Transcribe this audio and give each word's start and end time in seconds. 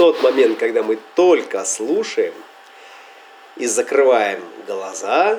тот 0.00 0.22
момент, 0.22 0.58
когда 0.58 0.82
мы 0.82 0.98
только 1.14 1.62
слушаем 1.66 2.32
и 3.56 3.66
закрываем 3.66 4.40
глаза, 4.66 5.38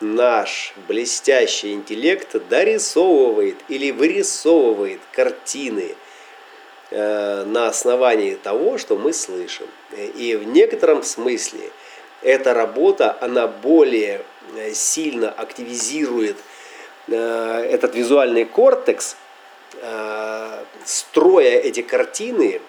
наш 0.00 0.74
блестящий 0.86 1.72
интеллект 1.72 2.36
дорисовывает 2.50 3.56
или 3.68 3.90
вырисовывает 3.90 5.00
картины 5.12 5.94
э, 6.90 7.44
на 7.46 7.68
основании 7.68 8.34
того, 8.34 8.76
что 8.76 8.98
мы 8.98 9.14
слышим. 9.14 9.68
И 9.96 10.36
в 10.36 10.46
некотором 10.46 11.02
смысле 11.02 11.70
эта 12.20 12.52
работа, 12.52 13.16
она 13.18 13.46
более 13.46 14.26
э, 14.56 14.74
сильно 14.74 15.30
активизирует 15.30 16.36
э, 17.06 17.66
этот 17.70 17.94
визуальный 17.94 18.44
кортекс, 18.44 19.16
строя 20.84 21.58
эти 21.58 21.82
картины 21.82 22.60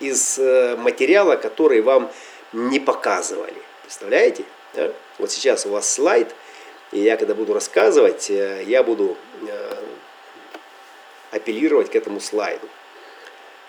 из 0.00 0.38
материала, 0.78 1.36
который 1.36 1.80
вам 1.80 2.10
не 2.52 2.80
показывали. 2.80 3.54
Представляете? 3.82 4.44
Да? 4.74 4.92
Вот 5.18 5.30
сейчас 5.30 5.66
у 5.66 5.70
вас 5.70 5.90
слайд– 5.90 6.34
и 6.90 7.00
я, 7.00 7.16
когда 7.16 7.34
буду 7.34 7.52
рассказывать, 7.52 8.30
э, 8.30 8.64
я 8.66 8.82
буду 8.82 9.16
э, 9.46 9.76
апеллировать 11.32 11.90
к 11.90 11.94
этому 11.94 12.18
слайду. 12.20 12.66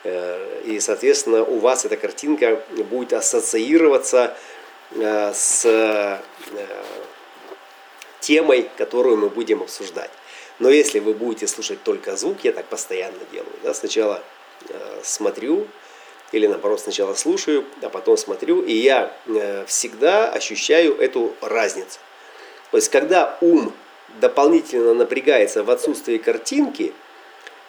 Э, 0.05 0.61
и, 0.65 0.79
соответственно, 0.79 1.43
у 1.43 1.59
вас 1.59 1.83
эта 1.83 1.97
картинка 1.97 2.63
будет 2.89 3.13
ассоциироваться 3.13 4.37
с 4.91 6.19
темой, 8.21 8.69
которую 8.77 9.17
мы 9.17 9.29
будем 9.29 9.61
обсуждать. 9.61 10.09
Но 10.59 10.69
если 10.69 10.99
вы 10.99 11.13
будете 11.13 11.47
слушать 11.47 11.81
только 11.83 12.15
звук, 12.15 12.37
я 12.43 12.51
так 12.51 12.65
постоянно 12.65 13.19
делаю. 13.31 13.53
Да? 13.63 13.73
Сначала 13.73 14.21
смотрю, 15.03 15.67
или 16.33 16.47
наоборот 16.47 16.81
сначала 16.81 17.13
слушаю, 17.13 17.65
а 17.81 17.89
потом 17.89 18.17
смотрю, 18.17 18.61
и 18.61 18.73
я 18.73 19.13
всегда 19.67 20.29
ощущаю 20.31 20.97
эту 20.97 21.33
разницу. 21.41 21.99
То 22.71 22.77
есть, 22.77 22.89
когда 22.89 23.37
ум 23.41 23.73
дополнительно 24.19 24.93
напрягается 24.93 25.63
в 25.63 25.71
отсутствии 25.71 26.17
картинки, 26.17 26.93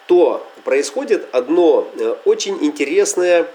то 0.06 0.47
происходит 0.65 1.28
одно 1.33 1.89
э, 1.95 2.17
очень 2.25 2.65
интересное, 2.65 3.47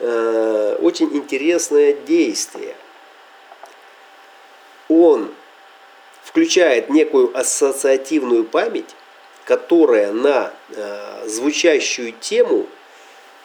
э, 0.00 0.78
очень 0.80 1.14
интересное 1.16 1.92
действие. 1.92 2.74
Он 4.88 5.32
включает 6.26 6.90
некую 6.90 7.30
ассоциативную 7.38 8.44
память, 8.44 8.94
которая 9.46 10.12
на 10.12 10.52
э, 10.74 11.26
звучащую 11.26 12.12
тему 12.12 12.66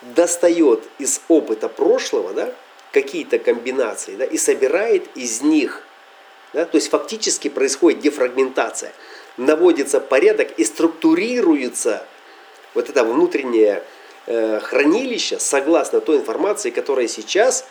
достает 0.01 0.83
из 0.97 1.21
опыта 1.29 1.69
прошлого 1.69 2.33
да, 2.33 2.53
какие-то 2.91 3.37
комбинации 3.39 4.15
да, 4.15 4.25
и 4.25 4.37
собирает 4.37 5.05
из 5.15 5.41
них 5.41 5.83
да? 6.53 6.65
То 6.65 6.75
есть 6.75 6.89
фактически 6.89 7.47
происходит 7.49 7.99
дефрагментация. 7.99 8.91
Наводится 9.37 9.99
порядок 9.99 10.51
и 10.57 10.63
структурируется 10.63 12.05
вот 12.73 12.89
это 12.89 13.03
внутреннее 13.03 13.83
э, 14.27 14.59
хранилище 14.59 15.39
согласно 15.39 16.01
той 16.01 16.17
информации, 16.17 16.69
которая 16.69 17.07
сейчас 17.07 17.65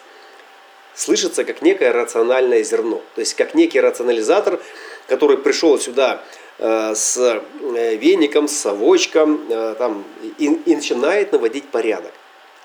слышится 0.94 1.44
как 1.44 1.62
некое 1.62 1.92
рациональное 1.92 2.62
зерно. 2.62 3.03
То 3.14 3.20
есть 3.20 3.34
как 3.34 3.55
некий 3.55 3.81
рационализатор, 3.81 4.61
который 5.11 5.39
пришел 5.39 5.77
сюда 5.78 6.22
э, 6.58 6.94
с 6.94 7.16
э, 7.19 7.97
веником, 7.97 8.47
с 8.47 8.56
совочком 8.56 9.44
э, 9.50 9.75
там, 9.77 10.05
и, 10.39 10.47
и 10.47 10.77
начинает 10.77 11.33
наводить 11.33 11.69
порядок. 11.69 12.12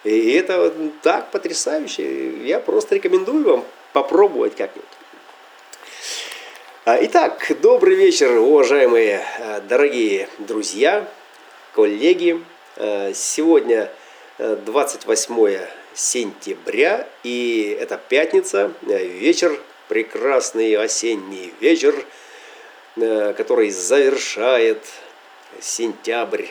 И 0.04 0.32
это 0.34 0.72
так 1.02 1.32
потрясающе. 1.32 2.46
Я 2.46 2.60
просто 2.60 2.96
рекомендую 2.96 3.44
вам 3.44 3.66
попробовать 3.94 4.56
как-нибудь. 4.56 4.88
А, 6.86 7.04
итак, 7.04 7.52
добрый 7.64 7.95
вечер, 7.95 8.38
уважаемые 8.38 9.26
дорогие 9.67 10.30
друзья, 10.38 11.08
коллеги. 11.73 12.44
Сегодня 13.16 13.89
28 14.38 15.58
сентября, 15.95 17.08
и 17.23 17.76
это 17.80 17.98
пятница, 17.98 18.72
вечер, 18.84 19.60
прекрасный 19.88 20.76
осенний 20.76 21.52
вечер, 21.60 21.95
который 22.95 23.70
завершает 23.70 24.83
сентябрь, 25.60 26.48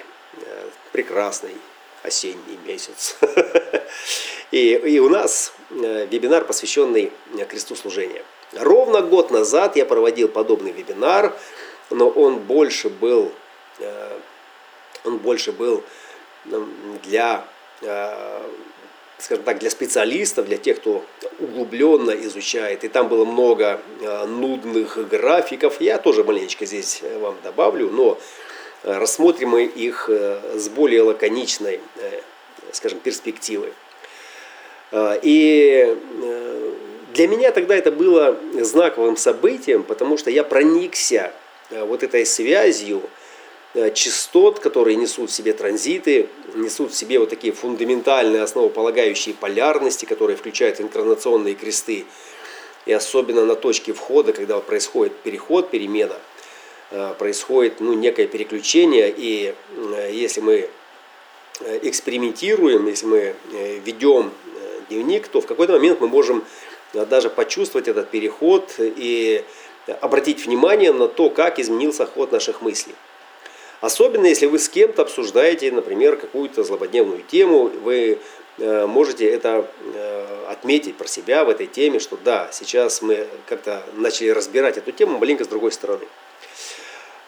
прекрасный 0.93 1.57
осенний 2.03 2.59
месяц. 2.67 3.17
И, 4.51 4.75
и 4.75 5.01
у 5.01 5.09
нас 5.09 5.53
вебинар, 5.71 6.45
посвященный 6.45 7.11
кресту 7.49 7.75
служения– 7.75 8.23
Ровно 8.57 9.01
год 9.01 9.31
назад 9.31 9.77
я 9.77 9.85
проводил 9.85 10.29
подобный 10.29 10.73
вебинар, 10.73 11.37
но 11.91 12.09
он 12.09 12.39
больше 12.39 12.89
был, 12.89 13.33
э, 13.79 14.19
он 15.05 15.19
больше 15.19 15.53
был 15.53 15.83
для, 17.03 17.45
э, 17.83 18.43
скажем 19.25 19.45
так, 19.45 19.59
для 19.59 19.71
специалистов, 19.71 20.47
для 20.47 20.59
тех, 20.59 20.77
кто 20.79 21.05
углубленно 21.39 22.11
изучает. 22.11 22.85
И 22.85 22.89
там 22.89 23.09
было 23.09 23.25
много 23.25 23.81
э, 24.01 24.27
нудных 24.27 25.09
графиков. 25.09 25.81
Я 25.81 25.99
тоже 25.99 26.25
маленечко 26.25 26.67
здесь 26.67 27.03
вам 27.21 27.37
добавлю, 27.43 27.91
но 27.91 28.19
рассмотрим 28.83 29.51
мы 29.51 29.65
их 29.65 30.11
с 30.11 30.69
более 30.69 31.01
лаконичной, 31.01 31.81
скажем, 32.71 32.99
перспективы. 33.01 33.73
И 35.23 35.97
для 37.15 37.29
меня 37.29 37.53
тогда 37.53 37.77
это 37.77 37.93
было 37.93 38.37
знаковым 38.61 39.17
событием, 39.17 39.85
потому 39.85 40.19
что 40.19 40.31
я 40.31 40.43
проникся 40.43 41.33
э, 41.71 41.85
вот 41.85 42.03
этой 42.03 42.27
связью 42.27 43.03
э, 43.03 43.24
частот, 43.95 44.61
которые 44.61 44.97
несут 44.97 45.31
в 45.31 45.33
себе 45.33 45.53
транзиты, 45.53 46.29
несут 46.55 46.93
в 46.93 46.97
себе 46.97 47.19
вот 47.19 47.31
такие 47.31 47.53
фундаментальные 47.53 48.43
основополагающие 48.43 49.35
полярности, 49.35 50.05
которые 50.05 50.37
включают 50.37 50.81
инкарнационные 50.81 51.55
кресты. 51.55 52.05
И 52.87 52.93
особенно 52.93 53.45
на 53.45 53.57
точке 53.57 53.93
входа, 53.93 54.33
когда 54.33 54.61
происходит 54.61 55.15
переход, 55.17 55.71
перемена, 55.71 56.17
э, 56.91 57.15
происходит 57.19 57.81
ну, 57.81 57.95
некое 57.95 58.27
переключение. 58.27 59.13
И 59.17 59.55
если 60.13 60.41
мы 60.41 60.71
экспериментируем, 61.83 62.87
если 62.87 63.07
мы 63.07 63.35
ведем 63.85 64.33
дневник, 64.89 65.29
то 65.29 65.41
в 65.41 65.47
какой-то 65.47 65.73
момент 65.73 66.01
мы 66.01 66.09
можем 66.09 66.45
даже 66.93 67.31
почувствовать 67.31 67.89
этот 67.89 68.11
переход 68.11 68.75
и 68.79 69.45
обратить 70.01 70.45
внимание 70.45 70.93
на 70.93 71.09
то, 71.09 71.31
как 71.31 71.59
изменился 71.59 72.07
ход 72.07 72.33
наших 72.33 72.63
мыслей. 72.63 72.95
Особенно 73.81 74.27
если 74.27 74.47
вы 74.47 74.59
с 74.59 74.69
кем-то 74.69 75.03
обсуждаете, 75.03 75.71
например, 75.71 76.17
какую-то 76.17 76.65
злободневную 76.65 77.23
тему, 77.23 77.71
вы 77.83 78.19
э, 78.59 78.87
можете 78.87 79.29
это 79.29 79.67
э, 79.95 80.45
отметить 80.49 80.97
про 80.97 81.07
себя 81.07 81.45
в 81.45 81.51
этой 81.51 81.67
теме, 81.67 81.99
что 81.99 82.19
да, 82.25 82.49
сейчас 82.53 83.03
мы 83.03 83.27
как-то 83.47 83.83
начали 83.95 84.31
разбирать 84.31 84.79
эту 84.79 84.93
тему 84.93 85.19
маленько 85.19 85.45
с 85.45 85.49
другой 85.49 85.73
стороны. 85.73 86.05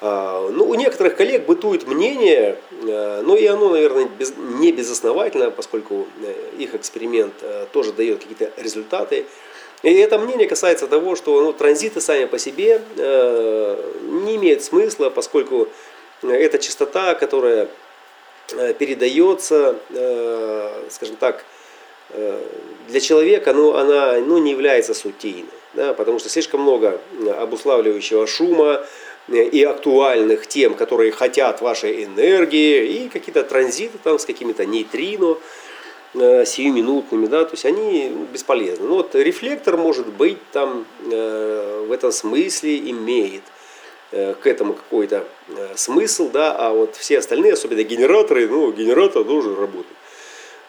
А, 0.00 0.48
ну, 0.50 0.68
у 0.68 0.74
некоторых 0.74 1.16
коллег 1.16 1.46
бытует 1.46 1.86
мнение, 1.86 2.58
ну 2.82 3.34
и 3.34 3.46
оно, 3.46 3.70
наверное, 3.70 4.04
без, 4.04 4.34
не 4.36 4.70
безосновательно, 4.70 5.50
поскольку 5.50 6.06
их 6.58 6.74
эксперимент 6.74 7.32
тоже 7.72 7.94
дает 7.94 8.22
какие-то 8.22 8.52
результаты, 8.60 9.24
и 9.82 9.92
это 9.94 10.18
мнение 10.18 10.48
касается 10.48 10.86
того, 10.86 11.16
что 11.16 11.40
ну, 11.40 11.54
транзиты 11.54 12.02
сами 12.02 12.26
по 12.26 12.38
себе 12.38 12.82
не 12.96 14.36
имеют 14.36 14.62
смысла, 14.62 15.08
поскольку 15.08 15.68
это 16.22 16.58
частота, 16.58 17.14
которая 17.14 17.68
э, 18.52 18.74
передается, 18.74 19.76
э, 19.90 20.82
скажем 20.90 21.16
так, 21.16 21.44
э, 22.10 22.40
для 22.88 23.00
человека, 23.00 23.52
ну, 23.52 23.74
она 23.74 24.14
ну, 24.20 24.38
не 24.38 24.52
является 24.52 24.94
сутийной, 24.94 25.50
да, 25.74 25.92
потому 25.92 26.18
что 26.18 26.28
слишком 26.28 26.62
много 26.62 27.00
обуславливающего 27.38 28.26
шума 28.26 28.84
и 29.28 29.64
актуальных 29.64 30.46
тем, 30.46 30.74
которые 30.74 31.10
хотят 31.10 31.60
вашей 31.60 32.04
энергии, 32.04 32.86
и 32.86 33.08
какие-то 33.08 33.42
транзиты 33.42 33.98
там 34.02 34.18
с 34.20 34.24
какими-то 34.24 34.64
нейтрино, 34.64 35.36
сиюминутными, 36.14 37.26
да, 37.26 37.44
то 37.44 37.52
есть 37.52 37.66
они 37.66 38.10
бесполезны. 38.32 38.86
Ну 38.86 38.94
вот 38.94 39.14
рефлектор 39.14 39.76
может 39.76 40.06
быть 40.06 40.38
там 40.52 40.86
э, 41.10 41.84
в 41.88 41.92
этом 41.92 42.12
смысле 42.12 42.78
имеет 42.90 43.42
к 44.40 44.46
этому 44.46 44.74
какой-то 44.74 45.26
э, 45.48 45.74
смысл, 45.76 46.30
да, 46.30 46.54
а 46.56 46.72
вот 46.72 46.96
все 46.96 47.18
остальные, 47.18 47.54
особенно 47.54 47.82
генераторы, 47.82 48.48
ну, 48.48 48.72
генератор 48.72 49.24
должен 49.24 49.58
работать. 49.58 49.96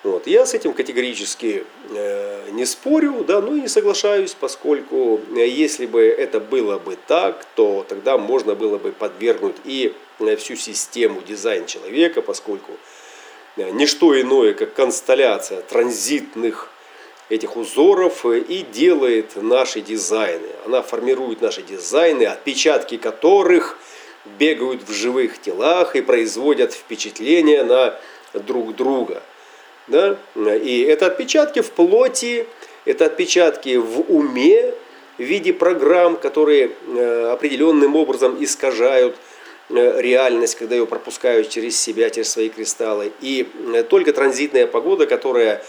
Вот. 0.04 0.28
Я 0.28 0.46
с 0.46 0.54
этим 0.54 0.74
категорически 0.74 1.66
э, 1.90 2.50
не 2.52 2.66
спорю, 2.66 3.26
да, 3.28 3.42
ну 3.42 3.56
и 3.56 3.62
не 3.62 3.68
соглашаюсь, 3.68 4.36
поскольку 4.40 5.20
э, 5.36 5.48
если 5.48 5.86
бы 5.86 6.02
это 6.02 6.40
было 6.40 6.78
бы 6.78 6.98
так, 7.08 7.46
то 7.56 7.86
тогда 7.88 8.18
можно 8.18 8.56
было 8.56 8.78
бы 8.78 8.92
подвергнуть 8.92 9.56
и 9.66 9.94
э, 10.20 10.36
всю 10.36 10.56
систему 10.56 11.22
дизайн 11.28 11.66
человека, 11.66 12.22
поскольку 12.22 12.72
не 13.58 13.88
что 13.88 14.20
иное, 14.22 14.54
как 14.54 14.76
констелляция 14.76 15.62
транзитных 15.62 16.70
этих 17.30 17.58
узоров 17.58 18.26
и 18.26 18.66
делает 18.72 19.36
наши 19.36 19.82
дизайны. 19.82 20.48
Она 20.66 20.82
формирует 20.82 21.42
наши 21.42 21.62
дизайны, 21.62 22.24
отпечатки 22.24 22.98
которых 22.98 23.78
бегают 24.40 24.84
в 24.88 24.94
живых 24.94 25.40
телах 25.42 25.96
и 25.96 26.02
производят 26.02 26.74
впечатление 26.74 27.64
на 27.64 27.98
друг 28.34 28.76
друга. 28.76 29.22
Да? 29.88 30.18
И 30.36 30.82
это 30.82 31.08
отпечатки 31.08 31.62
в 31.62 31.72
плоти, 31.72 32.46
это 32.86 33.06
отпечатки 33.06 33.78
в 33.78 34.02
уме 34.12 34.74
в 35.18 35.22
виде 35.22 35.54
программ, 35.54 36.16
которые 36.16 36.72
э, 36.88 37.30
определенным 37.32 37.96
образом 37.96 38.38
искажают 38.42 39.16
э, 39.70 40.02
реальность, 40.02 40.56
когда 40.56 40.76
ее 40.76 40.86
пропускают 40.86 41.50
через 41.50 41.80
себя, 41.80 42.10
через 42.10 42.30
свои 42.30 42.50
кристаллы. 42.50 43.12
И 43.22 43.48
э, 43.74 43.84
только 43.84 44.14
транзитная 44.14 44.68
погода, 44.68 45.08
которая 45.08 45.64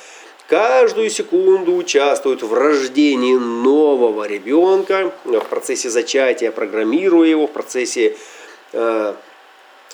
каждую 0.48 1.10
секунду 1.10 1.76
участвует 1.76 2.42
в 2.42 2.52
рождении 2.52 3.36
нового 3.36 4.26
ребенка, 4.26 5.12
в 5.24 5.40
процессе 5.40 5.90
зачатия, 5.90 6.50
программируя 6.50 7.28
его, 7.28 7.46
в 7.46 7.52
процессе 7.52 8.16
э, 8.72 9.14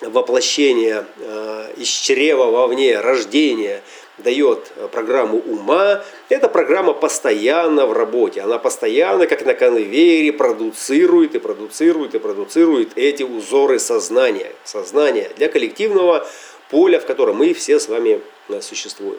воплощения 0.01 1.05
э, 1.19 1.73
из 1.77 1.89
чрева 1.89 2.45
вовне, 2.51 3.01
рождения, 3.01 3.83
дает 4.19 4.71
программу 4.93 5.39
ума, 5.39 6.05
эта 6.29 6.49
программа 6.49 6.93
постоянно 6.93 7.87
в 7.87 7.93
работе. 7.93 8.43
Она 8.43 8.59
постоянно, 8.59 9.27
как 9.27 9.45
на 9.45 9.55
конвейере, 9.55 10.33
продуцирует 10.33 11.35
и 11.35 11.41
продуцирует 11.41 12.15
и 12.15 12.21
продуцирует 12.21 12.93
эти 12.95 13.25
узоры 13.25 13.81
сознания. 13.81 14.53
Сознания 14.63 15.31
для 15.37 15.49
коллективного 15.49 16.25
поля, 16.71 17.01
в 17.01 17.07
котором 17.07 17.39
мы 17.39 17.55
все 17.55 17.81
с 17.81 17.89
вами 17.89 18.21
э, 18.49 18.61
существуем. 18.61 19.19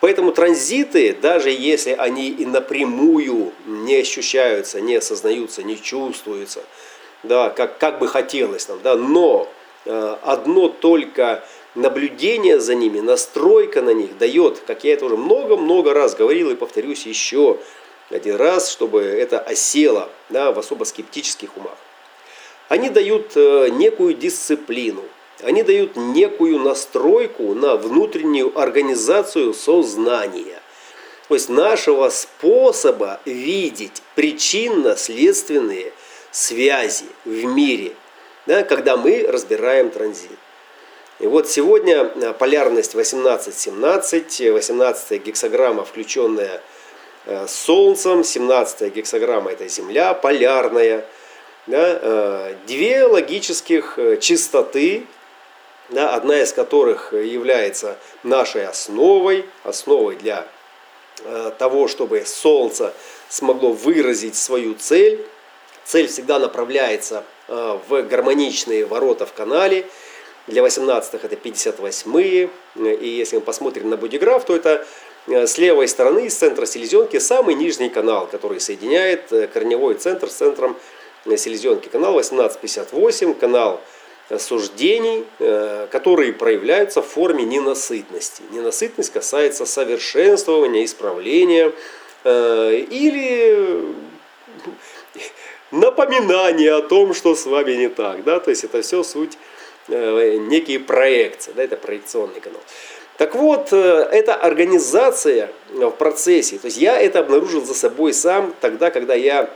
Поэтому 0.00 0.32
транзиты, 0.32 1.14
даже 1.14 1.50
если 1.50 1.92
они 1.92 2.28
и 2.28 2.44
напрямую 2.44 3.52
не 3.66 3.96
ощущаются, 3.96 4.80
не 4.80 4.96
осознаются, 4.96 5.62
не 5.62 5.80
чувствуются, 5.80 6.62
да, 7.22 7.50
как, 7.50 7.78
как 7.78 7.98
бы 7.98 8.06
хотелось 8.06 8.68
нам, 8.68 8.78
да, 8.82 8.94
но 8.94 9.48
э, 9.84 10.16
одно 10.22 10.68
только 10.68 11.44
наблюдение 11.74 12.60
за 12.60 12.74
ними, 12.74 13.00
настройка 13.00 13.82
на 13.82 13.90
них 13.90 14.18
дает, 14.18 14.60
как 14.66 14.84
я 14.84 14.94
это 14.94 15.06
уже 15.06 15.16
много-много 15.16 15.94
раз 15.94 16.14
говорил 16.14 16.50
и 16.50 16.56
повторюсь 16.56 17.06
еще 17.06 17.58
один 18.10 18.36
раз, 18.36 18.70
чтобы 18.70 19.02
это 19.02 19.40
осело 19.40 20.08
да, 20.28 20.52
в 20.52 20.58
особо 20.58 20.84
скептических 20.84 21.56
умах. 21.56 21.76
Они 22.68 22.90
дают 22.90 23.32
э, 23.36 23.68
некую 23.70 24.14
дисциплину, 24.14 25.02
они 25.42 25.62
дают 25.62 25.96
некую 25.96 26.58
настройку 26.58 27.54
на 27.54 27.76
внутреннюю 27.76 28.58
организацию 28.58 29.54
сознания. 29.54 30.60
То 31.28 31.34
есть 31.34 31.48
нашего 31.48 32.08
способа 32.08 33.20
видеть 33.24 34.02
причинно-следственные 34.14 35.92
связи 36.30 37.06
в 37.24 37.44
мире, 37.44 37.92
да, 38.46 38.62
когда 38.62 38.96
мы 38.96 39.26
разбираем 39.26 39.90
транзит. 39.90 40.38
И 41.18 41.26
вот 41.26 41.48
сегодня 41.48 42.10
э, 42.14 42.32
полярность 42.34 42.94
18-17, 42.94 44.52
18 44.52 45.22
гексограмма, 45.24 45.84
включенная 45.84 46.60
э, 47.24 47.46
Солнцем, 47.48 48.22
17 48.22 48.94
гексограмма 48.94 49.52
это 49.52 49.66
Земля, 49.66 50.12
полярная. 50.12 51.06
Да, 51.66 51.98
э, 52.00 52.54
две 52.66 53.04
логических 53.04 53.98
чистоты, 54.20 55.06
да, 55.88 56.14
одна 56.14 56.40
из 56.42 56.52
которых 56.52 57.12
является 57.12 57.96
нашей 58.22 58.66
основой, 58.66 59.44
основой 59.62 60.16
для 60.16 60.46
э, 61.24 61.52
того, 61.58 61.86
чтобы 61.88 62.24
Солнце 62.26 62.92
смогло 63.28 63.72
выразить 63.72 64.36
свою 64.36 64.74
цель. 64.74 65.24
Цель 65.84 66.08
всегда 66.08 66.38
направляется 66.38 67.24
э, 67.48 67.78
в 67.88 68.02
гармоничные 68.02 68.84
ворота 68.84 69.26
в 69.26 69.32
канале. 69.32 69.86
Для 70.48 70.62
18-х 70.62 71.18
это 71.22 71.34
58-е. 71.36 72.50
И 72.76 73.08
если 73.08 73.36
мы 73.36 73.42
посмотрим 73.42 73.90
на 73.90 73.96
бодиграф, 73.96 74.44
то 74.44 74.56
это 74.56 74.84
э, 75.28 75.46
с 75.46 75.56
левой 75.56 75.86
стороны, 75.86 76.28
с 76.28 76.34
центра 76.34 76.66
селезенки, 76.66 77.18
самый 77.20 77.54
нижний 77.54 77.90
канал, 77.90 78.26
который 78.26 78.60
соединяет 78.60 79.28
корневой 79.52 79.94
центр 79.94 80.28
с 80.28 80.34
центром 80.34 80.76
селезенки. 81.36 81.88
Канал 81.88 82.10
1858, 82.10 83.34
канал 83.34 83.80
суждений, 84.38 85.24
э, 85.38 85.86
которые 85.90 86.32
проявляются 86.32 87.00
в 87.00 87.06
форме 87.06 87.44
ненасытности. 87.44 88.42
Ненасытность 88.50 89.12
касается 89.12 89.66
совершенствования, 89.66 90.84
исправления 90.84 91.72
э, 92.24 92.76
или 92.90 93.84
напоминания 95.70 96.72
о 96.74 96.82
том, 96.82 97.14
что 97.14 97.34
с 97.34 97.46
вами 97.46 97.72
не 97.72 97.88
так. 97.88 98.24
Да? 98.24 98.40
То 98.40 98.50
есть 98.50 98.64
это 98.64 98.82
все 98.82 99.04
суть 99.04 99.38
э, 99.88 100.36
некие 100.38 100.80
проекции, 100.80 101.52
да, 101.54 101.62
это 101.62 101.76
проекционный 101.76 102.40
канал. 102.40 102.60
Так 103.18 103.34
вот, 103.34 103.72
эта 103.72 104.34
организация 104.34 105.50
в 105.70 105.90
процессе, 105.92 106.58
то 106.58 106.66
есть 106.66 106.76
я 106.76 107.00
это 107.00 107.20
обнаружил 107.20 107.64
за 107.64 107.72
собой 107.72 108.12
сам 108.12 108.54
тогда, 108.60 108.90
когда 108.90 109.14
я 109.14 109.48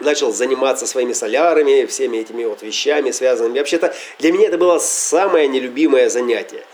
начал 0.00 0.32
заниматься 0.32 0.86
своими 0.86 1.12
солярами, 1.12 1.86
всеми 1.86 2.18
этими 2.18 2.44
вот 2.44 2.62
вещами 2.62 3.10
связанными. 3.10 3.58
Вообще-то 3.58 3.94
для 4.18 4.32
меня 4.32 4.48
это 4.48 4.58
было 4.58 4.78
самое 4.78 5.48
нелюбимое 5.48 6.08
занятие. 6.08 6.64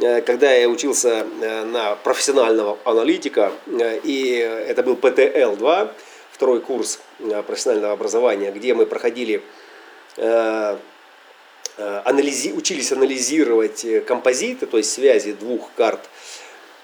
Э, 0.00 0.22
когда 0.22 0.52
я 0.52 0.68
учился 0.68 1.26
э, 1.42 1.64
на 1.64 1.96
профессионального 1.96 2.78
аналитика, 2.84 3.52
э, 3.66 4.00
и 4.02 4.30
это 4.32 4.82
был 4.82 4.94
ПТЛ-2, 4.96 5.90
второй 6.32 6.60
курс 6.60 7.00
профессионального 7.46 7.92
образования, 7.92 8.50
где 8.50 8.72
мы 8.72 8.86
проходили, 8.86 9.42
анализи, 11.76 12.52
учились 12.52 12.92
анализировать 12.92 13.84
композиты, 14.06 14.64
то 14.64 14.78
есть 14.78 14.90
связи 14.90 15.32
двух 15.32 15.68
карт, 15.76 16.00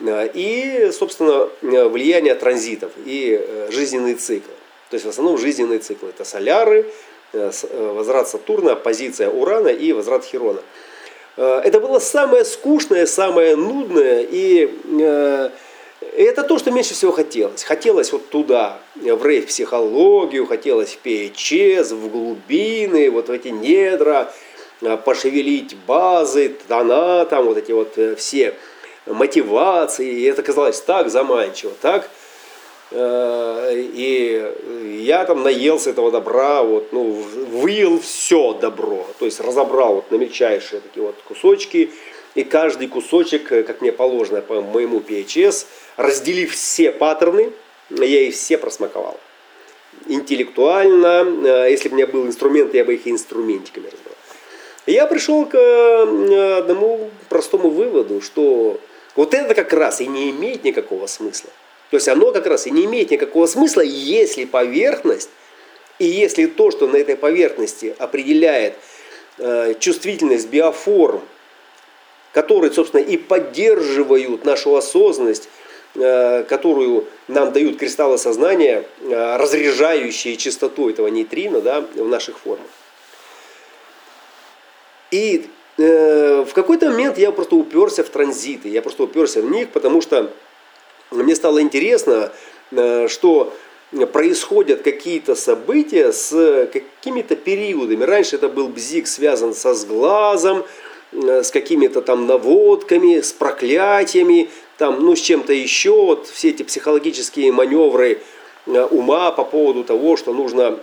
и, 0.05 0.91
собственно, 0.93 1.49
влияние 1.63 2.35
транзитов 2.35 2.93
и 3.07 3.69
жизненные 3.71 4.17
циклы. 4.17 4.56
То 4.91 4.95
есть 4.95 5.05
в 5.05 5.09
основном 5.09 5.39
жизненные 5.39 5.81
циклы. 5.81 6.11
Это 6.11 6.25
соляры, 6.25 6.87
э, 7.33 7.51
э, 7.51 7.93
возврат 7.93 8.29
Сатурна, 8.29 8.73
оппозиция 8.73 9.29
Урана 9.29 9.69
и 9.69 9.93
возврат 9.93 10.25
Херона. 10.25 10.61
Э, 11.37 11.61
это 11.65 11.81
было 11.81 11.99
самое 11.99 12.45
скучное, 12.45 13.07
самое 13.07 13.57
нудное, 13.57 14.25
и 14.29 14.71
это 16.17 16.43
то, 16.45 16.59
что 16.59 16.71
меньше 16.71 16.95
всего 16.95 17.11
хотелось. 17.11 17.65
Хотелось 17.65 18.13
вот 18.13 18.29
туда, 18.29 18.79
в 18.95 19.27
рейв-психологию, 19.27 20.47
хотелось 20.47 20.95
в 20.95 21.07
PHS, 21.07 21.95
в 21.95 22.11
глубины, 22.11 23.11
вот 23.11 23.29
в 23.29 23.33
эти 23.33 23.49
недра, 23.49 24.33
пошевелить 25.05 25.75
базы, 25.87 26.55
тона, 26.69 27.25
там 27.25 27.47
вот 27.47 27.57
эти 27.57 27.73
вот 27.73 27.99
все 28.19 28.55
мотивации. 29.07 30.07
И 30.07 30.23
это 30.25 30.43
казалось 30.43 30.81
так 30.81 31.11
заманчиво, 31.11 31.73
так 31.81 32.09
и 32.93 34.53
я 35.01 35.25
там 35.25 35.43
наелся 35.43 35.91
этого 35.91 36.11
добра, 36.11 36.63
вот, 36.63 36.93
ну, 36.93 37.05
выел 37.05 38.01
все 38.01 38.53
добро, 38.53 39.07
то 39.19 39.25
есть 39.25 39.41
разобрал 39.41 39.97
вот 39.97 40.11
на 40.11 40.17
мельчайшие 40.17 40.81
такие 40.81 41.05
вот 41.05 41.17
кусочки, 41.27 41.91
и 42.37 42.45
каждый 42.45 42.89
кусочек, 42.89 43.51
э, 43.51 43.63
как 43.63 43.81
мне 43.81 43.93
положено 43.93 44.43
по 44.43 44.61
моему 44.61 45.01
PHS, 45.01 45.67
разделив 45.97 46.53
все 46.53 46.93
паттерны, 46.93 47.51
я 47.91 48.21
их 48.21 48.35
все 48.35 48.59
просмаковал. 48.59 49.19
Интеллектуально, 50.07 51.25
э, 51.47 51.71
если 51.71 51.89
бы 51.89 51.95
у 51.95 51.97
меня 51.97 52.07
был 52.07 52.27
инструмент, 52.27 52.75
я 52.75 52.85
бы 52.85 52.95
их 52.95 53.09
инструментиками 53.09 53.87
разбирал. 53.87 54.17
Я 54.87 55.07
пришел 55.07 55.47
к 55.47 55.57
одному 56.59 57.11
простому 57.29 57.71
выводу, 57.71 58.21
что 58.21 58.79
вот 59.17 59.35
это 59.35 59.55
как 59.55 59.73
раз 59.73 60.01
и 60.01 60.07
не 60.07 60.31
имеет 60.31 60.63
никакого 60.63 61.07
смысла. 61.07 61.51
То 61.91 61.97
есть 61.97 62.09
оно 62.09 62.33
как 62.33 62.47
раз 62.47 62.67
и 62.67 62.71
не 62.71 62.85
имеет 62.85 63.11
никакого 63.11 63.47
смысла, 63.47 63.81
если 63.81 64.45
поверхность, 64.45 65.31
и 65.99 66.07
если 66.07 66.47
то, 66.47 66.71
что 66.71 66.87
на 66.87 66.97
этой 66.97 67.17
поверхности 67.17 67.95
определяет 67.99 68.75
э, 69.39 69.75
чувствительность 69.79 70.49
биоформ, 70.49 71.23
которые, 72.33 72.71
собственно, 72.71 73.01
и 73.01 73.17
поддерживают 73.17 74.45
нашу 74.45 74.77
осознанность, 74.77 75.49
э, 75.95 76.45
которую 76.45 77.07
нам 77.29 77.53
дают 77.53 77.79
кристаллы 77.79 78.19
сознания, 78.19 78.85
э, 79.01 79.37
разряжающие 79.37 80.37
частоту 80.37 80.91
этого 80.91 81.07
нейтрина 81.07 81.63
да, 81.63 81.81
в 81.81 82.09
наших 82.09 82.39
формах. 82.39 82.67
И 85.11 85.47
э, 85.79 86.45
в 86.47 86.53
какой-то 86.53 86.91
момент 86.91 87.17
я 87.17 87.33
просто 87.33 87.55
уперся 87.55 88.03
в 88.03 88.09
транзиты, 88.09 88.69
я 88.69 88.83
просто 88.83 89.05
уперся 89.05 89.41
в 89.41 89.51
них, 89.51 89.71
потому 89.71 90.03
что 90.03 90.31
мне 91.11 91.35
стало 91.35 91.61
интересно, 91.61 92.33
э, 92.73 93.09
что 93.09 93.53
происходят 94.13 94.83
какие-то 94.83 95.35
события 95.35 96.13
с 96.13 96.69
какими-то 96.73 97.37
периодами. 97.37 98.05
Раньше 98.05 98.37
это 98.37 98.49
был 98.49 98.69
бзик 98.69 99.07
связан 99.07 99.55
со 99.55 99.75
сглазом, 99.75 100.65
с 101.13 101.51
какими-то 101.51 102.03
там 102.03 102.27
наводками, 102.27 103.21
с 103.21 103.33
проклятиями, 103.33 104.51
там, 104.77 105.03
ну, 105.05 105.15
с 105.15 105.21
чем-то 105.21 105.53
еще, 105.53 105.93
вот 105.93 106.27
все 106.27 106.51
эти 106.51 106.63
психологические 106.65 107.53
маневры 107.53 108.21
ума 108.67 109.31
по 109.31 109.45
поводу 109.45 109.85
того, 109.85 110.17
что 110.17 110.33
нужно 110.35 110.79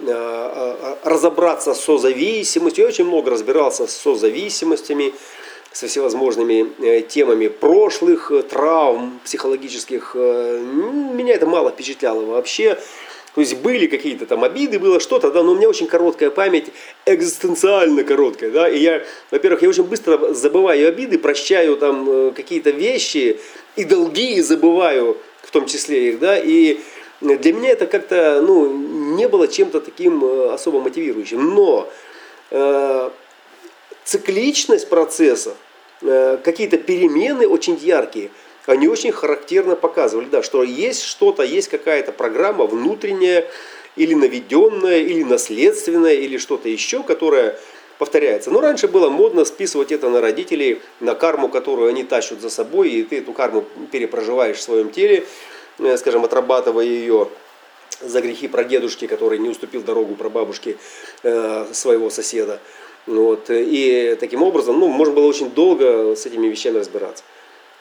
разобраться 1.03 1.73
с 1.73 1.81
созависимостью. 1.81 2.85
Я 2.85 2.87
очень 2.87 3.05
много 3.05 3.31
разбирался 3.31 3.85
с 3.85 3.95
созависимостями, 3.95 5.13
со 5.73 5.87
всевозможными 5.87 7.01
темами 7.01 7.47
прошлых 7.49 8.31
травм 8.49 9.19
психологических. 9.25 10.15
Меня 10.15 11.33
это 11.33 11.47
мало 11.47 11.71
впечатляло 11.71 12.23
вообще. 12.25 12.77
То 13.35 13.41
есть 13.41 13.57
были 13.57 13.87
какие-то 13.87 14.27
там 14.27 14.43
обиды, 14.43 14.77
было 14.77 14.99
что-то, 14.99 15.31
да, 15.31 15.41
но 15.41 15.53
у 15.53 15.55
меня 15.55 15.67
очень 15.67 15.87
короткая 15.87 16.29
память, 16.29 16.67
экзистенциально 17.05 18.03
короткая, 18.03 18.51
да, 18.51 18.69
и 18.69 18.77
я, 18.77 19.03
во-первых, 19.31 19.63
я 19.63 19.69
очень 19.69 19.83
быстро 19.83 20.33
забываю 20.33 20.87
обиды, 20.87 21.17
прощаю 21.17 21.77
там 21.77 22.07
э, 22.07 22.31
какие-то 22.35 22.69
вещи 22.69 23.39
и 23.75 23.85
долги 23.85 24.39
забываю 24.39 25.17
в 25.41 25.49
том 25.49 25.65
числе 25.65 26.09
их, 26.09 26.19
да, 26.19 26.37
и 26.37 26.79
для 27.21 27.53
меня 27.53 27.71
это 27.71 27.87
как-то, 27.87 28.39
ну, 28.45 29.15
не 29.15 29.27
было 29.27 29.47
чем-то 29.47 29.81
таким 29.81 30.23
э, 30.23 30.53
особо 30.53 30.79
мотивирующим, 30.79 31.55
но 31.55 31.89
э, 32.51 33.09
цикличность 34.03 34.89
процесса, 34.89 35.51
э, 35.51 35.62
какие-то 36.03 36.77
перемены 36.77 37.47
очень 37.47 37.75
яркие– 37.75 38.29
они 38.65 38.87
очень 38.87 39.11
характерно 39.11 39.75
показывали, 39.75 40.25
да, 40.25 40.41
что 40.41 40.63
есть 40.63 41.03
что-то, 41.03 41.43
есть 41.43 41.67
какая-то 41.67 42.11
программа 42.11 42.65
внутренняя, 42.65 43.45
или 43.95 44.13
наведенная, 44.15 44.99
или 44.99 45.23
наследственная, 45.23 46.13
или 46.13 46.37
что-то 46.37 46.69
еще, 46.69 47.03
которое 47.03 47.59
повторяется. 47.99 48.49
Но 48.49 48.59
раньше 48.59 48.87
было 48.87 49.09
модно 49.09 49.45
списывать 49.45 49.91
это 49.91 50.09
на 50.09 50.19
родителей, 50.19 50.81
на 50.99 51.13
карму, 51.13 51.49
которую 51.49 51.89
они 51.89 52.03
тащат 52.03 52.41
за 52.41 52.49
собой, 52.49 52.89
и 52.89 53.03
ты 53.03 53.19
эту 53.19 53.33
карму 53.33 53.65
перепроживаешь 53.91 54.57
в 54.57 54.61
своем 54.61 54.89
теле, 54.89 55.25
э, 55.79 55.97
скажем, 55.97 56.23
отрабатывая 56.23 56.85
ее 56.85 57.27
за 58.01 58.21
грехи 58.21 58.47
прадедушки, 58.47 59.05
который 59.05 59.37
не 59.37 59.49
уступил 59.49 59.83
дорогу 59.83 60.15
прабабушке 60.15 60.77
э, 61.21 61.67
своего 61.71 62.09
соседа. 62.09 62.59
Вот. 63.05 63.45
И 63.49 64.15
таким 64.19 64.43
образом, 64.43 64.79
ну, 64.79 64.87
можно 64.87 65.13
было 65.13 65.25
очень 65.25 65.51
долго 65.51 66.15
с 66.15 66.25
этими 66.25 66.47
вещами 66.47 66.77
разбираться. 66.77 67.23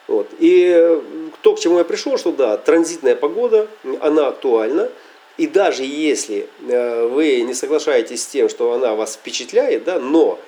Вот. 0.07 0.27
И 0.39 1.01
то, 1.41 1.55
к 1.55 1.59
чему 1.59 1.77
я 1.77 1.83
пришел, 1.83 2.17
что 2.17 2.31
да, 2.31 2.57
транзитная 2.57 3.15
погода, 3.15 3.67
она 4.01 4.27
актуальна. 4.27 4.89
И 5.37 5.47
даже 5.47 5.83
если 5.83 6.47
э, 6.67 7.07
вы 7.07 7.41
не 7.41 7.55
соглашаетесь 7.55 8.23
с 8.23 8.27
тем, 8.27 8.49
что 8.49 8.73
она 8.73 8.93
вас 8.93 9.15
впечатляет, 9.15 9.83
да, 9.83 9.99
но 9.99 10.39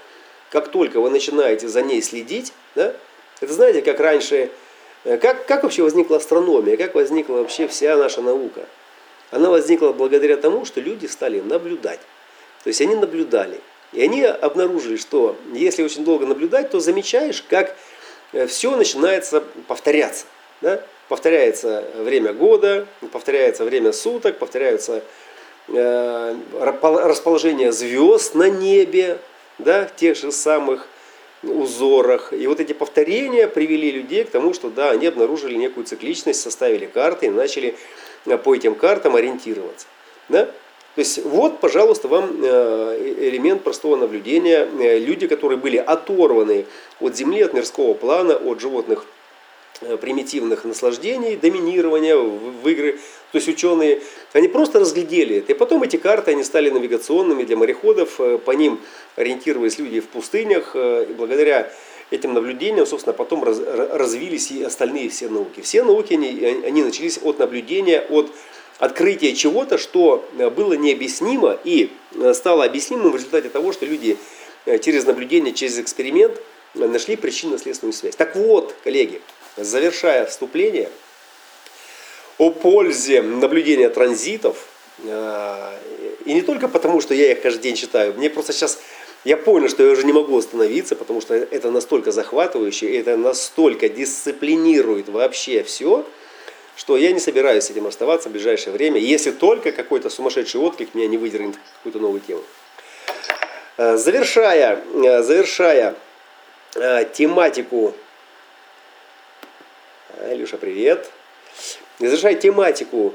как 0.52 0.68
только 0.68 1.02
вы 1.02 1.10
начинаете 1.10 1.68
за 1.68 1.82
ней 1.82 2.04
следить, 2.04 2.54
да, 2.76 2.94
это 3.42 3.52
знаете, 3.52 3.82
как 3.82 4.00
раньше, 4.00 4.52
э, 5.04 5.18
как, 5.18 5.48
как 5.48 5.64
вообще 5.64 5.82
возникла 5.82 6.18
астрономия, 6.18 6.78
как 6.78 6.94
возникла 6.94 7.36
вообще 7.38 7.68
вся 7.68 7.98
наша 7.98 8.22
наука? 8.22 8.68
Она 9.32 9.50
возникла 9.50 9.92
благодаря 9.92 10.38
тому, 10.38 10.66
что 10.66 10.82
люди 10.82 11.08
стали 11.08 11.42
наблюдать. 11.42 12.00
То 12.64 12.68
есть 12.68 12.80
они 12.82 12.96
наблюдали. 12.96 13.60
И 13.94 14.02
они 14.02 14.24
обнаружили, 14.24 14.98
что 14.98 15.36
если 15.54 15.84
очень 15.84 16.04
долго 16.04 16.26
наблюдать, 16.26 16.72
то 16.72 16.80
замечаешь, 16.80 17.44
как 17.48 17.76
Э, 18.36 18.48
все 18.48 18.76
начинается 18.76 19.42
повторяться. 19.68 20.26
Да? 20.62 20.82
Повторяется 21.08 21.86
время 21.96 22.34
года, 22.34 22.86
повторяется 23.12 23.64
время 23.64 23.94
суток, 23.94 24.38
повторяются 24.38 25.04
э, 25.70 26.36
расположение 26.60 27.72
звезд 27.72 28.36
на 28.36 28.50
небе, 28.50 29.20
да, 29.58 29.86
в 29.86 29.96
тех 29.96 30.18
же 30.18 30.32
самых 30.32 30.88
узорах. 31.44 32.34
И 32.34 32.46
вот 32.48 32.60
эти 32.60 32.74
повторения 32.74 33.48
привели 33.48 33.92
людей 33.92 34.26
к 34.26 34.32
тому, 34.32 34.54
что 34.54 34.70
да, 34.70 34.90
они 34.92 35.08
обнаружили 35.08 35.56
некую 35.56 35.86
цикличность, 35.86 36.42
составили 36.42 36.88
карты 36.88 37.28
и 37.28 37.30
начали 37.30 37.78
э, 38.26 38.38
по 38.38 38.54
этим 38.54 38.76
картам 38.76 39.16
ориентироваться. 39.16 39.88
Да? 40.28 40.50
То 40.96 41.00
есть 41.00 41.26
вот, 41.26 41.60
пожалуйста, 41.60 42.08
вам 42.08 42.40
э, 42.42 43.14
элемент 43.20 43.64
простого 43.64 43.98
наблюдения. 43.98 44.66
Э, 44.80 44.98
люди, 44.98 45.28
которые 45.28 45.58
были 45.58 45.76
оторваны 45.76 46.66
от 47.02 47.18
Земли, 47.18 47.42
от 47.42 47.54
мирского 47.54 47.94
плана, 47.94 48.38
от 48.38 48.62
животных 48.62 49.06
э, 49.82 49.98
примитивных 49.98 50.64
наслаждений, 50.64 51.36
доминирования 51.36 52.16
в 52.16 52.66
игры. 52.70 52.94
То 53.34 53.40
есть 53.40 53.50
ученые, 53.50 54.00
они 54.32 54.48
просто 54.48 54.80
разглядели 54.80 55.40
это. 55.40 55.52
И 55.52 55.56
потом 55.56 55.84
эти 55.84 55.98
карты, 55.98 56.32
они 56.32 56.46
стали 56.46 56.70
навигационными 56.70 57.44
для 57.44 57.58
мореходов. 57.58 58.18
По 58.46 58.52
ним 58.52 58.80
ориентировались 59.18 59.78
люди 59.78 60.00
в 60.00 60.08
пустынях. 60.08 60.78
И 60.78 61.14
благодаря 61.18 61.70
этим 62.10 62.34
наблюдениям, 62.34 62.86
собственно, 62.86 63.12
потом 63.12 63.44
развились 63.44 64.52
и 64.52 64.64
остальные 64.64 65.10
все 65.10 65.28
науки. 65.28 65.60
Все 65.60 65.84
науки, 65.84 66.14
они, 66.14 66.64
они 66.66 66.84
начались 66.84 67.20
от 67.22 67.40
наблюдения, 67.40 68.00
от 68.10 68.32
открытие 68.80 69.34
чего-то, 69.36 69.78
что 69.78 70.28
э, 70.38 70.50
было 70.50 70.74
необъяснимо 70.74 71.58
и 71.64 71.92
э, 72.14 72.34
стало 72.34 72.66
объяснимым 72.66 73.12
в 73.12 73.16
результате 73.16 73.50
того, 73.50 73.72
что 73.72 73.86
люди 73.86 74.18
э, 74.66 74.80
через 74.80 75.06
наблюдение, 75.06 75.54
через 75.54 75.80
эксперимент 75.80 76.40
нашли 76.74 77.16
причинно-следственную 77.16 77.94
связь. 77.94 78.16
Так 78.16 78.36
вот, 78.36 78.76
коллеги, 78.84 79.22
завершая 79.56 80.26
вступление 80.26 80.90
о 82.38 82.50
пользе 82.50 83.22
наблюдения 83.22 83.90
транзитов, 83.90 84.68
и 85.02 86.34
не 86.34 86.42
только 86.42 86.68
потому, 86.68 87.00
что 87.00 87.14
я 87.14 87.32
их 87.32 87.42
каждый 87.42 87.62
день 87.62 87.76
читаю, 87.76 88.14
мне 88.18 88.30
просто 88.30 88.52
сейчас 88.52 88.80
я 89.24 89.38
понял, 89.38 89.70
что 89.70 89.84
я 89.84 89.92
уже 89.92 90.04
не 90.04 90.12
могу 90.12 90.38
остановиться, 90.38 90.98
потому 90.98 91.22
что 91.22 91.34
это 91.34 91.72
настолько 91.72 92.12
захватывающе, 92.12 92.98
это 92.98 93.16
настолько 93.16 93.88
дисциплинирует 93.88 95.08
вообще 95.08 95.64
все, 95.64 96.06
что 96.76 96.98
я 96.98 97.12
не 97.12 97.20
собираюсь 97.20 97.66
с 97.66 97.70
этим 97.70 97.88
оставаться 97.88 98.30
в 98.30 98.32
ближайшее 98.34 98.74
время, 98.74 99.00
если 99.00 99.32
только 99.32 99.72
какой-то 99.72 100.10
сумасшедший 100.10 100.60
отклик 100.60 100.94
меня 100.94 101.08
не 101.08 101.18
выдернет 101.18 101.56
какую-то 101.78 102.00
новую 102.00 102.22
тему. 102.22 102.44
Э, 103.78 103.98
завершая, 103.98 104.82
э, 104.94 105.22
завершая 105.22 105.96
э, 106.76 107.06
тематику, 107.14 107.94
Илюша, 110.30 110.58
привет. 110.58 111.10
Завершая 112.00 112.36
тематику 112.36 113.14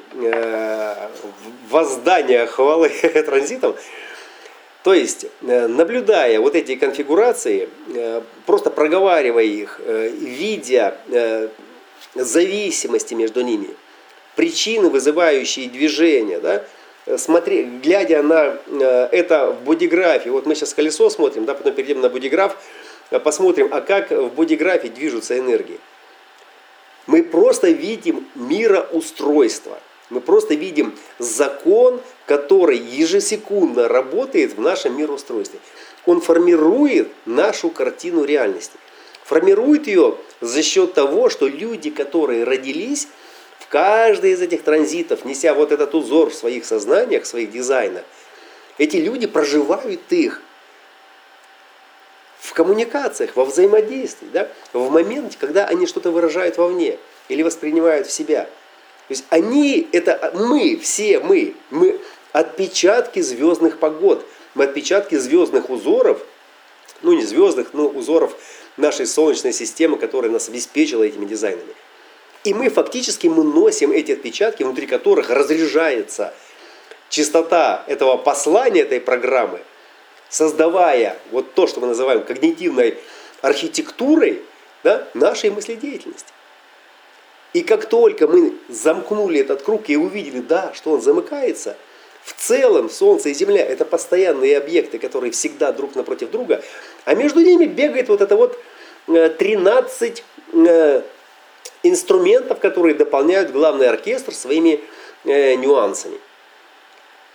воздания 1.68 2.46
хвалы 2.46 2.88
транзитом, 3.26 3.76
то 4.82 4.94
есть, 4.94 5.26
наблюдая 5.42 6.40
вот 6.40 6.54
эти 6.54 6.76
конфигурации, 6.76 7.68
просто 8.46 8.70
проговаривая 8.70 9.44
их, 9.44 9.80
видя 9.84 10.96
зависимости 12.14 13.14
между 13.14 13.40
ними, 13.42 13.68
причины, 14.36 14.88
вызывающие 14.88 15.68
движение, 15.68 16.40
да, 16.40 16.64
смотри, 17.18 17.64
глядя 17.82 18.22
на 18.22 18.58
э, 18.66 19.08
это 19.12 19.52
в 19.52 19.64
бодиграфии, 19.64 20.28
вот 20.28 20.46
мы 20.46 20.54
сейчас 20.54 20.74
колесо 20.74 21.10
смотрим, 21.10 21.44
да, 21.44 21.54
потом 21.54 21.72
перейдем 21.72 22.00
на 22.00 22.08
бодиграф, 22.08 22.56
э, 23.10 23.18
посмотрим, 23.18 23.68
а 23.72 23.80
как 23.80 24.10
в 24.10 24.28
бодиграфе 24.28 24.88
движутся 24.88 25.38
энергии. 25.38 25.78
Мы 27.06 27.22
просто 27.22 27.70
видим 27.70 28.26
мироустройство. 28.34 29.78
Мы 30.10 30.20
просто 30.20 30.54
видим 30.54 30.96
закон, 31.18 32.00
который 32.26 32.78
ежесекундно 32.78 33.88
работает 33.88 34.56
в 34.56 34.60
нашем 34.60 34.96
мироустройстве. 34.98 35.60
Он 36.06 36.20
формирует 36.20 37.08
нашу 37.26 37.70
картину 37.70 38.24
реальности. 38.24 38.76
Формирует 39.24 39.86
ее 39.86 40.16
за 40.40 40.62
счет 40.62 40.94
того, 40.94 41.28
что 41.28 41.46
люди, 41.46 41.90
которые 41.90 42.44
родились 42.44 43.08
в 43.58 43.68
каждый 43.68 44.32
из 44.32 44.40
этих 44.40 44.62
транзитов, 44.62 45.24
неся 45.24 45.54
вот 45.54 45.72
этот 45.72 45.94
узор 45.94 46.30
в 46.30 46.34
своих 46.34 46.64
сознаниях, 46.64 47.24
в 47.24 47.26
своих 47.26 47.50
дизайнах, 47.50 48.04
эти 48.78 48.96
люди 48.96 49.26
проживают 49.26 50.00
их 50.10 50.42
в 52.38 52.54
коммуникациях, 52.54 53.36
во 53.36 53.44
взаимодействии, 53.44 54.28
да? 54.32 54.48
в 54.72 54.90
моменте, 54.90 55.36
когда 55.38 55.66
они 55.66 55.86
что-то 55.86 56.10
выражают 56.10 56.56
вовне 56.56 56.98
или 57.28 57.42
воспринимают 57.42 58.06
в 58.06 58.12
себя. 58.12 58.44
То 58.44 59.12
есть 59.12 59.24
они, 59.28 59.86
это 59.92 60.32
мы, 60.34 60.78
все 60.78 61.20
мы, 61.20 61.54
мы 61.70 62.00
отпечатки 62.32 63.20
звездных 63.20 63.78
погод, 63.78 64.24
мы 64.54 64.64
отпечатки 64.64 65.16
звездных 65.16 65.68
узоров, 65.68 66.24
ну 67.02 67.12
не 67.12 67.22
звездных, 67.22 67.74
но 67.74 67.86
узоров 67.86 68.36
нашей 68.76 69.06
Солнечной 69.06 69.52
системы, 69.52 69.98
которая 69.98 70.30
нас 70.30 70.48
обеспечила 70.48 71.02
этими 71.02 71.26
дизайнами. 71.26 71.74
И 72.44 72.54
мы 72.54 72.70
фактически 72.70 73.26
мы 73.26 73.44
носим 73.44 73.92
эти 73.92 74.12
отпечатки, 74.12 74.62
внутри 74.62 74.86
которых 74.86 75.28
разряжается 75.30 76.32
чистота 77.10 77.84
этого 77.86 78.16
послания, 78.16 78.80
этой 78.80 79.00
программы, 79.00 79.60
создавая 80.28 81.18
вот 81.30 81.54
то, 81.54 81.66
что 81.66 81.80
мы 81.80 81.88
называем 81.88 82.22
когнитивной 82.24 82.98
архитектурой 83.42 84.42
да, 84.82 85.06
нашей 85.12 85.50
мыследеятельности. 85.50 86.32
И 87.52 87.62
как 87.62 87.86
только 87.86 88.28
мы 88.28 88.54
замкнули 88.68 89.40
этот 89.40 89.62
круг 89.62 89.90
и 89.90 89.96
увидели, 89.96 90.40
да, 90.40 90.72
что 90.72 90.92
он 90.92 91.02
замыкается, 91.02 91.76
в 92.24 92.34
целом 92.34 92.90
Солнце 92.90 93.30
и 93.30 93.34
Земля 93.34 93.64
это 93.64 93.84
постоянные 93.84 94.58
объекты, 94.58 94.98
которые 94.98 95.32
всегда 95.32 95.72
друг 95.72 95.94
напротив 95.94 96.30
друга, 96.30 96.62
а 97.04 97.14
между 97.14 97.40
ними 97.40 97.64
бегает 97.66 98.08
вот 98.08 98.20
эта 98.20 98.36
вот 98.36 98.58
13 99.06 100.24
инструментов, 101.82 102.58
которые 102.60 102.94
дополняют 102.94 103.50
главный 103.50 103.88
оркестр 103.88 104.34
своими 104.34 104.80
нюансами. 105.24 106.18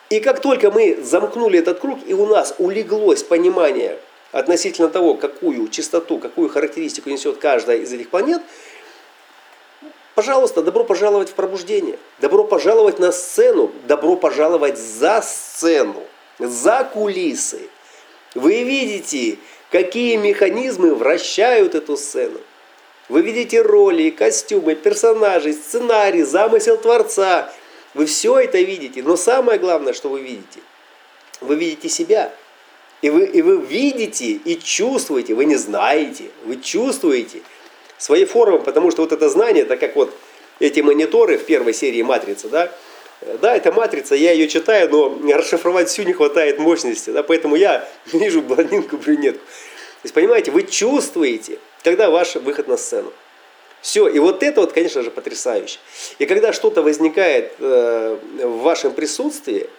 И 0.10 0.20
как 0.20 0.40
только 0.40 0.70
мы 0.70 1.00
замкнули 1.02 1.60
этот 1.60 1.80
круг, 1.80 2.00
и 2.06 2.14
у 2.14 2.28
нас 2.28 2.54
улеглось 2.60 3.24
понимание 3.24 3.98
относительно 4.32 4.88
того, 4.88 5.16
какую 5.16 5.68
частоту, 5.70 6.20
какую 6.20 6.50
характеристику 6.50 7.10
несет 7.10 7.38
каждая 7.38 7.78
из 7.78 7.92
этих 7.92 8.10
планет, 8.10 8.42
пожалуйста, 10.16 10.62
добро 10.62 10.84
пожаловать 10.84 11.30
в 11.30 11.34
пробуждение, 11.34 12.00
добро 12.20 12.44
пожаловать 12.44 13.00
на 13.00 13.12
сцену, 13.12 13.72
добро 13.88 14.16
пожаловать 14.16 14.78
за 14.78 15.22
сцену, 15.22 16.02
за 16.40 16.90
кулисы. 16.92 17.70
Вы 18.34 18.64
видите, 18.64 19.38
какие 19.72 20.16
механизмы 20.16 20.96
вращают 20.96 21.76
эту 21.76 21.98
сцену. 21.98 22.40
Вы 23.08 23.22
видите 23.22 23.62
роли, 23.62 24.10
костюмы, 24.10 24.76
персонажей, 24.76 25.54
сценарий, 25.54 26.24
замысел 26.24 26.78
Творца– 26.78 27.54
вы 27.96 28.06
все 28.08 28.38
это 28.42 28.60
видите, 28.60 29.02
но 29.02 29.16
самое 29.16 29.58
главное, 29.58 29.94
что 29.94 30.10
вы 30.10 30.20
видите, 30.20 30.60
вы 31.40 31.56
видите 31.56 31.88
себя. 31.88 32.32
И 33.02 33.10
вы, 33.10 33.26
и 33.26 33.42
вы 33.42 33.58
видите 33.58 34.34
и 34.34 34.60
чувствуете, 34.60 35.34
вы 35.34 35.46
не 35.46 35.56
знаете, 35.56 36.26
вы 36.44 36.58
чувствуете 36.58 37.42
свои 37.98 38.26
формы, 38.26 38.60
потому 38.60 38.92
что 38.92 39.02
вот 39.02 39.12
это 39.12 39.30
знание, 39.30 39.64
это 39.64 39.78
как 39.78 39.96
вот 39.96 40.12
эти 40.60 40.80
мониторы 40.80 41.38
в 41.38 41.46
первой 41.46 41.74
серии 41.74 42.02
«Матрицы», 42.02 42.50
да, 42.50 42.72
да, 43.42 43.56
это 43.56 43.72
матрица, 43.72 44.14
я 44.16 44.34
ее 44.34 44.48
читаю, 44.48 44.90
но 44.90 45.18
расшифровать 45.34 45.90
всю 45.90 46.04
не 46.04 46.14
хватает 46.14 46.60
мощности, 46.60 47.10
да, 47.10 47.24
поэтому 47.24 47.56
я 47.56 47.88
вижу 48.14 48.42
блондинку, 48.42 48.98
брюнетку. 48.98 49.40
То 49.40 50.08
есть, 50.08 50.14
понимаете, 50.14 50.52
вы 50.52 50.64
чувствуете, 50.64 51.58
когда 51.84 52.10
ваш 52.10 52.36
выход 52.36 52.68
на 52.68 52.78
сцену. 52.78 53.12
Все, 53.82 54.08
и 54.08 54.20
вот 54.20 54.42
это 54.44 54.62
вот, 54.62 54.74
конечно 54.74 55.04
же, 55.04 55.12
потрясающе. 55.12 55.78
И 56.18 56.26
когда 56.26 56.54
что-то 56.54 56.82
возникает 56.82 57.54
э, 57.60 58.18
в 58.40 58.62
вашем 58.62 58.94
присутствии, 58.94 59.70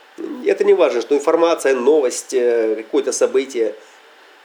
это 0.46 0.64
не 0.64 0.74
важно, 0.74 1.00
что 1.00 1.14
информация, 1.14 1.74
новость, 1.74 2.32
э, 2.32 2.76
какое-то 2.76 3.12
событие, 3.12 3.74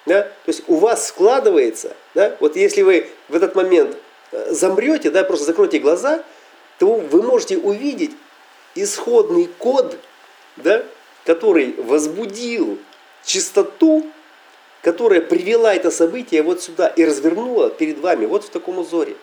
да, 0.06 0.24
то 0.24 0.48
есть 0.48 0.64
у 0.68 0.76
вас 0.76 1.08
складывается, 1.08 1.96
да, 2.16 2.36
вот 2.40 2.56
если 2.56 2.82
вы 2.82 3.08
в 3.30 3.36
этот 3.36 3.56
момент 3.56 3.98
э, 4.32 4.52
замрете, 4.52 5.12
да, 5.12 5.24
просто 5.24 5.46
закройте 5.46 5.80
глаза, 5.80 6.24
то 6.80 6.96
вы 6.96 7.22
можете 7.22 7.58
увидеть 7.58 8.12
исходный 8.74 9.48
код, 9.60 9.98
да, 10.58 10.84
который 11.26 11.74
возбудил 11.78 12.80
чистоту, 13.24 14.06
которая 14.82 15.22
привела 15.22 15.74
это 15.76 15.92
событие 15.92 16.42
вот 16.42 16.62
сюда 16.62 16.88
и 16.88 17.06
развернула 17.06 17.70
перед 17.70 18.00
вами 18.00 18.26
вот 18.26 18.44
в 18.44 18.50
таком 18.50 18.80
узоре. 18.80 19.16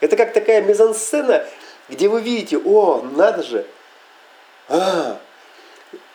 Это 0.00 0.16
как 0.16 0.34
такая 0.34 0.60
мизансцена, 0.60 1.46
где 1.88 2.08
вы 2.08 2.20
видите, 2.20 2.58
о, 2.58 3.02
надо 3.16 3.42
же, 3.42 3.64
а, 4.68 5.18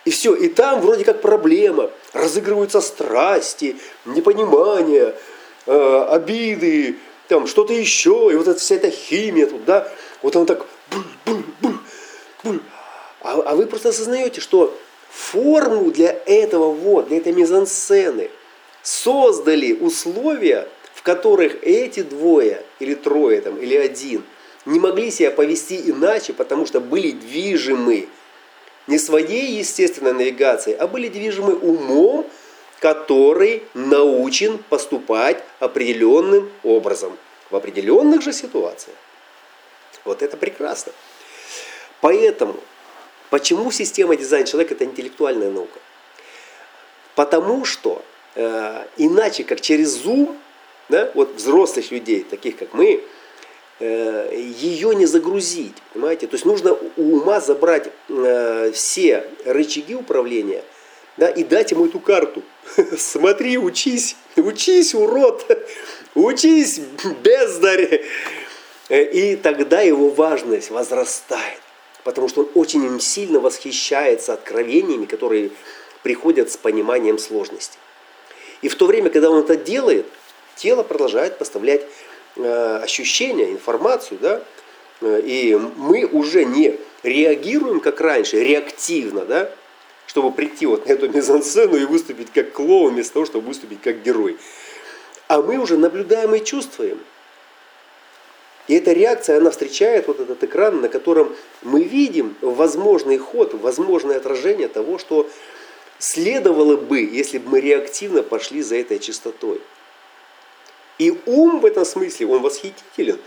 и 0.06 0.12
все, 0.12 0.34
и 0.34 0.48
там 0.48 0.82
вроде 0.82 1.04
как 1.04 1.22
проблема, 1.22 1.92
разыгрываются 2.14 2.82
страсти, 2.82 3.78
непонимание, 4.06 5.16
э, 5.66 6.06
обиды, 6.10 6.98
там 7.28 7.48
что-то 7.48 7.74
еще, 7.74 8.30
и 8.32 8.36
вот 8.36 8.48
эта 8.48 8.60
вся 8.60 8.76
эта 8.76 8.90
химия 8.90 9.46
тут, 9.46 9.66
да, 9.66 9.92
вот 10.22 10.36
он 10.36 10.46
так. 10.46 10.66
А, 13.22 13.34
а 13.34 13.56
вы 13.56 13.66
просто 13.66 13.90
осознаете, 13.90 14.42
что 14.42 14.76
форму 15.10 15.92
для 15.92 16.18
этого 16.26 16.72
вот, 16.72 17.10
для 17.10 17.18
этой 17.18 17.34
мизансцены 17.34 18.32
создали 18.82 19.74
условия, 19.74 20.68
в 20.94 21.04
которых 21.04 21.64
эти 21.64 22.02
двое 22.02 22.64
или 22.80 22.96
трое 22.96 23.42
там, 23.42 23.58
или 23.58 23.76
один 23.76 24.24
не 24.66 24.80
могли 24.80 25.12
себя 25.12 25.32
повести 25.32 25.90
иначе, 25.90 26.34
потому 26.34 26.66
что 26.66 26.80
были 26.80 27.12
движимы 27.12 28.08
не 28.90 28.98
своей 28.98 29.58
естественной 29.60 30.14
навигацией, 30.14 30.76
а 30.76 30.88
были 30.88 31.08
движимы 31.10 31.56
умом, 31.56 32.26
который 32.80 33.64
научен 33.76 34.58
поступать 34.58 35.44
определенным 35.60 36.52
образом 36.64 37.16
в 37.52 37.56
определенных 37.56 38.24
же 38.24 38.34
ситуациях. 38.34 38.96
Вот 40.06 40.24
это 40.24 40.38
прекрасно. 40.38 40.92
Поэтому, 42.02 42.56
почему 43.30 43.70
система 43.72 44.16
дизайн 44.16 44.46
человека 44.46 44.74
это 44.74 44.86
интеллектуальная 44.86 45.52
наука? 45.52 45.80
Потому 47.16 47.66
что 47.66 48.02
э, 48.36 48.86
иначе, 48.98 49.44
как 49.44 49.62
через 49.62 50.04
Zoom, 50.04 50.36
да, 50.88 51.12
вот 51.14 51.36
взрослых 51.36 51.92
людей, 51.92 52.24
таких 52.24 52.58
как 52.58 52.74
мы, 52.74 53.04
ее 53.86 54.94
не 54.96 55.06
загрузить, 55.06 55.76
понимаете? 55.94 56.28
То 56.28 56.36
есть 56.36 56.46
нужно 56.46 56.78
у 56.98 57.18
ума 57.18 57.40
забрать 57.40 57.90
э, 58.10 58.72
все 58.74 59.26
рычаги 59.46 59.96
управления 59.96 60.64
да, 61.18 61.30
и 61.30 61.44
дать 61.44 61.72
ему 61.72 61.86
эту 61.86 62.00
карту. 62.00 62.44
Смотри, 62.98 63.58
учись, 63.58 64.16
учись, 64.36 64.94
урод, 64.94 65.46
учись, 66.16 66.82
бездарь. 67.24 68.04
Э, 68.90 69.04
и 69.04 69.36
тогда 69.36 69.82
его 69.82 70.10
важность 70.10 70.72
возрастает, 70.72 71.62
потому 72.04 72.28
что 72.28 72.42
он 72.42 72.50
очень 72.56 73.00
сильно 73.00 73.40
восхищается 73.40 74.34
откровениями, 74.34 75.06
которые 75.06 75.52
приходят 76.04 76.52
с 76.52 76.58
пониманием 76.58 77.18
сложности. 77.18 77.78
И 78.62 78.68
в 78.68 78.76
то 78.76 78.88
время, 78.88 79.10
когда 79.10 79.30
он 79.30 79.44
это 79.44 79.56
делает– 79.56 80.06
тело 80.60 80.84
продолжает 80.84 81.38
поставлять 81.38 81.82
э, 81.82 81.86
ощущения, 82.84 83.52
информацию, 83.52 84.20
да, 84.22 84.42
э, 85.02 85.22
и 85.24 85.56
мы 85.56 86.06
уже 86.06 86.46
не 86.46 86.80
реагируем, 87.04 87.80
как 87.80 88.02
раньше, 88.02 88.44
реактивно, 88.44 89.26
да, 89.26 89.52
чтобы 90.06 90.32
прийти 90.32 90.66
вот 90.66 90.88
на 90.88 90.92
эту 90.92 91.10
мизансцену 91.10 91.78
и 91.78 91.86
выступить 91.86 92.32
как 92.34 92.52
клоун, 92.52 92.94
вместо 92.94 93.14
того, 93.14 93.26
чтобы 93.26 93.48
выступить 93.48 93.82
как 93.82 94.02
герой. 94.02 94.38
А 95.28 95.42
мы 95.42 95.58
уже 95.58 95.78
наблюдаем 95.78 96.34
и 96.34 96.44
чувствуем. 96.44 97.00
И 98.68 98.76
эта 98.76 98.92
реакция, 98.92 99.38
она 99.38 99.50
встречает 99.50 100.08
вот 100.08 100.20
этот 100.20 100.44
экран, 100.44 100.82
на 100.82 100.90
котором 100.90 101.36
мы 101.64 101.84
видим 101.84 102.36
возможный 102.42 103.18
ход, 103.18 103.56
возможное 103.56 104.18
отражение 104.18 104.68
того, 104.68 105.00
что 105.00 105.28
следовало 105.98 106.78
бы, 106.78 107.00
если 107.00 107.40
бы 107.40 107.50
мы 107.50 107.62
реактивно 107.62 108.24
пошли 108.24 108.62
за 108.62 108.76
этой 108.76 109.00
частотой. 109.00 109.60
И 111.00 111.18
ум 111.26 111.62
в 111.62 111.66
этом 111.66 111.86
смысле, 111.86 112.28
он 112.28 112.42
восхитителен, 112.42 113.18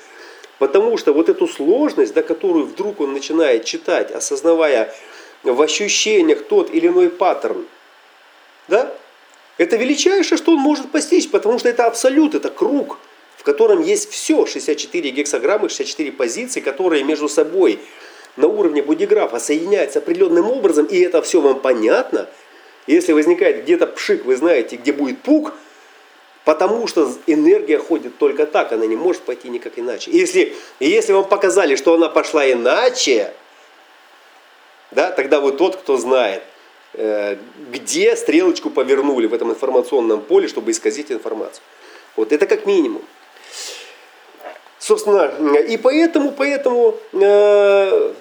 потому 0.58 0.98
что 0.98 1.14
вот 1.14 1.30
эту 1.30 1.48
сложность, 1.48 2.12
да, 2.12 2.22
которую 2.22 2.66
вдруг 2.66 3.00
он 3.00 3.14
начинает 3.14 3.64
читать, 3.64 4.12
осознавая 4.12 4.94
в 5.42 5.61
ощущениях 5.61 6.44
тот 6.44 6.72
или 6.72 6.88
иной 6.88 7.08
паттерн, 7.08 7.66
да, 8.68 8.94
это 9.56 9.76
величайшее, 9.76 10.37
что 10.37 10.52
он 10.52 10.58
может 10.58 10.92
постичь, 10.92 11.30
потому 11.30 11.58
что 11.58 11.70
это 11.70 11.87
абсолют, 11.87 12.35
это 12.35 12.50
круг, 12.50 12.98
в 13.38 13.42
котором 13.42 13.82
есть 13.82 14.11
все, 14.11 14.44
64 14.44 15.11
гексограммы, 15.11 15.70
64 15.70 16.12
позиции, 16.12 16.61
которые 16.61 17.04
между 17.04 17.28
собой 17.28 17.78
на 18.37 18.48
уровне 18.48 18.82
бодиграфа 18.82 19.38
соединяются 19.38 20.00
определенным 20.00 20.50
образом, 20.50 20.85
и 20.87 21.00
это 21.00 21.22
все 21.22 21.40
вам 21.40 21.61
понятно. 21.61 22.28
Если 22.87 23.12
возникает 23.12 23.62
где-то 23.62 23.87
пшик, 23.87 24.26
вы 24.26 24.37
знаете, 24.37 24.76
где 24.76 24.92
будет 24.92 25.22
пук– 25.22 25.54
Потому 26.44 26.88
что 26.88 27.12
энергия 27.26 27.78
ходит 27.78 28.18
только 28.18 28.46
так, 28.46 28.72
она 28.72 28.87
не 28.87 28.96
может 28.96 29.22
пойти 29.22 29.48
никак 29.48 29.78
иначе. 29.78 30.11
Если, 30.11 30.57
если 30.81 31.12
вам 31.12 31.24
показали, 31.24 31.76
что 31.76 31.94
она 31.94 32.09
пошла 32.09 32.50
иначе, 32.50 33.33
да, 34.90 35.12
тогда 35.12 35.40
вы 35.40 35.52
тот, 35.52 35.76
кто 35.76 35.96
знает, 35.96 36.42
э, 36.94 37.37
где 37.70 38.16
стрелочку 38.16 38.70
повернули 38.70 39.26
в 39.26 39.35
этом 39.35 39.50
информационном 39.50 40.20
поле, 40.20 40.48
чтобы 40.48 40.72
исказить 40.72 41.12
информацию. 41.12 41.62
Вот 42.16 42.33
это 42.33 42.46
как 42.46 42.66
минимум. 42.66 43.02
Собственно, 44.81 45.26
и 45.59 45.76
поэтому, 45.76 46.33
поэтому 46.33 46.96
э, 47.12 48.12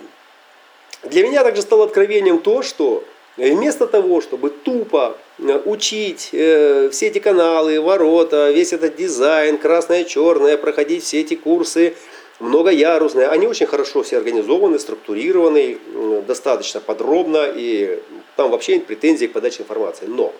для 1.03 1.23
меня 1.23 1.43
также 1.43 1.63
стало 1.63 1.85
откровением 1.85 2.37
то, 2.37 2.61
что 2.61 3.03
вместо 3.35 3.87
того, 3.87 4.21
чтобы 4.21 4.51
тупо 4.51 5.17
учить 5.41 6.29
э, 6.33 6.89
все 6.91 7.07
эти 7.07 7.19
каналы, 7.19 7.81
ворота, 7.81 8.51
весь 8.51 8.73
этот 8.73 8.95
дизайн, 8.95 9.57
красное, 9.57 10.03
черное, 10.03 10.57
проходить 10.57 11.03
все 11.03 11.21
эти 11.21 11.35
курсы, 11.35 11.95
многоярусные. 12.39 13.27
Они 13.27 13.47
очень 13.47 13.65
хорошо 13.65 14.03
все 14.03 14.17
организованы, 14.17 14.77
структурированы, 14.77 15.77
э, 15.77 16.23
достаточно 16.27 16.79
подробно, 16.79 17.51
и 17.53 17.99
там 18.35 18.51
вообще 18.51 18.75
нет 18.75 18.85
претензий 18.85 19.27
к 19.27 19.33
подаче 19.33 19.63
информации. 19.63 20.05
Но, 20.05 20.33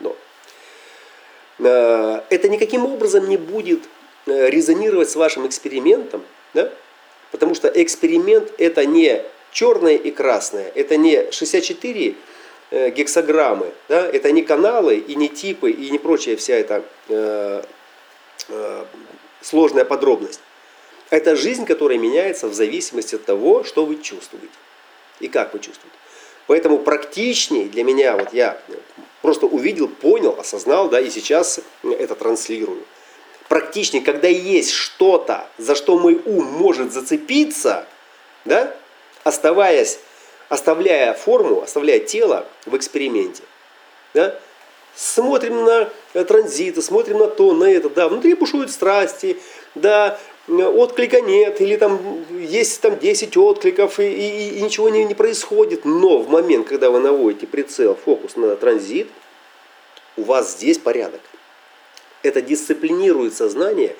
но 0.00 0.16
э, 1.58 2.20
это 2.30 2.48
никаким 2.48 2.86
образом 2.86 3.28
не 3.28 3.36
будет 3.36 3.80
э, 4.26 4.48
резонировать 4.48 5.10
с 5.10 5.16
вашим 5.16 5.46
экспериментом, 5.46 6.22
да? 6.54 6.72
потому 7.32 7.54
что 7.54 7.68
эксперимент 7.68 8.52
это 8.56 8.86
не 8.86 9.22
черное 9.52 9.96
и 9.96 10.10
красное, 10.10 10.72
это 10.74 10.96
не 10.96 11.30
64 11.30 12.14
Э, 12.14 12.14
гексограммы. 12.70 13.72
Да? 13.88 14.06
Это 14.06 14.30
не 14.32 14.42
каналы 14.42 14.96
и 14.96 15.14
не 15.14 15.28
типы 15.28 15.70
и 15.70 15.90
не 15.90 15.98
прочая 15.98 16.36
вся 16.36 16.54
эта 16.54 16.84
э, 17.08 17.62
э, 18.48 18.84
сложная 19.40 19.84
подробность. 19.84 20.40
Это 21.10 21.36
жизнь, 21.36 21.64
которая 21.64 21.98
меняется 21.98 22.48
в 22.48 22.54
зависимости 22.54 23.14
от 23.14 23.24
того, 23.24 23.64
что 23.64 23.86
вы 23.86 23.96
чувствуете 23.96 24.52
и 25.20 25.28
как 25.28 25.54
вы 25.54 25.60
чувствуете. 25.60 25.96
Поэтому 26.46 26.78
практичнее 26.78 27.66
для 27.66 27.84
меня, 27.84 28.16
вот 28.16 28.32
я 28.32 28.60
просто 29.22 29.46
увидел, 29.46 29.88
понял, 29.88 30.36
осознал, 30.38 30.88
да, 30.88 31.00
и 31.00 31.10
сейчас 31.10 31.60
это 31.82 32.14
транслирую. 32.14 32.84
Практичнее, 33.48 34.02
когда 34.02 34.28
есть 34.28 34.70
что-то, 34.70 35.46
за 35.56 35.74
что 35.74 35.98
мой 35.98 36.20
ум 36.24 36.44
может 36.44 36.92
зацепиться, 36.92 37.86
да, 38.44 38.74
оставаясь, 39.24 39.98
оставляя 40.48 41.14
форму, 41.14 41.62
оставляя 41.62 42.00
тело 42.00 42.46
в 42.66 42.76
эксперименте. 42.76 43.42
Да, 44.14 44.38
смотрим 44.94 45.64
на 45.64 45.90
транзиты, 46.24 46.82
смотрим 46.82 47.18
на 47.18 47.26
то, 47.28 47.52
на 47.54 47.64
это, 47.64 47.90
да, 47.90 48.08
внутри 48.08 48.34
бушуют 48.34 48.70
страсти, 48.70 49.38
да, 49.74 50.18
отклика 50.48 51.20
нет, 51.20 51.60
или 51.60 51.76
там 51.76 52.24
есть 52.30 52.80
там 52.80 52.98
10 52.98 53.36
откликов, 53.36 54.00
и, 54.00 54.04
и, 54.04 54.58
и 54.58 54.62
ничего 54.62 54.88
не, 54.88 55.04
не 55.04 55.14
происходит. 55.14 55.84
Но 55.84 56.18
в 56.18 56.28
момент, 56.28 56.66
когда 56.66 56.90
вы 56.90 57.00
наводите 57.00 57.46
прицел, 57.46 57.94
фокус 57.94 58.36
на 58.36 58.56
транзит, 58.56 59.08
у 60.16 60.22
вас 60.22 60.52
здесь 60.52 60.78
порядок. 60.78 61.20
Это 62.22 62.42
дисциплинирует 62.42 63.34
сознание, 63.34 63.94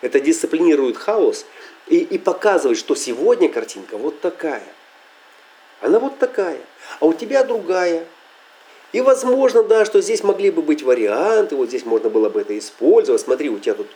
это 0.00 0.20
дисциплинирует 0.20 0.96
хаос 0.96 1.46
и, 1.88 1.98
и 1.98 2.18
показывает, 2.18 2.78
что 2.78 2.94
сегодня 2.94 3.48
картинка 3.48 3.96
вот 3.96 4.20
такая. 4.20 4.62
Она 5.80 5.98
вот 5.98 6.18
такая, 6.18 6.58
а 7.00 7.06
у 7.06 7.12
тебя 7.12 7.44
другая. 7.44 8.04
И 8.92 9.00
возможно, 9.00 9.62
да, 9.62 9.84
что 9.84 10.00
здесь 10.00 10.22
могли 10.22 10.50
бы 10.50 10.62
быть 10.62 10.82
варианты, 10.82 11.56
вот 11.56 11.68
здесь 11.68 11.84
можно 11.84 12.08
было 12.08 12.28
бы 12.28 12.40
это 12.40 12.56
использовать. 12.58 13.20
Смотри, 13.20 13.50
у 13.50 13.58
тебя 13.58 13.74
тут 13.74 13.88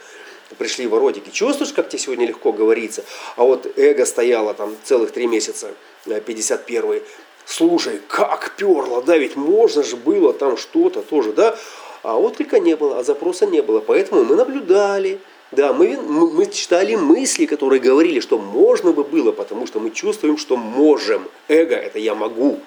пришли 0.59 0.87
воротики. 0.87 1.31
Чувствуешь, 1.31 1.73
как 1.73 1.88
тебе 1.88 1.99
сегодня 1.99 2.27
легко 2.27 2.53
говорится? 2.53 3.05
А 3.37 3.45
вот 3.45 3.66
эго 3.79 4.05
стояло 4.05 4.53
там 4.53 4.77
целых 4.85 5.12
три 5.12 5.27
месяца, 5.27 5.69
51-й. 6.07 6.99
Э, 6.99 7.01
Слушай, 7.47 8.01
как 8.07 8.55
перло, 8.57 9.03
да, 9.03 9.16
ведь 9.16 9.35
можно 9.35 9.83
же 9.83 9.97
было 9.97 10.33
там 10.33 10.57
что-то 10.57 11.03
тоже, 11.03 11.33
да? 11.33 11.57
А 12.03 12.16
отклика 12.16 12.61
не 12.61 12.77
было, 12.77 12.99
а 12.99 13.05
запроса 13.05 13.47
не 13.47 13.61
было. 13.61 13.81
Поэтому 13.81 14.23
мы 14.23 14.37
наблюдали, 14.37 15.21
да, 15.53 15.73
мы, 15.73 15.97
мы 15.97 16.47
читали 16.47 16.95
мысли, 16.95 17.45
которые 17.45 17.81
говорили, 17.81 18.21
что 18.21 18.39
можно 18.39 18.93
бы 18.93 19.03
было, 19.03 19.33
потому 19.33 19.67
что 19.67 19.81
мы 19.81 19.91
чувствуем, 19.91 20.39
что 20.39 20.57
можем. 20.57 21.29
Эго– 21.49 21.75
это 21.77 21.99
я 21.99 22.15
могу. 22.15 22.61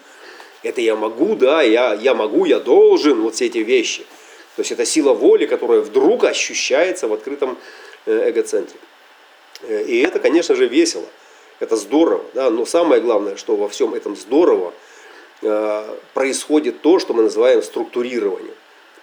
Это 0.63 0.82
я 0.82 0.96
могу, 0.96 1.36
да, 1.36 1.62
я, 1.62 1.93
я 1.93 2.13
могу, 2.13 2.46
я 2.46 2.60
должен, 2.60 3.22
вот 3.22 3.36
все 3.36 3.46
эти 3.46 3.60
вещи. 3.60 4.06
То 4.56 4.62
есть 4.62 4.72
это 4.72 4.86
сила 4.86 5.13
воли, 5.13 5.46
которая 5.46 5.82
вдруг 5.82 6.26
ощущается 6.26 7.08
в 7.08 7.13
открытом 7.13 7.58
э, 8.06 8.30
эгоцентре. 8.30 8.78
Э, 9.63 9.84
и 9.84 10.02
это, 10.02 10.19
конечно 10.19 10.56
же, 10.56 10.67
весело. 10.67 11.06
Это 11.60 11.76
здорово. 11.76 12.24
Да? 12.34 12.50
Но 12.50 12.65
самое 12.65 13.02
главное, 13.02 13.36
что 13.38 13.56
во 13.56 13.67
всем 13.67 13.93
этом 13.93 14.15
здорово 14.15 14.74
э, 15.41 15.96
происходит 16.13 16.82
то, 16.82 17.00
что 17.00 17.13
мы 17.13 17.24
называем 17.24 17.63
структурированием. 17.63 18.54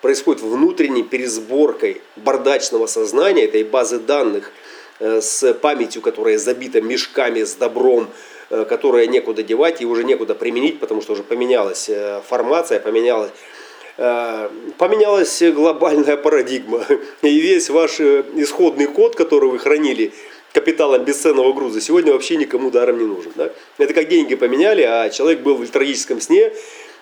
Происходит 0.02 0.42
внутренней 0.42 1.02
пересборкой 1.02 2.00
бардачного 2.16 2.86
сознания, 2.86 3.44
этой 3.44 3.64
базы 3.64 3.98
данных, 3.98 4.52
с 4.98 5.54
памятью, 5.54 6.02
которая 6.02 6.36
забита 6.36 6.82
мешками 6.82 7.42
с 7.42 7.54
добром, 7.54 8.08
которая 8.48 9.06
некуда 9.06 9.42
девать 9.42 9.80
и 9.80 9.86
уже 9.86 10.04
некуда 10.04 10.34
применить, 10.34 10.78
потому 10.78 11.00
что 11.00 11.14
уже 11.14 11.22
поменялась 11.22 11.90
формация, 12.28 12.80
поменялась 12.80 13.30
Э, 14.02 14.48
поменялась 14.78 15.42
глобальная 15.42 16.16
парадигма. 16.16 16.86
И 17.22 17.38
весь 17.38 17.68
ваш 17.68 18.00
э, 18.00 18.24
исходный 18.36 18.86
код, 18.86 19.14
который 19.14 19.50
вы 19.50 19.58
хранили 19.58 20.12
капиталом 20.54 21.04
бесценного 21.04 21.52
груза, 21.52 21.82
сегодня 21.82 22.14
вообще 22.14 22.36
никому 22.36 22.70
даром 22.70 22.98
не 22.98 23.04
нужен. 23.04 23.30
Да? 23.36 23.50
Это 23.76 23.92
как 23.92 24.08
деньги 24.08 24.36
поменяли, 24.36 24.80
а 24.80 25.10
человек 25.10 25.40
был 25.40 25.56
в 25.56 25.68
трагическом 25.68 26.22
сне, 26.22 26.50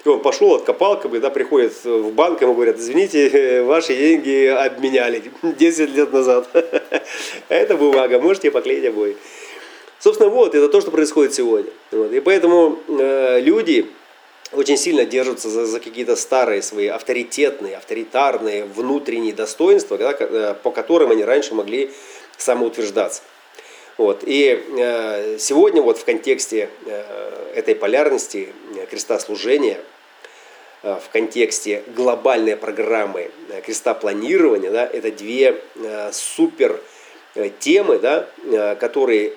и 0.04 0.08
он 0.08 0.20
пошел, 0.20 0.54
откопал, 0.54 1.00
когда 1.00 1.30
приходит 1.30 1.72
в 1.84 2.10
банк, 2.12 2.40
ему 2.40 2.54
говорят, 2.54 2.76
извините, 2.78 3.62
ваши 3.62 3.94
деньги 3.94 4.46
обменяли 4.46 5.22
10 5.42 5.90
лет 5.90 6.12
назад. 6.12 6.48
Это 7.48 7.76
бумага, 7.76 8.18
можете 8.18 8.50
поклеить 8.50 8.84
обои. 8.84 9.16
Собственно, 9.98 10.30
вот, 10.30 10.54
это 10.54 10.68
то, 10.68 10.80
что 10.80 10.92
происходит 10.92 11.34
сегодня. 11.34 11.72
Вот. 11.90 12.12
И 12.12 12.20
поэтому 12.20 12.78
э, 12.86 13.40
люди, 13.40 13.88
очень 14.52 14.76
сильно 14.76 15.04
держатся 15.04 15.50
за, 15.50 15.66
за 15.66 15.80
какие-то 15.80 16.16
старые 16.16 16.62
свои 16.62 16.86
авторитетные, 16.86 17.76
авторитарные 17.76 18.64
внутренние 18.64 19.32
достоинства, 19.32 19.98
да, 19.98 20.16
э, 20.18 20.54
по 20.62 20.70
которым 20.70 21.10
они 21.10 21.24
раньше 21.24 21.54
могли 21.54 21.90
самоутверждаться. 22.36 23.22
Вот. 23.98 24.22
И 24.24 24.64
э, 24.78 25.36
сегодня 25.38 25.82
вот 25.82 25.98
в 25.98 26.04
контексте 26.04 26.70
э, 26.86 27.52
этой 27.56 27.74
полярности 27.74 28.52
э, 28.76 28.86
креста 28.86 29.18
служения, 29.18 29.80
э, 30.84 30.98
в 31.04 31.10
контексте 31.10 31.82
глобальной 31.96 32.56
программы 32.56 33.32
э, 33.50 33.60
креста 33.60 33.94
планирования, 33.94 34.70
да, 34.70 34.86
это 34.86 35.10
две 35.10 35.60
э, 35.74 36.10
супер 36.12 36.80
э, 37.34 37.50
темы, 37.58 37.98
да, 37.98 38.28
э, 38.44 38.76
которые 38.76 39.32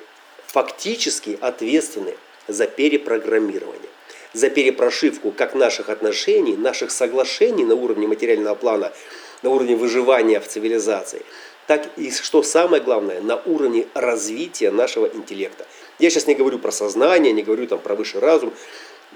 фактически 0.46 1.40
ответственны 1.42 2.14
за 2.48 2.68
перепрограммирование 2.68 3.90
за 4.34 4.50
перепрошивку 4.50 5.32
как 5.32 5.56
наших 5.56 5.90
отношений, 5.90 6.56
наших 6.56 6.92
соглашений 6.92 7.66
на 7.66 7.76
уровне 7.76 8.08
материального 8.08 8.56
плана, 8.56 8.94
на 9.42 9.50
уровне 9.50 9.76
выживания 9.76 10.40
в 10.40 10.48
цивилизации, 10.48 11.24
так 11.72 11.88
и, 11.96 12.12
что 12.12 12.44
самое 12.44 12.84
главное, 12.84 13.22
на 13.22 13.38
уровне 13.46 13.88
развития 13.94 14.72
нашего 14.72 15.06
интеллекта. 15.06 15.66
Я 16.00 16.10
сейчас 16.10 16.28
не 16.28 16.36
говорю 16.36 16.60
про 16.60 16.70
сознание, 16.70 17.32
не 17.32 17.44
говорю 17.44 17.66
там 17.66 17.80
про 17.80 17.96
высший 17.96 18.20
разум, 18.20 18.52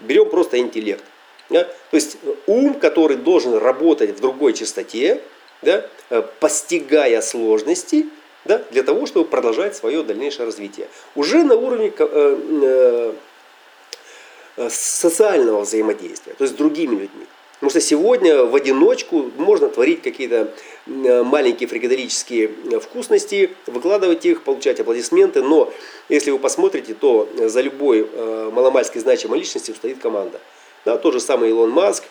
берем 0.03 0.29
просто 0.29 0.57
интеллект. 0.57 1.03
Да? 1.49 1.65
То 1.65 1.97
есть 1.97 2.15
ум, 2.47 2.75
который 2.75 3.17
должен 3.17 3.57
работать 3.57 4.11
в 4.11 4.21
другой 4.21 4.53
частоте, 4.53 5.21
да, 5.63 5.85
э, 6.09 6.23
постигая 6.39 7.21
сложности, 7.21 8.05
да, 8.45 8.63
для 8.71 8.83
того, 8.83 9.05
чтобы 9.05 9.27
продолжать 9.27 9.75
свое 9.75 10.01
дальнейшее 10.01 10.45
развитие. 10.45 10.87
Уже 11.13 11.43
на 11.43 11.55
уровне 11.55 11.91
э, 11.97 11.99
э, 11.99 13.13
Э, 14.57 14.69
социального 14.69 15.61
взаимодействия, 15.61 16.33
то 16.33 16.45
есть 16.45 16.53
с 16.53 16.57
другими 16.57 16.91
людьми. 16.91 17.25
Потому 17.55 17.69
что 17.69 17.81
сегодня 17.81 18.43
в 18.43 18.53
одиночку 18.53 19.31
можно 19.37 19.69
творить 19.69 20.01
какие-то 20.01 20.53
э, 20.87 21.23
маленькие 21.23 21.69
фрикаделические 21.69 22.51
э, 22.71 22.79
вкусности, 22.79 23.51
выкладывать 23.65 24.25
их, 24.25 24.43
получать 24.43 24.79
аплодисменты, 24.79 25.41
но 25.41 25.71
если 26.09 26.31
вы 26.31 26.39
посмотрите, 26.39 26.93
то 26.93 27.29
за 27.37 27.61
любой 27.61 28.07
маломальски 28.51 28.97
значимой 28.97 29.39
личностью 29.39 29.73
стоит 29.73 29.99
команда. 29.99 30.39
Да, 30.83 30.97
тот 30.97 31.13
же 31.13 31.19
самый 31.19 31.49
Илон 31.49 31.71
Маск 31.71 32.03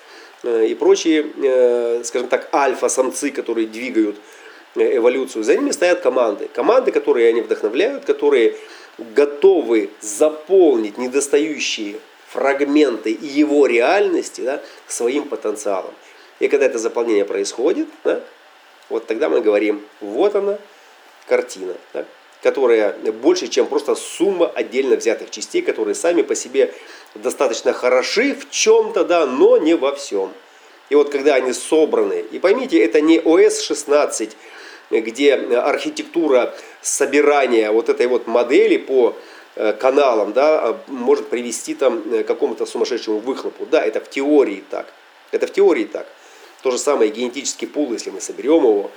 и 0.42 0.74
прочие, 0.78 2.02
скажем 2.04 2.28
так, 2.28 2.48
альфа-самцы, 2.52 3.30
которые 3.30 3.66
двигают 3.66 4.16
эволюцию, 4.74 5.44
за 5.44 5.56
ними 5.56 5.70
стоят 5.70 6.00
команды. 6.00 6.48
Команды, 6.52 6.90
которые 6.90 7.28
они 7.28 7.40
вдохновляют, 7.40 8.04
которые 8.04 8.56
готовы 8.98 9.90
заполнить 10.00 10.98
недостающие 10.98 11.96
фрагменты 12.34 13.16
его 13.20 13.66
реальности 13.66 14.40
да, 14.40 14.60
своим 14.88 15.28
потенциалом. 15.28 15.94
И 16.40 16.48
когда 16.48 16.66
это 16.66 16.78
заполнение 16.78 17.24
происходит, 17.24 17.86
да, 18.02 18.20
вот 18.88 19.06
тогда 19.06 19.28
мы 19.28 19.40
говорим, 19.40 19.82
вот 20.00 20.34
она, 20.34 20.58
картина, 21.28 21.74
да, 21.92 22.04
которая 22.42 22.92
больше, 23.22 23.46
чем 23.46 23.66
просто 23.66 23.94
сумма 23.94 24.46
отдельно 24.46 24.96
взятых 24.96 25.30
частей, 25.30 25.62
которые 25.62 25.94
сами 25.94 26.22
по 26.22 26.34
себе 26.34 26.74
достаточно 27.14 27.72
хороши 27.72 28.34
в 28.34 28.50
чем-то, 28.50 29.04
да, 29.04 29.26
но 29.26 29.56
не 29.56 29.74
во 29.74 29.94
всем. 29.94 30.32
И 30.90 30.96
вот 30.96 31.10
когда 31.10 31.36
они 31.36 31.52
собраны, 31.52 32.24
и 32.32 32.38
поймите, 32.40 32.84
это 32.84 33.00
не 33.00 33.20
ОС-16, 33.20 34.32
где 34.90 35.34
архитектура 35.34 36.54
собирания 36.82 37.70
вот 37.70 37.88
этой 37.88 38.08
вот 38.08 38.26
модели 38.26 38.76
по 38.76 39.14
каналам, 39.54 40.32
да, 40.32 40.60
а 40.60 40.80
может 40.88 41.28
привести 41.28 41.74
там 41.74 42.02
э, 42.12 42.24
к 42.24 42.26
какому-то 42.26 42.66
сумасшедшему 42.66 43.20
выхлопу. 43.20 43.66
Да, 43.66 43.84
это 43.84 44.00
в 44.00 44.10
теории 44.10 44.64
так. 44.68 44.86
Это 45.30 45.46
в 45.46 45.52
теории 45.52 45.84
так. 45.84 46.06
То 46.62 46.70
же 46.70 46.78
самое 46.78 47.10
генетический 47.10 47.68
пул, 47.68 47.92
если 47.92 48.10
мы 48.10 48.20
соберем 48.20 48.64
его 48.64 48.90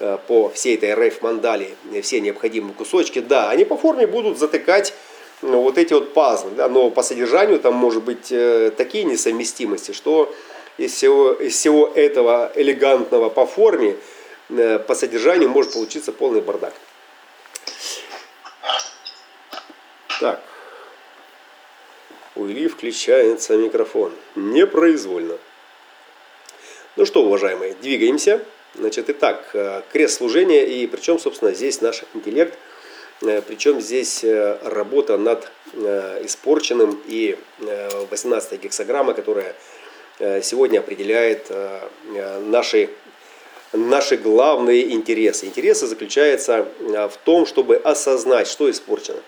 э, 0.00 0.18
по 0.26 0.48
всей 0.48 0.76
этой 0.76 0.94
РФ-мандали, 0.94 1.74
все 2.02 2.20
необходимые 2.20 2.74
кусочки, 2.74 3.20
да, 3.20 3.50
они 3.50 3.64
по 3.64 3.76
форме 3.76 4.06
будут 4.06 4.38
затыкать 4.38 4.94
вот 5.42 5.78
эти 5.78 5.92
вот 5.92 6.12
пазлы, 6.12 6.50
да, 6.56 6.68
но 6.68 6.90
по 6.90 7.02
содержанию 7.02 7.60
там 7.60 7.74
может 7.74 8.02
быть 8.02 8.32
такие 8.76 9.04
несовместимости, 9.04 9.92
что 9.92 10.34
из 10.76 10.92
всего, 10.92 11.32
из 11.32 11.54
всего 11.54 11.86
этого 11.86 12.52
элегантного 12.56 13.30
по 13.30 13.46
форме, 13.46 13.96
по 14.48 14.94
содержанию 14.94 15.48
может 15.48 15.72
получиться 15.72 16.12
полный 16.12 16.42
бардак. 16.42 16.74
Так. 20.20 20.42
У 22.36 22.46
Ильи 22.46 22.68
включается 22.68 23.56
микрофон. 23.56 24.12
Непроизвольно. 24.36 25.38
Ну 26.96 27.06
что, 27.06 27.24
уважаемые, 27.24 27.74
двигаемся. 27.80 28.44
Значит, 28.74 29.08
итак, 29.08 29.48
э, 29.54 29.80
крест 29.90 30.18
служения, 30.18 30.66
и 30.66 30.86
причем, 30.86 31.18
собственно, 31.18 31.52
здесь 31.54 31.80
наш 31.80 32.04
интеллект, 32.12 32.56
э, 33.22 33.40
причем 33.40 33.80
здесь 33.80 34.22
э, 34.22 34.58
работа 34.62 35.16
над 35.16 35.50
испорченным 35.72 37.00
и 37.06 37.38
18 38.10 38.60
гексограмма, 38.60 39.14
которая 39.14 39.54
сегодня 40.42 40.80
определяет 40.80 41.48
наши, 42.46 42.90
наши 43.72 44.16
главные 44.16 44.90
интересы. 44.90 45.46
Интересы 45.46 45.86
заключаются 45.86 46.66
в 46.80 47.12
том, 47.24 47.46
чтобы 47.46 47.76
осознать, 47.76 48.48
что 48.48 48.68
испорчено. 48.68 49.20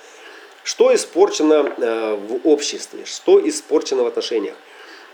Что 0.64 0.94
испорчено 0.94 1.62
в 1.62 2.40
обществе, 2.44 3.04
что 3.04 3.46
испорчено 3.48 4.04
в 4.04 4.06
отношениях. 4.06 4.54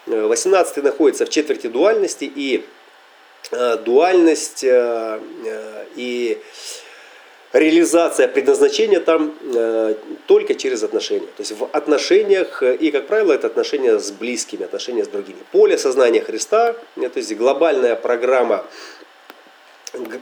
18 0.06 0.84
находится 0.84 1.26
в 1.26 1.30
четверти 1.30 1.68
дуальности, 1.68 2.24
и 2.24 2.64
Э, 3.50 3.78
дуальность 3.78 4.62
э, 4.62 5.20
э, 5.46 5.84
и 5.96 6.38
реализация 7.54 8.28
предназначения 8.28 9.00
там 9.00 9.34
только 10.26 10.54
через 10.54 10.82
отношения. 10.82 11.28
То 11.28 11.40
есть 11.40 11.52
в 11.52 11.64
отношениях, 11.72 12.62
и 12.62 12.90
как 12.90 13.06
правило 13.06 13.32
это 13.32 13.46
отношения 13.46 13.98
с 13.98 14.10
близкими, 14.10 14.64
отношения 14.64 15.02
с 15.02 15.08
другими. 15.08 15.38
Поле 15.50 15.78
сознания 15.78 16.20
Христа, 16.20 16.74
то 16.74 17.10
есть 17.14 17.34
глобальная 17.34 17.96
программа, 17.96 18.66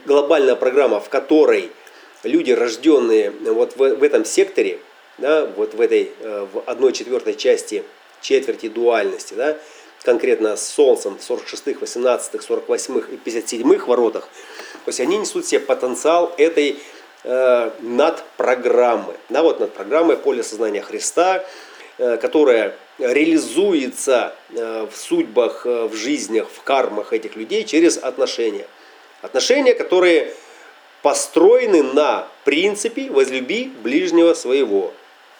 глобальная 0.05 0.55
программа, 0.55 1.01
в 1.01 1.09
которой 1.09 1.69
люди, 2.23 2.51
рожденные 2.51 3.31
вот 3.31 3.75
в 3.75 4.03
этом 4.03 4.23
секторе, 4.23 4.79
да, 5.17 5.45
вот 5.45 5.73
в 5.73 5.81
этой 5.81 6.11
в 6.21 6.63
одной 6.65 6.93
четвертой 6.93 7.35
части 7.35 7.83
четверти 8.21 8.67
дуальности, 8.67 9.33
да, 9.33 9.57
конкретно 10.03 10.55
с 10.55 10.67
Солнцем 10.67 11.17
в 11.17 11.29
46-х, 11.29 11.79
18-х, 11.79 12.45
48-х 12.47 13.11
и 13.11 13.15
57-х 13.15 13.85
воротах, 13.87 14.29
то 14.87 14.89
есть 14.89 14.99
они 15.01 15.17
несут 15.17 15.45
в 15.45 15.49
себе 15.49 15.59
потенциал 15.59 16.33
этой 16.37 16.79
э, 17.25 17.71
надпрограммы. 17.81 19.15
Да, 19.27 19.43
вот 19.43 19.59
надпрограммы 19.59 20.15
поле 20.15 20.43
сознания 20.43 20.81
Христа, 20.81 21.43
э, 21.97 22.15
которая 22.17 22.73
реализуется 22.97 24.33
э, 24.49 24.87
в 24.89 24.95
судьбах, 24.95 25.65
э, 25.65 25.87
в 25.87 25.93
жизнях, 25.93 26.47
в 26.49 26.61
кармах 26.63 27.11
этих 27.11 27.35
людей 27.35 27.65
через 27.65 27.97
отношения. 27.97 28.65
Отношения, 29.21 29.73
которые 29.73 30.33
построены 31.01 31.83
на 31.83 32.27
принципе 32.45 33.09
«возлюби 33.09 33.71
ближнего 33.83 34.33
своего». 34.33 34.93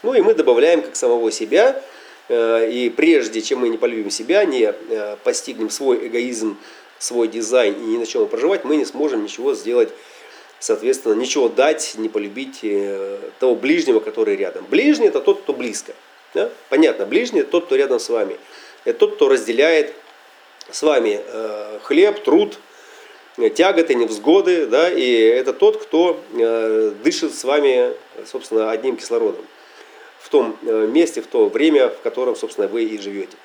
Ну 0.08 0.13
и 0.13 0.22
мы 0.22 0.34
добавляем 0.34 0.82
как 0.82 0.96
самого 0.96 1.32
себя– 1.32 1.80
Э, 2.30 2.70
и 2.70 2.89
прежде 2.89 3.41
чем 3.41 3.60
мы 3.60 3.70
не 3.70 3.78
полюбим 3.78 4.10
себя, 4.10 4.43
не 4.46 4.63
э, 4.63 5.15
постигнем 5.24 5.70
свой 5.70 6.08
эгоизм, 6.08 6.58
свой 7.00 7.28
дизайн 7.28 7.76
и 7.76 7.86
не 7.86 7.98
начнем 7.98 8.28
проживать, 8.28 8.65
мы 8.65 8.76
не 8.76 8.86
сможем 8.86 9.24
ничего 9.24 9.54
сделать, 9.54 9.89
соответственно, 10.60 11.13
ничего 11.13 11.48
дать, 11.48 11.93
не 11.98 12.10
полюбить 12.10 12.60
э, 12.63 13.20
того 13.39 13.56
ближнего, 13.56 14.00
который 14.00 14.36
рядом. 14.36 14.65
Ближний 14.70 15.08
это 15.08 15.22
тот, 15.22 15.41
кто 15.41 15.54
близко. 15.54 15.93
Да? 16.34 16.50
Понятно, 16.70 17.06
ближний 17.06 17.41
это 17.41 17.52
тот, 17.52 17.65
кто 17.65 17.76
рядом 17.76 18.00
с 18.00 18.10
вами. 18.10 18.38
Это 18.84 19.00
тот, 19.00 19.15
кто 19.15 19.30
разделяет 19.30 19.93
с 20.70 20.82
вами 20.82 21.22
хлеб, 21.84 22.22
труд, 22.24 22.60
тяготы, 23.56 23.96
невзгоды, 23.96 24.65
да, 24.65 24.89
и 24.89 25.10
это 25.12 25.54
тот, 25.54 25.82
кто 25.82 26.22
дышит 27.04 27.34
с 27.34 27.43
вами, 27.43 27.93
собственно, 28.26 28.72
одним 28.72 28.98
кислородом 28.98 29.46
в 30.28 30.30
том 30.30 30.58
э, 30.62 30.88
месте, 30.92 31.22
в 31.22 31.28
то 31.28 31.48
время, 31.48 31.88
в 31.88 32.02
котором, 32.02 32.36
собственно, 32.36 32.68
вы 32.68 32.84
и 32.84 32.98
живете. 32.98 33.38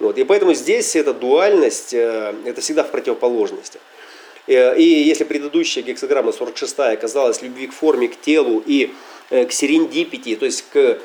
Вот. 0.00 0.16
И 0.16 0.24
поэтому 0.24 0.54
здесь 0.54 0.96
эта 0.96 1.12
дуальность, 1.12 1.92
э, 1.92 2.34
это 2.46 2.62
всегда 2.62 2.82
в 2.82 2.90
противоположности. 2.90 3.78
Э, 4.46 4.74
и 4.74 4.82
если 4.82 5.24
предыдущая 5.24 5.82
гексограмма 5.82 6.32
46 6.32 6.78
оказалась 6.78 7.42
любви 7.42 7.66
к 7.66 7.74
форме, 7.74 8.08
к 8.08 8.18
телу 8.18 8.62
и 8.64 8.90
к 9.30 9.52
серендипити, 9.52 10.36
то 10.36 10.44
есть 10.44 10.64
к, 10.70 10.98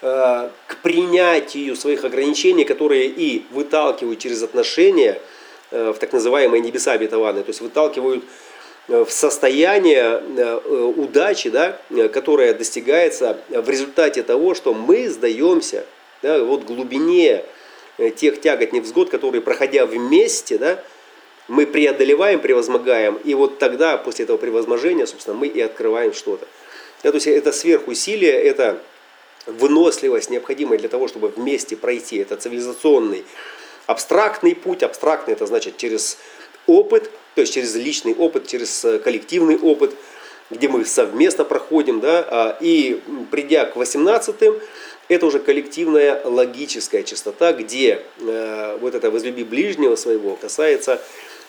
к 0.00 0.76
принятию 0.82 1.76
своих 1.76 2.04
ограничений, 2.04 2.64
которые 2.64 3.06
и 3.06 3.44
выталкивают 3.50 4.18
через 4.18 4.42
отношения 4.42 5.20
в 5.70 5.94
так 5.94 6.12
называемые 6.12 6.60
небеса 6.60 6.92
обетованные, 6.92 7.44
то 7.44 7.50
есть 7.50 7.60
выталкивают 7.60 8.24
в 8.90 9.10
состояние 9.10 10.20
э, 10.36 10.92
удачи, 10.96 11.48
да, 11.48 11.78
которое 12.12 12.54
достигается 12.54 13.38
в 13.48 13.70
результате 13.70 14.24
того, 14.24 14.54
что 14.54 14.74
мы 14.74 15.08
сдаемся 15.08 15.86
да, 16.22 16.42
вот 16.42 16.64
глубине 16.64 17.44
э, 17.98 18.10
тех 18.10 18.40
тягот 18.40 18.72
невзгод, 18.72 19.08
которые, 19.08 19.42
проходя 19.42 19.86
вместе, 19.86 20.58
да, 20.58 20.82
мы 21.46 21.66
преодолеваем, 21.66 22.40
превозмогаем, 22.40 23.18
и 23.24 23.34
вот 23.34 23.58
тогда, 23.58 23.96
после 23.96 24.24
этого 24.24 24.38
превозможения, 24.38 25.06
собственно, 25.06 25.36
мы 25.36 25.46
и 25.46 25.60
открываем 25.60 26.12
что-то. 26.12 26.46
Да, 27.04 27.10
то 27.10 27.16
есть 27.16 27.28
это 27.28 27.52
сверхусилие, 27.52 28.32
это 28.32 28.80
выносливость, 29.46 30.30
необходимая 30.30 30.78
для 30.78 30.88
того, 30.88 31.06
чтобы 31.06 31.28
вместе 31.28 31.76
пройти. 31.76 32.18
Это 32.18 32.36
цивилизационный 32.36 33.24
абстрактный 33.86 34.54
путь. 34.54 34.82
Абстрактный 34.82 35.34
это 35.34 35.46
значит 35.46 35.76
через 35.76 36.18
опыт, 36.66 37.10
то 37.34 37.40
есть 37.42 37.54
через 37.54 37.74
личный 37.74 38.14
опыт, 38.14 38.46
через 38.46 38.84
э, 38.84 38.98
коллективный 38.98 39.58
опыт, 39.58 39.94
где 40.50 40.68
мы 40.68 40.84
совместно 40.84 41.44
проходим, 41.44 42.00
да, 42.00 42.26
а, 42.28 42.58
и 42.60 43.00
придя 43.30 43.66
к 43.66 43.76
18-м, 43.76 44.60
это 45.08 45.26
уже 45.26 45.38
коллективная 45.38 46.20
логическая 46.24 47.02
частота, 47.02 47.52
где 47.52 48.02
э, 48.18 48.78
вот 48.80 48.94
это 48.94 49.10
«возлюби 49.10 49.44
ближнего 49.44 49.96
своего» 49.96 50.36
касается 50.36 51.00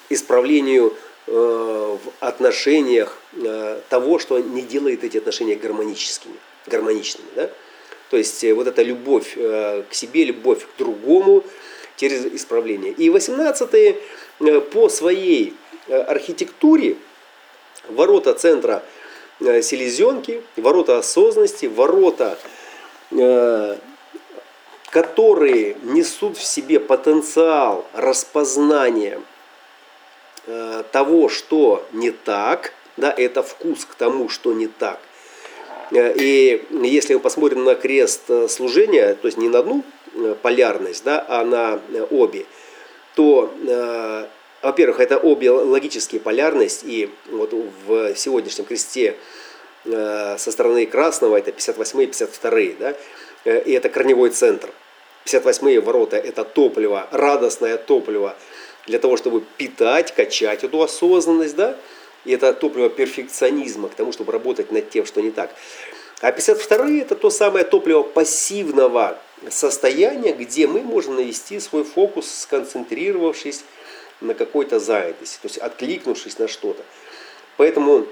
исправлению 0.09 0.95
э, 1.27 1.31
в 1.31 1.99
отношениях 2.19 3.17
э, 3.33 3.79
того, 3.89 4.19
что 4.19 4.39
не 4.39 4.61
делает 4.61 5.03
эти 5.03 5.17
отношения 5.17 5.55
гармоническими, 5.55 6.35
гармоничными. 6.67 7.27
Да? 7.35 7.49
То 8.09 8.17
есть 8.17 8.43
э, 8.43 8.53
вот 8.53 8.67
эта 8.67 8.81
любовь 8.81 9.33
э, 9.35 9.83
к 9.89 9.93
себе, 9.93 10.25
любовь 10.25 10.65
к 10.65 10.77
другому 10.77 11.43
через 11.97 12.25
исправление. 12.25 12.93
И 12.93 13.09
18 13.09 13.95
по 14.71 14.89
своей 14.89 15.53
архитектуре 15.91 16.97
ворота 17.89 18.33
центра 18.33 18.83
э, 19.39 19.61
селезенки, 19.61 20.41
ворота 20.55 20.97
осознанности, 20.97 21.65
ворота, 21.65 22.37
э, 23.11 23.77
которые 24.89 25.77
несут 25.83 26.37
в 26.37 26.43
себе 26.43 26.79
потенциал 26.79 27.85
распознания 27.93 29.21
того, 30.91 31.29
что 31.29 31.85
не 31.93 32.09
так, 32.09 32.73
да, 32.97 33.13
это 33.15 33.43
вкус 33.43 33.85
к 33.85 33.93
тому, 33.93 34.27
что 34.27 34.53
не 34.53 34.67
так. 34.67 34.99
И 35.91 36.65
если 36.71 37.13
мы 37.13 37.19
посмотрим 37.19 37.63
на 37.63 37.75
крест 37.75 38.23
служения, 38.49 39.13
то 39.13 39.27
есть 39.27 39.37
не 39.37 39.49
на 39.49 39.59
одну 39.59 39.85
полярность, 40.41 41.03
да, 41.05 41.23
а 41.29 41.45
на 41.45 41.79
обе, 42.09 42.47
то 43.15 43.53
во-первых, 44.61 44.99
это 44.99 45.17
обе 45.17 45.49
логические 45.49 46.21
полярность, 46.21 46.83
и 46.83 47.09
вот 47.29 47.53
в 47.53 48.15
сегодняшнем 48.15 48.65
кресте 48.65 49.15
э, 49.85 50.35
со 50.37 50.51
стороны 50.51 50.85
красного 50.85 51.37
это 51.37 51.51
58 51.51 52.01
и 52.01 52.05
52, 52.07 52.51
да, 52.79 52.95
э, 53.45 53.63
и 53.63 53.71
это 53.71 53.89
корневой 53.89 54.29
центр. 54.29 54.69
58 55.25 55.81
ворота– 55.81 56.17
это 56.17 56.43
топливо, 56.43 57.07
радостное 57.11 57.77
топливо 57.77 58.35
для 58.87 58.99
того, 58.99 59.17
чтобы 59.17 59.43
питать, 59.57 60.13
качать 60.13 60.63
эту 60.63 60.81
осознанность, 60.81 61.55
да, 61.55 61.77
и 62.25 62.33
это 62.33 62.53
топливо 62.53 62.89
перфекционизма 62.89 63.89
к 63.89 63.95
тому, 63.95 64.11
чтобы 64.11 64.31
работать 64.31 64.71
над 64.71 64.89
тем, 64.89 65.05
что 65.05 65.21
не 65.21 65.31
так. 65.31 65.51
А 66.21 66.31
52 66.31 67.01
это 67.01 67.15
то 67.15 67.31
самое 67.31 67.65
топливо 67.65 68.03
пассивного 68.03 69.17
состояния, 69.49 70.33
где 70.33 70.67
мы 70.67 70.81
можем 70.81 71.15
навести 71.15 71.59
свой 71.59 71.83
фокус, 71.83 72.31
сконцентрировавшись 72.41 73.63
на 74.21 74.33
какой-то 74.33 74.79
занятости, 74.79 75.39
то 75.41 75.47
есть 75.47 75.57
откликнувшись 75.57 76.39
на 76.39 76.47
что-то. 76.47 76.83
Поэтому 77.57 78.05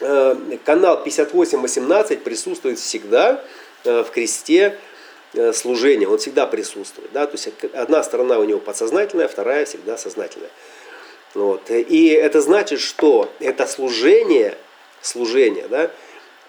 э, 0.00 0.36
канал 0.64 1.02
5818 1.02 2.22
присутствует 2.22 2.78
всегда 2.78 3.44
э, 3.84 4.02
в 4.02 4.10
кресте 4.10 4.78
э, 5.34 5.52
служения, 5.52 6.08
он 6.08 6.18
всегда 6.18 6.46
присутствует. 6.46 7.12
Да? 7.12 7.26
То 7.26 7.32
есть 7.32 7.48
одна 7.74 8.02
сторона 8.02 8.38
у 8.38 8.44
него 8.44 8.60
подсознательная, 8.60 9.28
вторая 9.28 9.64
всегда 9.64 9.98
сознательная. 9.98 10.50
Вот. 11.34 11.70
И 11.70 12.08
это 12.08 12.40
значит, 12.40 12.80
что 12.80 13.32
это 13.40 13.66
служение, 13.66 14.56
служение, 15.00 15.66
да, 15.66 15.90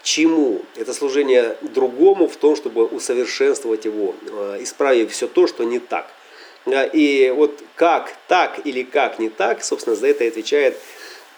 чему? 0.04 0.62
Это 0.76 0.94
служение 0.94 1.56
другому 1.62 2.28
в 2.28 2.36
том, 2.36 2.58
чтобы 2.58 2.86
усовершенствовать 2.86 3.86
его, 3.86 4.14
э, 4.30 4.58
исправив 4.62 5.12
все 5.12 5.28
то, 5.28 5.48
что 5.48 5.64
не 5.64 5.80
так– 5.80 6.08
и 6.66 7.34
вот 7.36 7.62
как 7.76 8.14
так 8.28 8.66
или 8.66 8.84
как 8.84 9.20
не 9.20 9.30
так, 9.30 9.64
собственно, 9.64 9.96
за 9.96 10.08
это 10.08 10.26
отвечает 10.26 10.78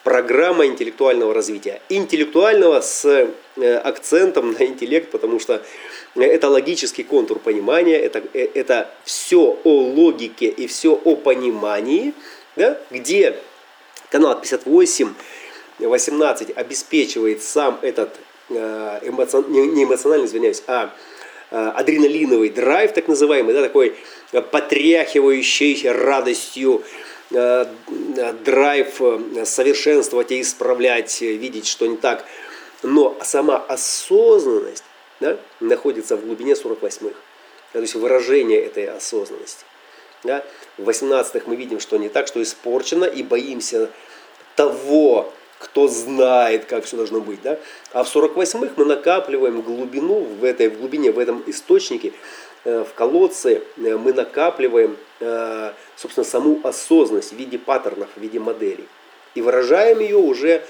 программа 0.05 0.67
интеллектуального 0.67 1.33
развития. 1.33 1.81
Интеллектуального 1.89 2.79
с 2.79 3.05
э, 3.05 3.75
акцентом 3.77 4.51
на 4.51 4.63
интеллект, 4.63 5.09
потому 5.09 5.39
что 5.39 5.63
это 6.15 6.47
логический 6.47 7.03
контур 7.03 7.39
понимания, 7.39 7.97
это, 7.97 8.21
э, 8.33 8.47
это 8.53 8.91
все 9.03 9.57
о 9.63 9.81
логике 9.81 10.45
и 10.45 10.67
все 10.67 10.93
о 10.93 11.15
понимании, 11.15 12.13
да, 12.55 12.77
где 12.91 13.35
канал 14.11 14.39
58, 14.39 15.13
18 15.79 16.55
обеспечивает 16.55 17.41
сам 17.41 17.79
этот 17.81 18.15
э, 18.49 18.99
эмоцион... 19.01 19.51
не 19.51 19.85
эмоциональный, 19.85 20.27
извиняюсь, 20.27 20.61
а 20.67 20.93
адреналиновый 21.49 22.49
драйв, 22.49 22.91
так 22.93 23.07
называемый, 23.07 23.53
да, 23.53 23.61
такой 23.61 23.95
потряхивающий 24.41 25.89
радостью 25.89 26.83
э, 27.31 27.65
драйв 28.43 29.01
совершенствовать 29.45 30.31
и 30.31 30.41
исправлять, 30.41 31.21
видеть, 31.21 31.67
что 31.67 31.85
не 31.87 31.97
так. 31.97 32.25
Но 32.83 33.17
сама 33.23 33.57
осознанность 33.57 34.83
да, 35.19 35.37
находится 35.59 36.17
в 36.17 36.25
глубине 36.25 36.53
48-х. 36.53 37.15
То 37.73 37.79
есть 37.81 37.95
выражение 37.95 38.61
этой 38.61 38.85
осознанности. 38.85 39.65
Да? 40.23 40.43
В 40.77 40.89
18-х 40.89 41.41
мы 41.45 41.55
видим, 41.55 41.79
что 41.79 41.97
не 41.97 42.09
так, 42.09 42.27
что 42.27 42.41
испорчено, 42.41 43.05
и 43.05 43.23
боимся 43.23 43.89
того, 44.55 45.31
кто 45.59 45.87
знает, 45.87 46.65
как 46.65 46.85
все 46.85 46.97
должно 46.97 47.21
быть. 47.21 47.41
Да? 47.41 47.59
А 47.91 48.03
в 48.03 48.15
48-х 48.15 48.73
мы 48.75 48.85
накапливаем 48.85 49.61
глубину 49.61 50.21
в 50.21 50.43
этой 50.43 50.69
в 50.69 50.77
глубине, 50.77 51.11
в 51.11 51.19
этом 51.19 51.43
источнике, 51.47 52.09
э, 52.09 52.13
в 52.65 52.93
колодце 52.95 53.61
э, 53.77 53.95
мы 53.95 54.11
накапливаем, 54.11 54.97
э, 55.19 55.71
собственно, 55.95 56.25
саму 56.25 56.59
осознанность 56.63 57.31
в 57.31 57.35
виде 57.35 57.57
паттернов, 57.57 58.09
в 58.15 58.21
виде 58.21 58.39
моделей. 58.39 58.87
И 59.35 59.41
выражаем 59.41 59.99
ее 59.99 60.17
уже, 60.17 60.65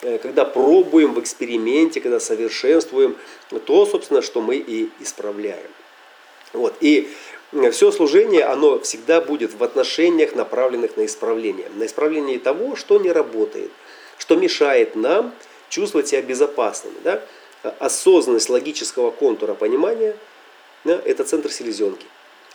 когда 0.00 0.44
пробуем 0.44 1.12
в 1.14 1.20
эксперименте, 1.20 2.00
когда 2.00 2.18
совершенствуем 2.18 3.16
то, 3.66 3.86
собственно, 3.86 4.22
что 4.22 4.40
мы 4.40 4.56
и 4.56 4.90
исправляем. 5.00 5.70
Вот. 6.54 6.74
И 6.80 7.10
все 7.72 7.90
служение, 7.90 8.44
оно 8.44 8.78
всегда 8.80 9.20
будет 9.20 9.54
в 9.54 9.62
отношениях, 9.62 10.34
направленных 10.34 10.96
на 10.96 11.04
исправление. 11.04 11.68
На 11.74 11.84
исправление 11.84 12.38
того, 12.38 12.76
что 12.76 12.98
не 12.98 13.12
работает, 13.12 13.70
что 14.18 14.36
мешает 14.36 14.96
нам 14.96 15.34
чувствовать 15.68 16.08
себя 16.08 16.22
безопасными. 16.22 16.96
Да? 17.04 17.22
Осознанность 17.78 18.48
логического 18.48 19.10
контура 19.10 19.54
понимания 19.54 20.16
да,– 20.86 21.00
это 21.04 21.24
центр 21.24 21.50
селезенки. 21.50 22.06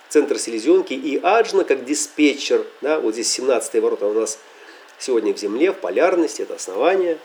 Центр 0.10 0.39
селезенки 0.39 0.94
и 0.94 1.20
аджна 1.22 1.63
как 1.63 1.86
диспетчер. 1.86 2.65
Да, 2.82 3.00
вот 3.00 3.13
здесь 3.13 3.32
17 3.32 3.82
ворота 3.82 4.08
у 4.08 4.13
нас 4.13 4.39
сегодня 4.98 5.34
в 5.34 5.38
Земле, 5.38 5.72
в 5.72 5.76
полярности, 5.76 6.41
это 6.41 6.56
основание. 6.56 7.17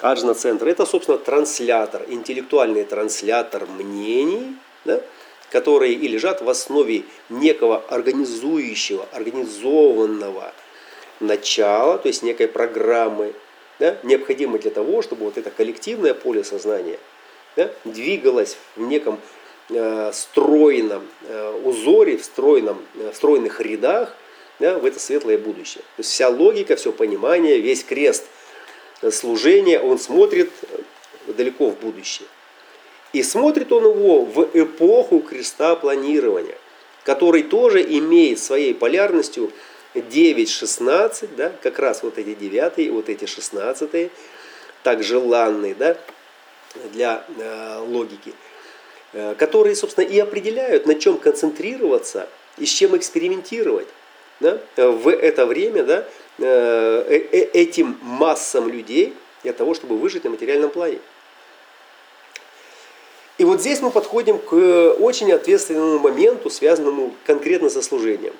Аджна 0.00 0.34
центр– 0.34 0.68
это, 0.68 0.84
собственно, 0.84 1.18
транслятор, 1.18 2.02
интеллектуальный 2.08 2.84
транслятор 2.84 3.66
мнений, 3.66 4.56
да, 4.84 5.00
которые 5.50 5.94
и 5.94 6.08
лежат 6.08 6.42
в 6.42 6.50
основе 6.50 7.04
некого 7.28 7.84
организующего, 7.88 9.06
организованного 9.12 10.52
начала, 11.20 11.98
то 11.98 12.08
есть 12.08 12.22
некой 12.22 12.48
программы, 12.48 13.32
да, 13.78 13.96
необходимой 14.02 14.58
для 14.58 14.70
того, 14.70 15.02
чтобы 15.02 15.24
вот 15.24 15.38
это 15.38 15.50
коллективное 15.50 16.14
поле 16.14 16.42
сознания 16.42 16.98
да, 17.56 17.70
двигалось 17.84 18.56
в 18.76 18.80
неком 18.80 19.20
стройном 20.12 21.06
э, 21.22 21.60
узоре, 21.64 22.16
в, 22.16 22.24
стройном, 22.24 22.82
э, 22.94 23.10
в 23.12 23.16
стройных 23.16 23.60
рядах 23.60 24.14
да, 24.58 24.78
в 24.78 24.84
это 24.84 24.98
светлое 24.98 25.38
будущее. 25.38 25.82
То 25.96 26.00
есть 26.00 26.10
вся 26.10 26.28
логика, 26.28 26.76
все 26.76 26.92
понимание, 26.92 27.58
весь 27.58 27.84
крест 27.84 28.24
служения, 29.10 29.80
он 29.80 29.98
смотрит 29.98 30.50
э, 30.62 31.32
далеко 31.32 31.70
в 31.70 31.78
будущее. 31.78 32.28
И 33.12 33.22
смотрит 33.22 33.72
он 33.72 33.84
его 33.84 34.24
в 34.24 34.48
эпоху 34.54 35.20
креста 35.20 35.74
планирования, 35.74 36.56
который 37.04 37.42
тоже 37.42 37.82
имеет 37.82 38.38
своей 38.38 38.74
полярностью 38.74 39.52
9-16, 39.94 41.28
да, 41.36 41.52
как 41.62 41.78
раз 41.78 42.02
вот 42.02 42.18
эти 42.18 42.34
9 42.34 42.90
вот 42.92 43.08
эти 43.08 43.26
16 43.26 44.10
так 44.82 45.02
желанные 45.02 45.74
да, 45.74 45.96
для 46.92 47.24
э, 47.38 47.78
логики, 47.78 48.30
э, 48.30 48.32
которые, 49.38 49.76
собственно, 49.76 50.04
и 50.04 50.18
определяют, 50.18 50.86
на 50.86 50.94
чем 50.94 51.18
концентрироваться 51.18 52.28
и 52.58 52.66
с 52.66 52.70
чем 52.70 52.96
экспериментировать 52.96 53.88
да, 54.42 54.60
в 54.76 55.08
это 55.08 55.46
время 55.46 55.84
да, 55.84 56.06
э, 56.38 57.04
э, 57.08 57.16
э 57.32 57.38
этим 57.52 57.98
массам 58.02 58.68
людей 58.68 59.14
для 59.42 59.52
того, 59.52 59.74
чтобы 59.74 59.96
выжить 59.96 60.24
на 60.24 60.30
материальном 60.30 60.70
плане. 60.70 60.98
И 63.38 63.44
вот 63.44 63.60
здесь 63.60 63.80
мы 63.80 63.90
подходим 63.90 64.38
к 64.38 64.54
очень 65.00 65.32
ответственному 65.32 65.98
моменту, 65.98 66.50
связанному 66.50 67.14
конкретно 67.24 67.70
со 67.70 67.82
служением. 67.82 68.34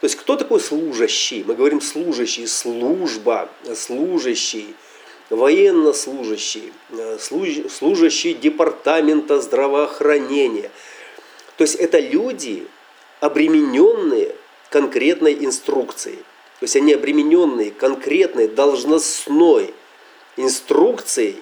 То 0.00 0.06
есть 0.06 0.16
кто 0.16 0.36
такой 0.36 0.60
служащий? 0.60 1.44
Мы 1.46 1.54
говорим 1.54 1.80
служащий, 1.80 2.46
служба, 2.46 3.48
служащий, 3.74 4.74
военнослужащий, 5.34 6.72
служащий 7.18 8.34
департамента 8.34 9.40
здравоохранения. 9.40 10.70
То 11.56 11.62
есть 11.62 11.76
это 11.76 11.98
люди, 11.98 12.66
обремененные 13.20 14.34
конкретной 14.70 15.44
инструкцией. 15.44 16.18
То 16.60 16.64
есть 16.64 16.76
они 16.76 16.92
обремененные 16.94 17.70
конкретной 17.70 18.48
должностной 18.48 19.74
инструкцией, 20.36 21.36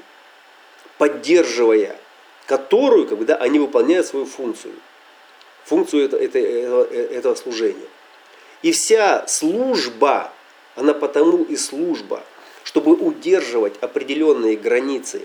поддерживая 0.98 1.96
которую 2.46 3.07
как 3.07 3.18
бы, 3.18 3.24
да, 3.24 3.37
они 3.37 3.59
выполняют 3.59 4.07
свою 4.07 4.26
функцию. 4.26 4.74
Функцию 5.64 6.05
это, 6.05 6.16
это, 6.16 6.38
этого, 6.38 6.85
этого 6.85 7.35
служения. 7.35 7.87
И 8.62 8.72
вся 8.72 9.26
служба, 9.26 10.33
она 10.76 10.92
потому 10.92 11.44
и 11.44 11.57
служба, 11.57 12.22
чтобы 12.64 12.92
удерживать 12.92 13.75
определенные 13.81 14.57
границы 14.57 15.22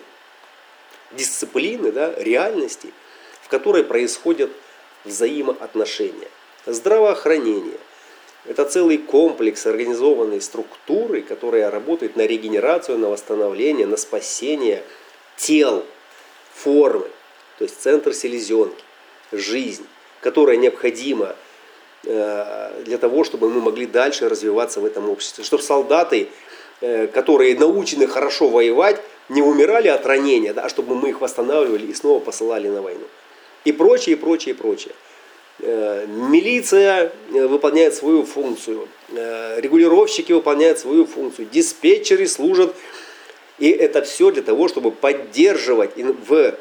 дисциплины, 1.11 1.91
да, 1.91 2.13
реальности, 2.17 2.93
в 3.41 3.47
которой 3.47 3.83
происходят 3.83 4.51
взаимоотношения. 5.05 6.27
Здравоохранение– 6.65 7.77
это 8.45 8.65
целый 8.65 8.97
комплекс 8.97 9.65
организованной 9.65 10.41
структуры, 10.41 11.21
которая 11.21 11.71
работает 11.71 12.15
на 12.15 12.25
регенерацию, 12.25 12.97
на 12.97 13.09
восстановление, 13.09 13.87
на 13.87 13.97
спасение 13.97 14.83
тел– 15.37 15.85
формы, 16.57 17.07
то 17.57 17.63
есть 17.63 17.79
центр 17.79 18.13
селезенки, 18.13 18.83
жизнь, 19.31 19.85
которая 20.21 20.57
необходима 20.57 21.35
э, 22.03 22.81
для 22.83 22.97
того, 22.97 23.23
чтобы 23.23 23.49
мы 23.49 23.61
могли 23.61 23.85
дальше 23.85 24.27
развиваться 24.27 24.81
в 24.81 24.85
этом 24.85 25.09
обществе. 25.09 25.43
Чтобы 25.43 25.61
солдаты, 25.63 26.29
которые 26.79 27.57
научены 27.57 28.07
хорошо 28.07 28.49
воевать, 28.49 29.01
не 29.29 29.41
умирали 29.41 29.87
от 29.87 30.05
ранения, 30.05 30.53
да, 30.53 30.63
а 30.63 30.69
чтобы 30.69 30.95
мы 30.95 31.09
их 31.09 31.21
восстанавливали 31.21 31.87
и 31.87 31.93
снова 31.93 32.19
посылали 32.19 32.67
на 32.69 32.81
войну. 32.81 33.05
И 33.65 33.71
прочее, 33.71 34.15
и 34.15 34.19
прочее, 34.19 34.53
и 34.53 34.57
прочее. 34.57 34.93
Э, 35.59 36.05
милиция 36.07 37.11
выполняет 37.31 37.95
свою 37.95 38.23
функцию, 38.23 38.87
регулировщики 39.09 40.31
выполняют 40.33 40.79
свою 40.79 41.05
функцию, 41.05 41.47
диспетчеры 41.51 42.27
служат 42.27 42.75
и 43.59 43.69
это 43.69 44.03
все 44.03 44.31
для 44.31 44.43
того, 44.43 44.67
чтобы 44.67 44.91
поддерживать 44.91 45.91
в 45.95 46.55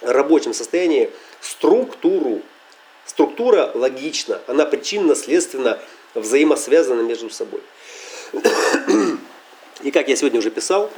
рабочем 0.00 0.52
состоянии 0.52 1.10
структуру. 1.40 2.42
Структура 3.06 3.70
логична, 3.74 4.40
она 4.46 4.64
причинно-следственно 4.64 5.78
взаимосвязана 6.14 7.02
между 7.02 7.30
собой. 7.30 7.60
И 9.84 9.92
как 9.92 10.08
я 10.08 10.16
сегодня 10.16 10.40
уже 10.40 10.50
писал, 10.50 10.90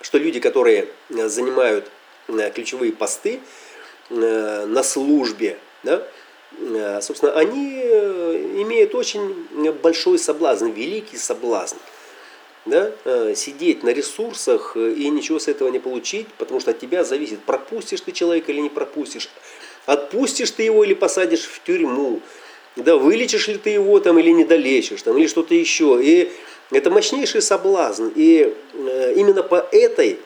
что 0.00 0.16
люди, 0.16 0.40
которые 0.40 0.88
занимают 1.10 1.90
э, 2.28 2.50
ключевые 2.54 2.92
посты 2.92 3.40
э, 4.08 4.64
на 4.66 4.82
службе, 4.82 5.58
да, 5.82 6.02
э, 6.58 7.00
собственно, 7.02 7.32
они 7.32 7.82
имеют 8.62 8.94
очень 8.94 9.46
большой 9.82 10.18
соблазн, 10.18 10.68
великий 10.70 11.18
соблазн– 11.18 11.76
да, 12.68 12.92
э, 13.04 13.34
сидеть 13.34 13.82
на 13.82 13.90
ресурсах 13.90 14.72
э, 14.74 14.92
и 14.92 15.08
ничего 15.08 15.38
с 15.38 15.48
этого 15.48 15.68
не 15.68 15.78
получить, 15.78 16.26
потому 16.38 16.60
что 16.60 16.72
от 16.72 16.78
тебя 16.78 17.04
зависит, 17.04 17.40
пропустишь 17.40 18.00
ты 18.00 18.12
человека 18.12 18.52
или 18.52 18.60
не 18.60 18.68
пропустишь, 18.68 19.28
отпустишь 19.86 20.50
ты 20.50 20.62
его 20.64 20.84
или 20.84 20.94
посадишь 20.94 21.44
в 21.44 21.62
тюрьму, 21.64 22.20
да, 22.76 22.96
вылечишь 22.96 23.48
ли 23.48 23.56
ты 23.56 23.70
его 23.70 23.98
там 24.00 24.18
или 24.18 24.30
не 24.30 24.44
долечишь, 24.44 25.02
там, 25.02 25.16
или 25.18 25.26
что-то 25.26 25.54
еще. 25.54 25.98
И 26.02 26.30
это 26.70 26.90
мощнейший 26.90 27.42
соблазн. 27.42 28.08
И 28.14 28.54
э, 28.74 29.12
именно 29.16 29.42
по 29.42 29.66
этой 29.72 30.20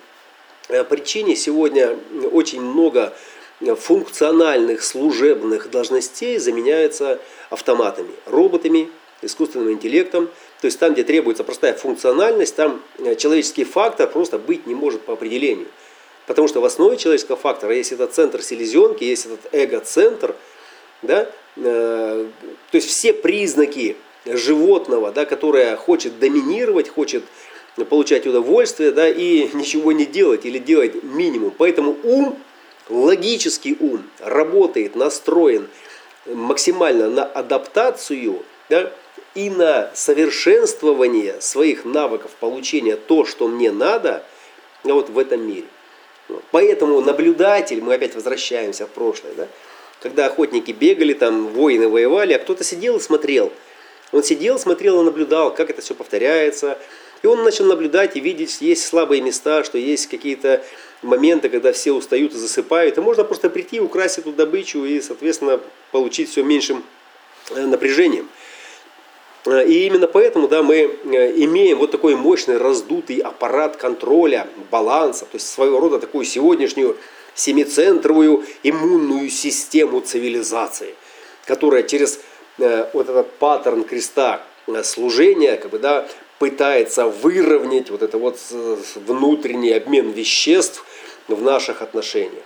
причине 0.88 1.36
сегодня 1.36 1.96
очень 2.32 2.60
много 2.60 3.12
функциональных 3.60 4.82
служебных 4.82 5.70
должностей 5.70 6.38
заменяются 6.38 7.20
автоматами, 7.50 8.10
роботами, 8.26 8.88
искусственным 9.22 9.72
интеллектом. 9.72 10.28
То 10.60 10.66
есть 10.66 10.78
там, 10.78 10.92
где 10.92 11.04
требуется 11.04 11.44
простая 11.44 11.74
функциональность, 11.74 12.54
там 12.56 12.82
э, 12.98 13.14
человеческий 13.14 13.64
фактор 13.64 14.08
просто 14.08 14.38
быть 14.38 14.66
не 14.66 14.74
может 14.74 15.02
по 15.02 15.14
определению. 15.14 15.68
Потому 16.26 16.48
что 16.48 16.60
в 16.60 16.64
основе 16.64 16.96
человеческого 16.96 17.36
фактора 17.36 17.74
есть 17.74 17.92
этот 17.92 18.12
центр 18.12 18.42
селезенки, 18.42 19.04
есть 19.04 19.26
этот 19.26 19.40
эго-центр, 19.52 20.34
да, 21.02 21.28
э, 21.56 22.26
то 22.70 22.76
есть 22.76 22.88
все 22.88 23.12
признаки 23.12 23.96
животного, 24.24 25.12
да, 25.12 25.24
которое 25.24 25.76
хочет 25.76 26.18
доминировать, 26.18 26.88
хочет 26.88 27.24
получать 27.88 28.26
удовольствие, 28.26 28.92
да, 28.92 29.08
и 29.08 29.48
ничего 29.54 29.92
не 29.92 30.06
делать 30.06 30.44
или 30.44 30.58
делать 30.58 31.02
минимум. 31.02 31.52
Поэтому 31.56 31.96
ум, 32.02 32.38
логический 32.88 33.76
ум, 33.80 34.02
работает, 34.20 34.96
настроен 34.96 35.68
максимально 36.26 37.08
на 37.08 37.24
адаптацию, 37.24 38.42
да, 38.68 38.92
и 39.34 39.48
на 39.50 39.90
совершенствование 39.94 41.40
своих 41.40 41.84
навыков 41.84 42.32
получения 42.38 42.96
то, 42.96 43.24
что 43.24 43.48
мне 43.48 43.72
надо, 43.72 44.24
вот 44.84 45.08
в 45.08 45.18
этом 45.18 45.46
мире. 45.46 45.66
Поэтому 46.50 47.00
наблюдатель, 47.00 47.80
мы 47.82 47.94
опять 47.94 48.14
возвращаемся 48.14 48.86
в 48.86 48.90
прошлое, 48.90 49.32
да, 49.34 49.48
когда 50.00 50.26
охотники 50.26 50.72
бегали, 50.72 51.12
там 51.12 51.48
воины 51.48 51.88
воевали, 51.88 52.32
а 52.32 52.38
кто-то 52.38 52.64
сидел 52.64 52.96
и 52.96 53.00
смотрел. 53.00 53.52
Он 54.12 54.22
сидел, 54.22 54.58
смотрел 54.58 55.00
и 55.00 55.04
наблюдал, 55.04 55.54
как 55.54 55.70
это 55.70 55.80
все 55.80 55.94
повторяется. 55.94 56.78
И 57.22 57.26
он 57.26 57.42
начал 57.44 57.64
наблюдать 57.64 58.16
и 58.16 58.20
видеть, 58.20 58.60
есть 58.60 58.86
слабые 58.86 59.22
места, 59.22 59.64
что 59.64 59.78
есть 59.78 60.08
какие-то 60.08 60.62
моменты, 61.02 61.48
когда 61.48 61.72
все 61.72 61.92
устают 61.92 62.34
и 62.34 62.36
засыпают. 62.36 62.98
И 62.98 63.00
можно 63.00 63.24
просто 63.24 63.48
прийти, 63.48 63.80
украсть 63.80 64.18
эту 64.18 64.32
добычу 64.32 64.84
и, 64.84 65.00
соответственно, 65.00 65.60
получить 65.92 66.30
все 66.30 66.42
меньшим 66.42 66.84
э, 67.50 67.64
напряжением. 67.64 68.28
Э, 69.46 69.64
и 69.66 69.86
именно 69.86 70.08
поэтому 70.08 70.48
да, 70.48 70.62
мы 70.62 70.76
э, 70.76 71.32
имеем 71.44 71.78
вот 71.78 71.90
такой 71.90 72.16
мощный 72.16 72.58
раздутый 72.58 73.18
аппарат 73.18 73.76
контроля, 73.76 74.48
баланса, 74.70 75.24
то 75.24 75.34
есть 75.36 75.48
своего 75.48 75.80
рода 75.80 75.98
такую 75.98 76.24
сегодняшнюю 76.24 76.96
семицентровую 77.34 78.44
иммунную 78.62 79.30
систему 79.30 80.00
цивилизации, 80.00 80.94
которая 81.46 81.82
через 81.82 82.20
вот 82.58 83.08
этот 83.08 83.32
паттерн 83.38 83.84
креста 83.84 84.42
служения 84.82 85.56
как 85.56 85.70
бы, 85.70 85.78
да, 85.78 86.06
пытается 86.38 87.06
выровнять 87.06 87.90
вот 87.90 88.02
это 88.02 88.18
вот 88.18 88.38
внутренний 88.94 89.72
обмен 89.72 90.10
веществ 90.10 90.84
в 91.28 91.42
наших 91.42 91.82
отношениях. 91.82 92.44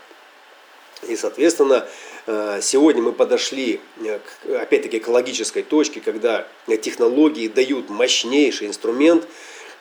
И, 1.08 1.16
соответственно, 1.16 1.86
Э, 2.26 2.58
сегодня 2.60 3.02
мы 3.02 3.12
подошли, 3.12 3.80
э, 4.00 4.18
опять-таки, 4.60 4.98
к 4.98 5.06
логической 5.06 5.62
точке, 5.62 6.00
когда 6.00 6.46
технологии 6.82 7.46
дают 7.46 7.88
мощнейший 7.88 8.66
инструмент 8.66 9.28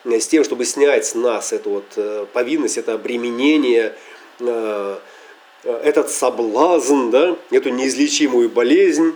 э, 0.03 0.19
с 0.19 0.27
тем, 0.27 0.43
чтобы 0.43 0.65
снять 0.65 1.07
с 1.07 1.15
нас 1.15 1.53
эту 1.53 1.69
вот 1.71 2.29
повинность, 2.33 2.77
это 2.77 2.93
обременение, 2.93 3.95
этот 5.63 6.11
соблазн, 6.11 7.09
да, 7.09 7.35
эту 7.49 7.69
неизлечимую 7.69 8.49
болезнь, 8.49 9.15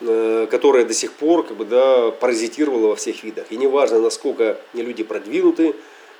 которая 0.00 0.84
до 0.84 0.92
сих 0.92 1.12
пор 1.12 1.46
как 1.46 1.56
бы, 1.56 1.64
да, 1.64 2.10
паразитировала 2.10 2.88
во 2.88 2.96
всех 2.96 3.24
видах. 3.24 3.46
И 3.50 3.56
неважно, 3.56 3.98
насколько 3.98 4.58
люди 4.74 5.02
продвинуты, 5.02 5.74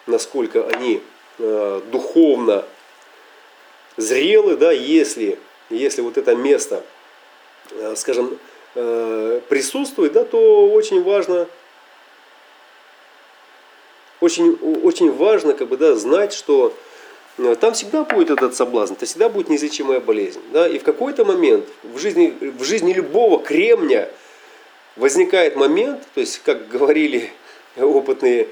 насколько 0.07 0.66
они 0.66 1.03
духовно 1.39 2.64
зрелы, 3.99 4.57
да, 4.57 4.72
если 4.72 5.39
если 5.70 6.01
вот 6.01 6.16
это 6.16 6.35
место, 6.35 6.83
э, 7.72 7.95
скажем, 7.97 8.39
э, 8.74 9.41
присутствует, 9.49 10.12
да, 10.12 10.24
то 10.24 10.70
очень 10.70 11.03
важно, 11.03 11.49
очень, 14.20 14.55
очень 14.83 15.12
важно 15.12 15.55
как 15.55 15.68
бы, 15.68 15.77
да, 15.77 15.95
знать, 15.95 16.33
что 16.33 16.72
э, 16.72 16.72
там 17.61 17.74
всегда 17.74 18.05
будет 18.05 18.30
этот 18.30 18.55
соблазн, 18.57 18.95
это 18.95 19.07
всегда 19.07 19.28
будет 19.28 19.49
неизлечимая 19.49 20.01
болезнь. 20.01 20.41
Да? 20.53 20.68
И 20.68 20.78
в 20.78 20.84
какой-то 20.84 21.24
момент 21.24 21.66
в 21.82 21.99
жизни, 21.99 22.34
в 22.41 22.64
жизни 22.64 22.93
любого 22.93 23.43
кремня 23.43 24.09
возникает 24.97 25.57
момент, 25.57 26.03
то 26.14 26.20
есть, 26.20 26.41
как 26.45 26.68
говорили 26.68 27.30
опытные 27.76 28.49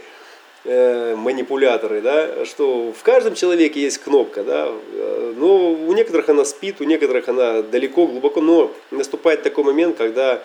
Э, 0.67 1.15
манипуляторы, 1.15 2.01
да, 2.01 2.47
что 2.47 2.91
в 2.99 3.03
каждом 3.03 3.35
человеке 3.35 3.83
есть 3.83 3.99
кнопка, 3.99 4.43
да, 4.43 4.73
э, 4.95 5.35
но 5.37 5.73
у 5.73 5.93
некоторых 5.93 6.31
она 6.31 6.47
спит, 6.47 6.81
у 6.81 6.85
некоторых 6.85 7.29
она 7.29 7.61
далеко, 7.61 8.07
глубоко, 8.07 8.41
но 8.41 8.73
наступает 8.91 9.43
такой 9.43 9.65
момент, 9.65 9.99
когда, 9.99 10.43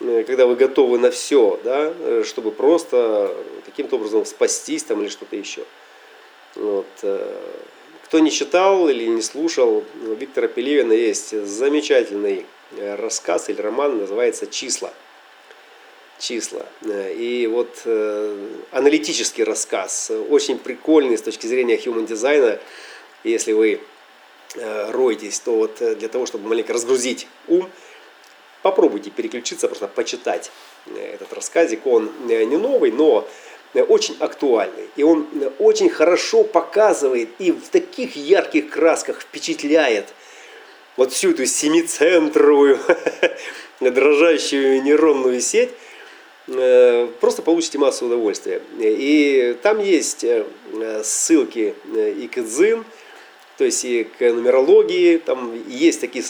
э, 0.00 0.22
когда 0.22 0.46
вы 0.46 0.54
готовы 0.54 1.00
на 1.00 1.10
все, 1.10 1.58
да, 1.64 1.92
чтобы 2.22 2.52
просто 2.52 3.34
каким-то 3.64 3.96
образом 3.96 4.24
спастись 4.24 4.84
там 4.84 5.02
или 5.02 5.08
что-то 5.08 5.34
еще. 5.34 5.62
Вот. 6.56 6.86
Кто 8.04 8.18
не 8.18 8.30
читал 8.30 8.88
или 8.88 9.06
не 9.06 9.22
слушал, 9.22 9.84
у 10.06 10.14
Виктора 10.14 10.46
Пелевина 10.46 10.92
есть 10.92 11.36
замечательный 11.46 12.46
рассказ 12.78 13.48
или 13.48 13.60
роман, 13.60 13.98
называется 13.98 14.46
«Числа» 14.46 14.92
числа. 16.18 16.66
Э, 16.82 17.12
и 17.12 17.46
вот 17.46 17.82
э, 17.84 18.48
аналитический 18.70 19.44
рассказ, 19.44 20.10
очень 20.30 20.58
прикольный 20.58 21.18
с 21.18 21.22
точки 21.22 21.46
зрения 21.46 21.76
human 21.76 22.06
дизайна. 22.06 22.58
Если 23.22 23.52
вы 23.52 23.80
э, 24.54 24.90
роетесь, 24.90 25.40
то 25.40 25.56
вот 25.56 25.76
для 25.98 26.08
того, 26.08 26.26
чтобы 26.26 26.48
маленько 26.48 26.72
разгрузить 26.72 27.26
ум, 27.48 27.70
попробуйте 28.62 29.10
переключиться, 29.10 29.68
просто 29.68 29.88
почитать 29.88 30.50
этот 30.96 31.32
рассказик. 31.32 31.86
Он 31.86 32.10
не 32.26 32.56
новый, 32.56 32.90
но 32.90 33.28
очень 33.82 34.16
актуальный. 34.20 34.88
И 34.96 35.02
он 35.02 35.26
очень 35.58 35.90
хорошо 35.90 36.44
показывает 36.44 37.28
и 37.38 37.50
в 37.52 37.68
таких 37.68 38.16
ярких 38.16 38.70
красках 38.70 39.20
впечатляет 39.20 40.06
вот 40.96 41.12
всю 41.12 41.32
эту 41.32 41.46
семицентровую 41.46 42.78
дрожащую 43.80 44.82
нейронную 44.82 45.40
сеть, 45.40 45.70
Э, 46.46 47.08
просто 47.20 47.40
получите 47.42 47.78
массу 47.78 48.06
удовольствия. 48.06 48.60
И 48.78 49.56
там 49.62 49.80
есть 49.80 50.24
э, 50.24 50.44
ссылки 51.02 51.74
э, 51.94 52.12
и 52.12 52.28
к 52.28 52.42
дзин, 52.42 52.84
то 53.56 53.64
есть 53.64 53.84
и 53.84 54.04
к 54.04 54.20
нумерологии, 54.20 55.16
там 55.16 55.54
есть 55.68 56.00
такие 56.00 56.24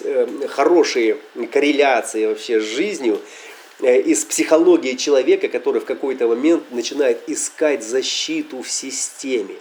хорошие 0.47 1.16
корреляции 1.51 2.26
вообще 2.26 2.61
с 2.61 2.64
жизнью, 2.64 3.18
и 3.85 4.14
с 4.14 4.24
психологией 4.24 4.97
человека, 4.97 5.49
который 5.49 5.80
в 5.80 5.85
какой-то 5.85 6.28
момент 6.28 6.64
начинает 6.70 7.28
искать 7.28 7.82
защиту 7.82 8.62
в 8.62 8.70
системе. 8.70 9.57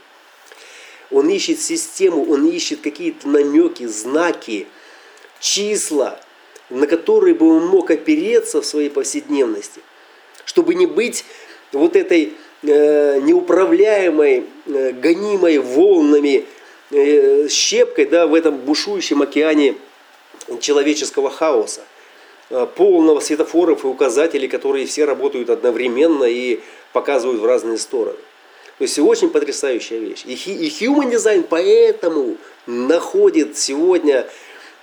Он 1.12 1.30
ищет 1.30 1.60
систему, 1.62 2.26
он 2.30 2.48
ищет 2.48 2.82
какие-то 2.82 3.28
намеки, 3.28 3.86
знаки, 3.86 4.68
числа, 5.40 6.20
на 6.70 6.88
которые 6.88 7.36
бы 7.36 7.48
он 7.48 7.68
мог 7.68 7.92
опереться 7.92 8.62
в 8.62 8.66
своей 8.66 8.90
повседневности– 8.90 9.82
чтобы 10.46 10.76
не 10.76 10.86
быть 10.86 11.26
вот 11.72 11.96
этой 11.96 12.34
э, 12.62 13.20
неуправляемой, 13.22 14.46
э, 14.66 14.92
гонимой 14.92 15.58
волнами 15.58 16.46
э, 16.92 17.48
щепкой 17.50 18.06
да, 18.06 18.28
в 18.28 18.34
этом 18.34 18.58
бушующем 18.58 19.22
океане 19.22 19.76
человеческого 20.60 21.30
хаоса, 21.30 21.82
э, 21.82 21.93
полного 22.76 23.20
светофоров 23.20 23.84
и 23.84 23.88
указателей, 23.88 24.48
которые 24.48 24.86
все 24.86 25.06
работают 25.06 25.50
одновременно 25.50 26.26
и 26.26 26.60
показывают 26.91 27.41
в 27.41 27.46
разные 27.46 27.78
стороны. 27.78 28.18
То 28.78 28.84
есть 28.84 28.98
очень 29.00 29.30
потрясающая 29.30 30.00
вещь. 30.00 30.24
И, 30.26 30.34
Human 30.34 31.12
Design 31.12 31.46
поэтому 31.48 32.38
находит 32.66 33.58
сегодня 33.58 34.28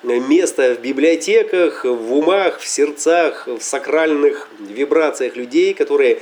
место 0.02 0.74
в 0.74 0.80
библиотеках, 0.80 1.84
в 1.84 2.14
умах, 2.14 2.60
в 2.60 2.66
сердцах, 2.66 3.46
в 3.46 3.60
сакральных 3.60 4.48
вибрациях 4.60 5.36
людей, 5.36 5.74
которые 5.74 6.20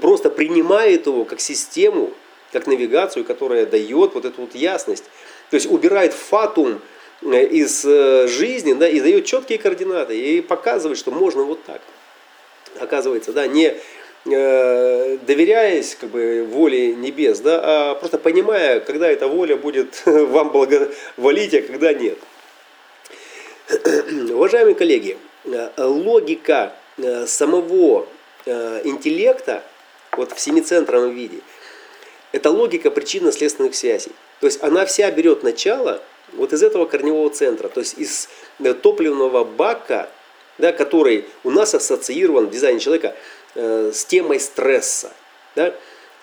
просто 0.00 0.30
принимают 0.30 1.06
его 1.06 1.24
как 1.24 1.40
систему, 1.40 2.12
как 2.52 2.66
навигацию, 2.66 3.24
которая 3.24 3.66
дает 3.66 4.14
вот 4.14 4.24
эту 4.24 4.42
вот 4.42 4.54
ясность. 4.54 5.04
То 5.50 5.54
есть 5.54 5.70
убирает 5.70 6.12
фатум 6.12 6.72
э, 6.72 6.95
из 7.22 7.84
э, 7.84 8.26
жизни 8.28 8.72
да, 8.74 8.88
и 8.88 9.00
дает 9.00 9.24
четкие 9.24 9.58
координаты 9.58 10.18
и 10.18 10.40
показывает, 10.40 10.98
что 10.98 11.10
можно 11.10 11.42
вот 11.42 11.62
так. 11.64 11.80
Оказывается, 12.78 13.32
да, 13.32 13.46
не 13.46 13.74
э, 14.26 15.18
доверяясь 15.26 15.96
как 15.98 16.10
бы, 16.10 16.46
воле 16.48 16.94
небес, 16.94 17.40
да, 17.40 17.60
а 17.62 17.94
просто 17.94 18.18
понимая, 18.18 18.80
когда 18.80 19.08
эта 19.08 19.28
воля 19.28 19.56
будет 19.56 20.02
вам 20.06 20.50
благоволить, 20.50 21.54
а 21.54 21.62
когда 21.62 21.92
нет. 21.92 22.18
Уважаемые 24.30 24.74
коллеги, 24.74 25.16
э, 25.44 25.70
логика 25.78 26.74
э, 26.98 27.26
самого 27.26 28.06
э, 28.44 28.82
интеллекта 28.84 29.62
вот 30.12 30.32
в 30.32 30.40
семицентровом 30.40 31.14
виде, 31.14 31.40
это 32.32 32.50
логика 32.50 32.90
причинно-следственных 32.90 33.74
связей. 33.74 34.12
То 34.40 34.46
есть 34.46 34.62
она 34.62 34.84
вся 34.84 35.10
берет 35.10 35.42
начало 35.42 36.02
вот 36.36 36.52
из 36.52 36.62
этого 36.62 36.84
корневого 36.84 37.30
центра, 37.30 37.68
то 37.68 37.80
есть 37.80 37.98
из 37.98 38.28
топливного 38.82 39.44
бака, 39.44 40.08
да, 40.58 40.72
который 40.72 41.24
у 41.44 41.50
нас 41.50 41.74
ассоциирован 41.74 42.46
в 42.46 42.50
дизайне 42.50 42.80
человека 42.80 43.14
э, 43.54 43.90
с 43.92 44.04
темой 44.04 44.40
стресса. 44.40 45.12
Да? 45.54 45.74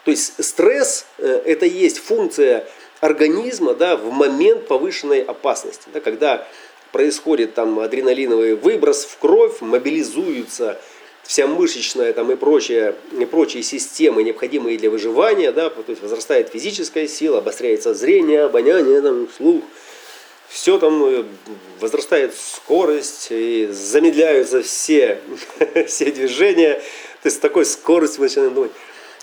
То 0.05 0.11
есть 0.11 0.43
стресс 0.43 1.05
э, 1.17 1.41
это 1.45 1.65
есть 1.65 1.99
функция 1.99 2.67
организма 2.99 3.73
да, 3.73 3.97
в 3.97 4.11
момент 4.11 4.67
повышенной 4.67 5.21
опасности, 5.21 5.87
да, 5.93 5.99
когда 5.99 6.47
происходит 6.91 7.53
там 7.53 7.79
адреналиновый 7.79 8.55
выброс 8.55 9.05
в 9.05 9.17
кровь, 9.17 9.61
мобилизуются 9.61 10.79
вся 11.23 11.47
мышечная 11.47 12.13
там, 12.13 12.31
и, 12.31 12.35
прочие, 12.35 12.95
и 13.17 13.25
прочие 13.25 13.63
системы, 13.63 14.23
необходимые 14.23 14.77
для 14.77 14.89
выживания, 14.89 15.51
да, 15.51 15.69
то 15.69 15.83
есть 15.87 16.01
возрастает 16.01 16.49
физическая 16.49 17.07
сила, 17.07 17.39
обостряется 17.39 17.93
зрение, 17.93 18.43
обоняние, 18.43 19.01
там, 19.01 19.27
слух, 19.35 19.63
все 20.53 20.77
там 20.77 21.03
э, 21.03 21.23
возрастает 21.79 22.35
скорость, 22.35 23.27
и 23.31 23.67
замедляются 23.71 24.61
все, 24.61 25.19
все 25.87 26.11
движения, 26.11 26.75
то 26.75 27.27
есть 27.27 27.37
с 27.37 27.39
такой 27.39 27.65
скоростью 27.65 28.21
мы 28.21 28.27
начинаем 28.27 28.53
думать. 28.53 28.71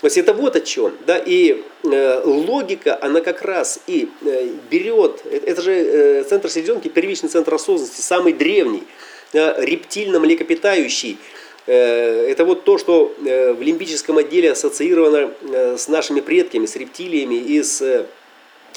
То 0.01 0.07
есть 0.07 0.17
это 0.17 0.33
вот 0.33 0.57
о 0.57 0.59
чем. 0.59 0.93
Да? 1.07 1.17
И 1.17 1.63
э, 1.83 2.21
логика, 2.25 2.97
она 3.01 3.21
как 3.21 3.43
раз 3.43 3.79
и 3.87 4.09
э, 4.23 4.49
берет, 4.69 5.21
это, 5.25 5.47
это 5.47 5.61
же 5.61 5.71
э, 5.71 6.23
центр 6.25 6.49
селезенки, 6.49 6.89
первичный 6.89 7.29
центр 7.29 7.53
осознанности, 7.53 8.01
самый 8.01 8.33
древний, 8.33 8.83
э, 9.31 9.63
рептильно-млекопитающий. 9.63 11.17
Э, 11.65 12.27
это 12.29 12.43
вот 12.43 12.65
то, 12.65 12.77
что 12.77 13.15
э, 13.25 13.53
в 13.53 13.61
лимбическом 13.61 14.17
отделе 14.17 14.51
ассоциировано 14.51 15.31
э, 15.43 15.77
с 15.77 15.87
нашими 15.87 16.19
предками, 16.19 16.65
с 16.65 16.75
рептилиями 16.75 17.35
и 17.35 17.63
с 17.63 17.81
э, 17.81 18.05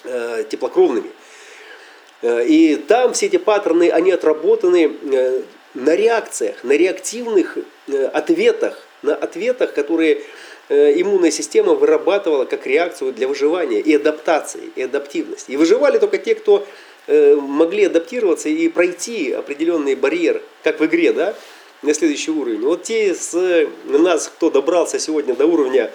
э 0.04 0.44
теплокровными. 0.48 1.10
Э, 2.24 2.46
и 2.46 2.76
там 2.76 3.12
все 3.12 3.26
эти 3.26 3.36
паттерны, 3.36 3.90
они 3.90 4.10
отработаны 4.10 4.96
э, 5.12 5.42
на 5.74 5.94
реакциях, 5.94 6.64
на 6.64 6.72
реактивных 6.72 7.58
э, 7.86 8.06
ответах, 8.06 8.82
на 9.02 9.14
ответах, 9.14 9.74
которые 9.74 10.22
иммунная 10.70 11.30
система 11.30 11.74
вырабатывала 11.74 12.46
как 12.46 12.66
реакцию 12.66 13.12
для 13.12 13.28
выживания 13.28 13.80
и 13.80 13.94
адаптации, 13.96 14.70
и 14.76 14.80
адаптивности. 14.80 15.50
И 15.50 15.58
выживали 15.58 15.98
только 15.98 16.16
те, 16.16 16.34
кто 16.34 16.66
могли 17.06 17.84
адаптироваться 17.84 18.48
и 18.48 18.66
пройти 18.68 19.30
определенный 19.32 19.94
барьер, 19.94 20.40
как 20.62 20.80
в 20.80 20.86
игре, 20.86 21.12
да, 21.12 21.34
на 21.82 21.92
следующий 21.92 22.30
уровень. 22.30 22.62
Вот 22.62 22.84
те 22.84 23.08
из 23.08 23.34
нас, 23.84 24.28
кто 24.28 24.48
добрался 24.48 24.98
сегодня 24.98 25.34
до 25.34 25.44
уровня 25.44 25.90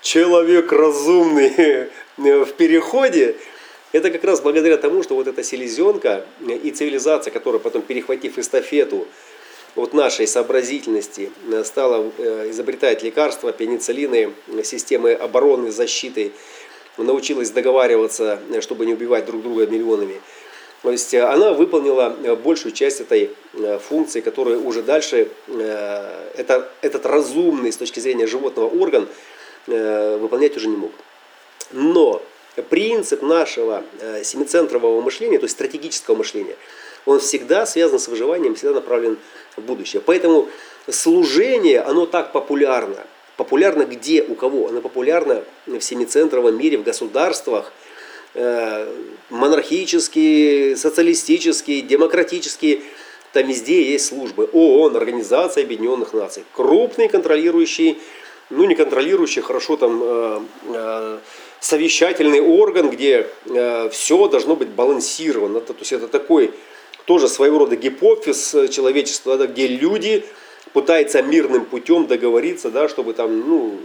человек 0.00 0.72
разумный 0.72 1.90
в 2.16 2.52
переходе, 2.56 3.36
это 3.92 4.10
как 4.10 4.24
раз 4.24 4.40
благодаря 4.40 4.76
тому, 4.76 5.02
что 5.02 5.14
вот 5.14 5.28
эта 5.28 5.42
селезенка 5.42 6.24
и 6.40 6.70
цивилизация, 6.70 7.30
которая 7.30 7.60
потом, 7.60 7.82
перехватив 7.82 8.38
эстафету, 8.38 9.06
от 9.76 9.94
нашей 9.94 10.26
сообразительности 10.26 11.30
э, 11.50 11.64
стала 11.64 12.10
э, 12.18 12.50
изобретать 12.50 13.02
лекарства, 13.02 13.52
пенициллины, 13.52 14.32
системы 14.64 15.12
обороны, 15.12 15.70
защиты, 15.70 16.32
научилась 16.96 17.50
договариваться, 17.50 18.40
э, 18.50 18.60
чтобы 18.60 18.86
не 18.86 18.94
убивать 18.94 19.26
друг 19.26 19.42
друга 19.42 19.66
миллионами. 19.66 20.20
То 20.82 20.92
есть 20.92 21.12
она 21.12 21.52
выполнила 21.52 22.10
большую 22.44 22.70
часть 22.70 23.00
этой 23.00 23.32
функции, 23.88 24.20
которую 24.20 24.64
уже 24.64 24.80
дальше 24.82 25.28
это, 26.36 26.70
этот 26.82 27.04
разумный 27.04 27.72
с 27.72 27.76
точки 27.76 27.98
зрения 27.98 28.28
животного 28.28 28.68
орган 28.68 29.08
выполнять 29.66 30.56
уже 30.56 30.68
не 30.68 30.76
мог. 30.76 30.92
Но 31.72 32.22
принцип 32.62 33.22
нашего 33.22 33.82
семицентрового 34.22 35.00
мышления, 35.00 35.38
то 35.38 35.44
есть 35.44 35.54
стратегического 35.54 36.16
мышления, 36.16 36.56
он 37.06 37.20
всегда 37.20 37.66
связан 37.66 37.98
с 37.98 38.08
выживанием, 38.08 38.54
всегда 38.54 38.74
направлен 38.74 39.18
в 39.56 39.62
будущее. 39.62 40.02
Поэтому 40.04 40.48
служение, 40.90 41.80
оно 41.80 42.06
так 42.06 42.32
популярно. 42.32 42.98
Популярно 43.36 43.84
где, 43.84 44.22
у 44.22 44.34
кого? 44.34 44.68
Оно 44.68 44.80
популярно 44.80 45.44
в 45.66 45.80
семицентровом 45.80 46.58
мире, 46.58 46.76
в 46.76 46.82
государствах, 46.82 47.72
э, 48.34 48.92
монархические, 49.30 50.76
социалистические, 50.76 51.82
демократические. 51.82 52.80
Там 53.32 53.46
везде 53.46 53.82
есть 53.82 54.06
службы. 54.06 54.48
ООН, 54.52 54.96
Организация 54.96 55.64
Объединенных 55.64 56.12
Наций. 56.12 56.44
Крупный 56.52 57.08
контролирующий, 57.08 57.98
ну 58.50 58.64
не 58.64 58.74
контролирующий, 58.74 59.42
хорошо 59.42 59.76
там 59.76 60.00
э, 60.02 60.40
э, 60.74 61.18
совещательный 61.60 62.40
орган, 62.40 62.90
где 62.90 63.26
все 63.90 64.28
должно 64.28 64.56
быть 64.56 64.68
балансировано. 64.68 65.60
То 65.60 65.74
есть 65.78 65.92
это 65.92 66.08
такой 66.08 66.52
тоже 67.08 67.26
своего 67.28 67.60
рода 67.60 67.74
гипофиз 67.74 68.54
э, 68.54 68.68
человечества, 68.68 69.38
да, 69.38 69.46
где 69.46 69.66
люди 69.66 70.24
пытаются 70.74 71.22
мирным 71.22 71.64
путем 71.64 72.06
договориться, 72.06 72.70
да, 72.70 72.86
чтобы 72.86 73.14
там, 73.14 73.48
ну, 73.48 73.78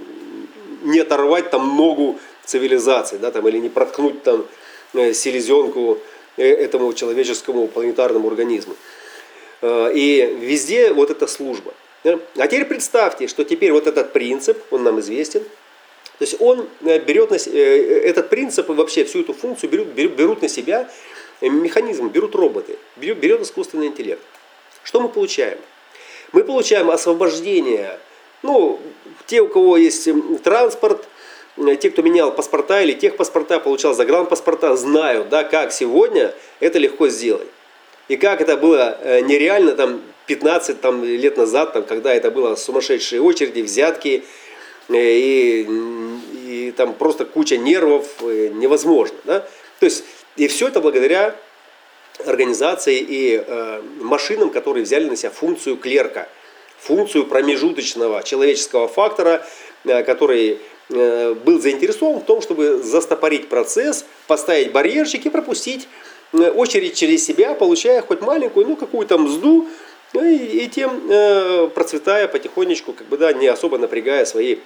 не 0.84 0.99
оторвать 0.99 1.49
там 1.49 1.78
ногу 1.78 2.19
цивилизации, 2.43 3.15
да, 3.15 3.32
там, 3.32 3.47
или 3.47 3.59
не 3.59 3.69
проткнуть 3.69 4.24
там 4.24 4.45
э, 4.93 5.13
селезенку 5.13 5.99
э, 6.36 6.45
этому 6.45 6.91
человеческому 6.91 7.67
планетарному 7.67 8.28
организму. 8.28 8.76
И 9.65 10.38
везде 10.41 10.91
вот 10.91 11.09
эта 11.09 11.26
служба. 11.26 11.74
А 12.03 12.47
теперь 12.47 12.65
представьте, 12.65 13.30
что 13.30 13.45
теперь 13.45 13.71
вот 13.71 13.88
этот 13.88 14.11
принцип, 14.11 14.61
он 14.71 14.84
нам 14.84 14.99
известен, 14.99 15.43
то 16.20 16.26
есть 16.26 16.39
он 16.39 16.68
берет 16.82 17.32
на, 17.32 17.36
этот 17.36 18.30
принцип 18.30 18.70
и 18.70 18.74
вообще 18.74 19.03
всю 19.03 19.22
эту 19.22 19.34
функцию 19.34 19.70
берут, 19.70 19.88
берут 19.88 20.41
на 20.41 20.47
себя 20.47 20.89
Э, 21.43 21.49
механизм 21.49 22.07
берут 22.07 22.36
роботы, 22.36 22.78
берет 22.95 23.41
искусственный 23.41 23.88
интеллект. 23.88 24.22
Что 24.84 25.01
мы 25.01 25.09
получаем? 25.09 25.57
Мы 26.32 26.43
получаем 26.45 26.89
освобождение, 26.89 27.99
ну, 28.43 28.80
те, 29.26 29.41
у 29.41 29.49
кого 29.49 29.76
есть 29.76 30.07
транспорт, 30.41 31.05
э, 31.57 31.76
те, 31.76 31.89
кто 31.89 32.01
менял 32.01 32.32
паспорта 32.32 32.82
или 32.82 32.93
тех 32.93 33.18
паспорта, 33.18 33.59
получал 33.59 33.93
загранпаспорта, 33.93 34.78
знают, 34.78 35.28
да, 35.28 35.43
как 35.43 35.74
сегодня 35.74 36.34
это 36.61 36.80
легко 36.80 37.09
сделать. 37.09 37.47
И 38.07 38.16
как 38.16 38.39
это 38.39 38.55
было 38.55 38.97
э, 39.01 39.20
нереально 39.20 39.74
там 39.74 40.01
15 40.28 40.80
там, 40.80 41.03
лет 41.03 41.36
назад, 41.36 41.74
там, 41.74 41.84
когда 41.84 42.14
это 42.14 42.32
было 42.32 42.55
сумасшедшие 42.55 43.22
очереди, 43.22 43.59
взятки, 43.59 44.24
и, 44.89 45.67
и 46.45 46.73
там 46.75 46.93
просто 46.93 47.25
куча 47.25 47.57
нервов, 47.57 48.21
невозможно. 48.21 49.17
Да? 49.23 49.39
То 49.79 49.86
есть 49.86 50.03
и 50.36 50.47
все 50.47 50.67
это 50.67 50.81
благодаря 50.81 51.36
организации 52.25 52.99
и 52.99 53.43
э, 53.45 53.81
машинам, 54.01 54.49
которые 54.49 54.84
взяли 54.84 55.09
на 55.09 55.15
себя 55.15 55.31
функцию 55.31 55.77
клерка, 55.77 56.27
функцию 56.79 57.25
промежуточного 57.25 58.23
человеческого 58.23 58.88
фактора, 58.88 59.45
э, 59.86 60.03
который 60.03 60.59
э, 60.89 61.34
был 61.34 61.59
заинтересован 61.59 62.21
в 62.21 62.25
том, 62.25 62.41
чтобы 62.41 62.81
застопорить 62.84 63.49
процесс, 63.49 64.05
поставить 64.27 64.71
барьерчик 64.71 65.25
и 65.25 65.29
пропустить 65.29 65.88
э, 66.34 66.49
очередь 66.49 66.95
через 66.95 67.25
себя, 67.25 67.53
получая 67.53 68.01
хоть 68.01 68.21
маленькую, 68.21 68.67
ну 68.67 68.75
какую-то 68.75 69.17
мзду, 69.17 69.67
ну, 70.14 70.24
и, 70.24 70.36
и 70.36 70.68
тем 70.68 71.09
э, 71.09 71.70
процветая 71.74 72.28
потихонечку, 72.28 72.93
как 72.93 73.07
бы 73.07 73.18
да, 73.18 73.34
не 73.34 73.47
особо 73.47 73.78
напрягая 73.78 74.26
свои 74.26 74.57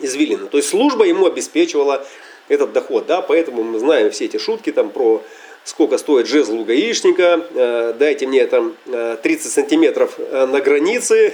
извилины. 0.00 0.46
То 0.46 0.56
есть 0.56 0.68
служба 0.68 1.04
ему 1.04 1.26
обеспечивала 1.26 2.04
этот 2.48 2.72
доход. 2.72 3.06
Да? 3.06 3.22
Поэтому 3.22 3.62
мы 3.62 3.78
знаем 3.78 4.10
все 4.10 4.26
эти 4.26 4.36
шутки 4.36 4.72
там 4.72 4.90
про 4.90 5.22
сколько 5.64 5.96
стоит 5.96 6.26
жезл 6.26 6.60
у 6.60 6.64
гаишника, 6.64 7.46
э, 7.54 7.94
дайте 7.98 8.26
мне 8.26 8.46
там 8.46 8.76
30 8.84 9.46
э, 9.46 9.48
сантиметров 9.48 10.14
э, 10.18 10.46
на 10.46 10.60
границе, 10.60 11.32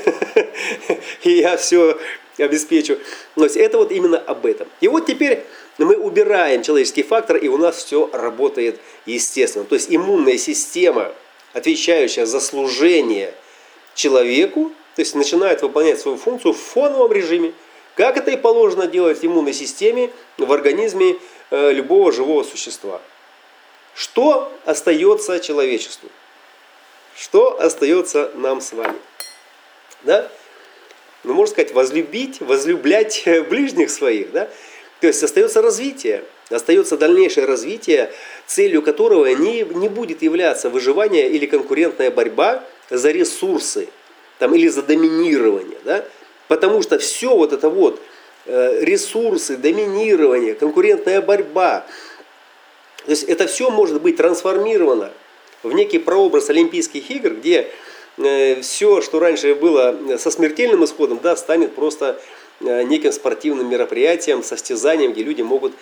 и 1.24 1.30
я 1.32 1.56
все 1.56 1.98
обеспечу. 2.38 2.96
То 3.34 3.44
есть 3.44 3.56
это 3.56 3.78
вот 3.78 3.90
именно 3.90 4.18
об 4.18 4.46
этом. 4.46 4.68
И 4.80 4.88
вот 4.88 5.06
теперь 5.06 5.42
мы 5.78 5.96
убираем 5.96 6.62
человеческий 6.62 7.02
фактор, 7.02 7.36
и 7.36 7.48
у 7.48 7.58
нас 7.58 7.82
все 7.82 8.08
работает 8.12 8.78
естественно. 9.04 9.64
То 9.64 9.74
есть 9.74 9.88
иммунная 9.90 10.38
система, 10.38 11.12
отвечающая 11.52 12.26
за 12.26 12.40
служение 12.40 13.34
человеку, 13.94 14.72
то 14.96 15.02
есть 15.02 15.14
начинает 15.14 15.62
выполнять 15.62 16.00
свою 16.00 16.16
функцию 16.16 16.54
в 16.54 16.58
фоновом 16.58 17.12
режиме, 17.12 17.52
как 17.96 18.16
это 18.16 18.30
и 18.30 18.36
положено 18.36 18.86
делать 18.86 19.20
в 19.20 19.26
иммунной 19.26 19.52
системе 19.52 20.10
в 20.38 20.50
организме 20.52 21.16
э, 21.50 21.72
любого 21.72 22.12
живого 22.12 22.42
существа. 22.44 23.00
Что 23.94 24.52
остается 24.64 25.40
человечеству? 25.40 26.08
Что 27.16 27.60
остается 27.60 28.30
нам 28.34 28.60
с 28.60 28.72
вами? 28.72 28.98
Да? 30.04 30.30
Ну, 31.24 31.34
можно 31.34 31.52
сказать, 31.52 31.74
возлюбить, 31.74 32.40
возлюблять 32.40 33.24
ближних 33.48 33.90
своих. 33.90 34.32
Да? 34.32 34.48
То 35.00 35.06
есть 35.06 35.22
остается 35.22 35.60
развитие, 35.60 36.24
остается 36.50 36.96
дальнейшее 36.96 37.46
развитие, 37.46 38.12
целью 38.46 38.82
которого 38.82 39.26
не, 39.26 39.62
не 39.62 39.88
будет 39.88 40.22
являться 40.22 40.68
выживание 40.68 41.30
или 41.30 41.46
конкурентная 41.46 42.10
борьба 42.10 42.64
за 42.90 43.10
ресурсы 43.10 43.88
там, 44.38 44.54
или 44.54 44.68
за 44.68 44.82
доминирование. 44.82 45.78
Да? 45.84 46.04
Потому 46.48 46.82
что 46.82 46.98
все 46.98 47.36
вот 47.36 47.52
это 47.52 47.68
вот, 47.68 48.00
э, 48.46 48.78
ресурсы, 48.80 49.56
доминирование, 49.56 50.54
конкурентная 50.54 51.20
борьба, 51.20 51.86
то 53.04 53.10
есть 53.10 53.24
это 53.24 53.46
все 53.46 53.70
может 53.70 54.02
быть 54.02 54.16
трансформировано 54.16 55.10
в 55.62 55.72
некий 55.72 55.98
прообраз 55.98 56.50
Олимпийских 56.50 57.10
игр, 57.10 57.30
где 57.30 57.70
э, 58.18 58.60
все, 58.60 59.00
что 59.00 59.20
раньше 59.20 59.54
было 59.54 59.96
со 60.18 60.30
смертельным 60.30 60.84
исходом, 60.84 61.20
да, 61.22 61.36
станет 61.36 61.74
просто 61.74 62.20
э, 62.60 62.82
неким 62.82 63.12
спортивным 63.12 63.68
мероприятием, 63.70 64.42
состязанием, 64.42 65.12
где 65.12 65.22
люди 65.22 65.42
могут 65.42 65.72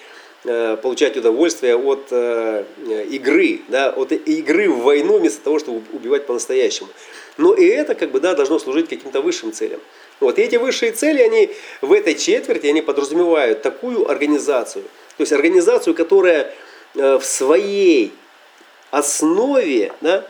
получать 0.43 1.17
удовольствие 1.17 1.77
от 1.77 2.13
игры, 2.13 3.61
да, 3.69 3.91
от 3.91 4.13
игры 4.13 4.71
в 4.71 4.83
войну 4.83 5.19
вместо 5.19 5.43
того, 5.43 5.59
чтобы 5.59 5.83
убивать 5.93 6.27
по-настоящему. 6.27 6.89
Но 7.37 7.55
и 7.55 7.67
это 7.67 7.95
как 7.95 8.11
бы, 8.11 8.21
да, 8.21 8.35
должно 8.35 8.59
служить 8.59 8.89
каким-то 8.89 9.21
высшим 9.21 9.53
целям. 9.53 9.81
Вот. 10.21 10.39
И 10.39 10.43
эти 10.43 10.57
высшие 10.57 10.93
цели, 10.93 11.23
они 11.23 11.51
в 11.81 11.93
этой 11.93 12.15
четверти, 12.15 12.67
они 12.67 12.83
подразумевают 12.83 13.63
такую 13.63 14.11
организацию. 14.11 14.85
То 15.17 15.23
есть 15.23 15.33
организацию, 15.33 15.95
которая 15.95 16.55
в 16.95 17.23
своей 17.23 18.13
основе 18.91 19.93
да, 20.01 20.27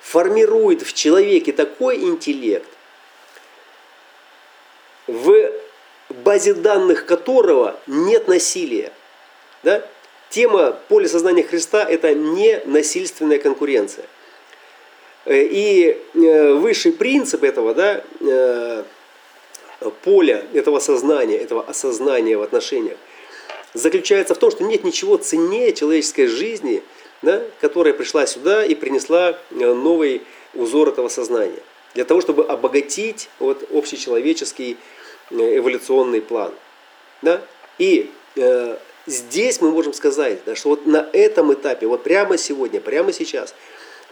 формирует 0.00 0.82
в 0.82 0.92
человеке 0.92 1.52
такой 1.52 1.96
интеллект, 2.02 2.68
в 5.06 5.50
базе 6.22 6.54
данных 6.54 7.06
которого 7.06 7.78
нет 7.86 8.28
насилия. 8.28 8.92
Да? 9.62 9.86
Тема 10.30 10.76
поля 10.88 11.08
сознания 11.08 11.42
Христа– 11.42 11.84
это 11.88 12.14
не 12.14 12.60
насильственная 12.64 13.38
конкуренция. 13.38 14.06
Э, 15.24 15.42
и 15.42 15.98
э, 16.14 16.52
высший 16.54 16.92
принцип 16.92 17.44
этого 17.44 17.74
да, 17.74 18.02
э, 18.20 18.84
поля, 20.02 20.44
этого 20.52 20.78
сознания, 20.78 21.36
этого 21.36 21.62
осознания 21.62 22.36
в 22.36 22.42
отношениях 22.42 22.96
заключается 23.74 24.34
в 24.34 24.38
том, 24.38 24.50
что 24.50 24.64
нет 24.64 24.84
ничего 24.84 25.16
ценнее 25.16 25.72
человеческой 25.72 26.26
жизни, 26.26 26.82
да, 27.22 27.42
которая 27.60 27.94
пришла 27.94 28.26
сюда 28.26 28.64
и 28.64 28.74
принесла 28.74 29.38
новый 29.50 30.22
узор 30.54 30.90
этого 30.90 31.08
сознания. 31.08 31.62
Для 31.94 32.04
того, 32.04 32.20
чтобы 32.20 32.44
обогатить 32.44 33.28
вот, 33.38 33.66
общечеловеческий 33.72 34.76
эволюционный 35.32 36.20
план. 36.20 36.52
Да? 37.22 37.40
И 37.78 38.10
э, 38.36 38.76
здесь 39.06 39.60
мы 39.60 39.70
можем 39.70 39.92
сказать, 39.92 40.40
да, 40.44 40.54
что 40.54 40.70
вот 40.70 40.86
на 40.86 41.08
этом 41.12 41.52
этапе, 41.52 41.86
вот 41.86 42.02
прямо 42.02 42.36
сегодня, 42.38 42.80
прямо 42.80 43.12
сейчас 43.12 43.54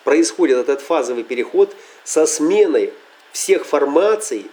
происходит 0.04 0.58
этот 0.58 0.80
фазовый 0.80 1.24
переход 1.24 1.74
со 2.04 2.26
сменой 2.26 2.92
всех 3.32 3.66
формаций 3.66 4.46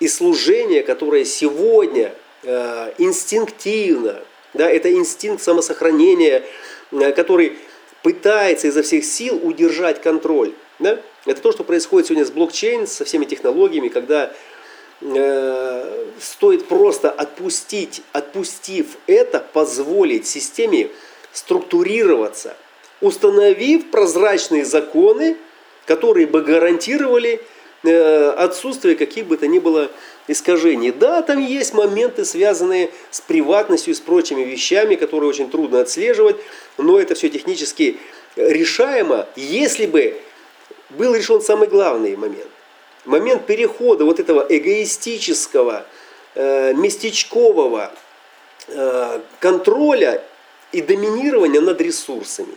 и 0.00 0.08
служения, 0.08 0.82
которое 0.82 1.24
сегодня 1.24 2.14
э, 2.42 2.92
инстинктивно, 2.98 4.22
да, 4.54 4.70
это 4.70 4.92
инстинкт 4.92 5.42
самосохранения, 5.42 6.44
э, 6.92 7.12
который 7.12 7.58
пытается 8.02 8.68
изо 8.68 8.82
всех 8.82 9.04
сил 9.04 9.40
удержать 9.42 10.00
контроль. 10.00 10.52
Да? 10.78 11.00
Это 11.24 11.40
то, 11.40 11.52
что 11.52 11.64
происходит 11.64 12.06
сегодня 12.06 12.24
с 12.24 12.30
блокчейн, 12.30 12.86
со 12.86 13.04
всеми 13.04 13.24
технологиями, 13.24 13.88
когда 13.88 14.32
э, 15.00 16.04
стоит 16.20 16.66
просто 16.68 17.10
отпустить, 17.10 18.02
отпустив 18.12 18.96
это, 19.06 19.40
позволить 19.40 20.26
системе 20.26 20.90
структурироваться, 21.32 22.56
установив 23.00 23.90
прозрачные 23.90 24.64
законы, 24.64 25.36
которые 25.86 26.26
бы 26.26 26.42
гарантировали 26.42 27.40
э, 27.84 28.30
отсутствие 28.30 28.96
каких 28.96 29.26
бы 29.26 29.36
то 29.36 29.46
ни 29.46 29.58
было 29.58 29.90
искажений. 30.28 30.92
Да, 30.92 31.22
там 31.22 31.44
есть 31.44 31.74
моменты, 31.74 32.24
связанные 32.24 32.90
с 33.10 33.20
приватностью 33.20 33.92
и 33.92 33.96
с 33.96 34.00
прочими 34.00 34.42
вещами, 34.42 34.96
которые 34.96 35.30
очень 35.30 35.50
трудно 35.50 35.80
отслеживать, 35.80 36.36
но 36.78 36.98
это 36.98 37.14
все 37.14 37.28
технически 37.28 37.98
решаемо, 38.36 39.26
если 39.36 39.86
бы 39.86 40.16
был 40.90 41.14
решен 41.14 41.40
самый 41.40 41.68
главный 41.68 42.16
момент. 42.16 42.48
Момент 43.06 43.46
перехода 43.46 44.04
вот 44.04 44.20
этого 44.20 44.44
эгоистического, 44.48 45.86
э, 46.34 46.74
местечкового 46.74 47.92
э, 48.68 49.20
контроля 49.40 50.22
и 50.72 50.82
доминирования 50.82 51.60
над 51.60 51.80
ресурсами, 51.80 52.54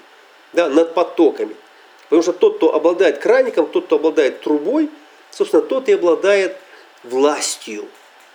да, 0.54 0.68
над 0.68 0.94
потоками. 0.94 1.56
Потому 2.04 2.24
что 2.24 2.34
тот, 2.34 2.58
кто 2.58 2.74
обладает 2.74 3.20
краником, 3.20 3.68
тот, 3.68 3.86
кто 3.86 3.98
обладает 3.98 4.42
трубой, 4.42 4.90
собственно, 5.30 5.62
тот 5.62 5.88
и 5.88 5.94
обладает 5.94 6.58
властью. 7.04 7.86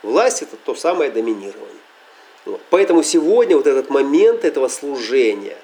Власть 0.03 0.43
это 0.43 0.57
то 0.57 0.75
самое 0.75 1.11
доминирование. 1.11 1.83
Вот. 2.45 2.61
Поэтому 2.71 3.03
сегодня 3.03 3.57
вот 3.57 3.67
этот 3.67 3.91
момент 3.91 4.45
этого 4.45 4.69
служения, 4.69 5.57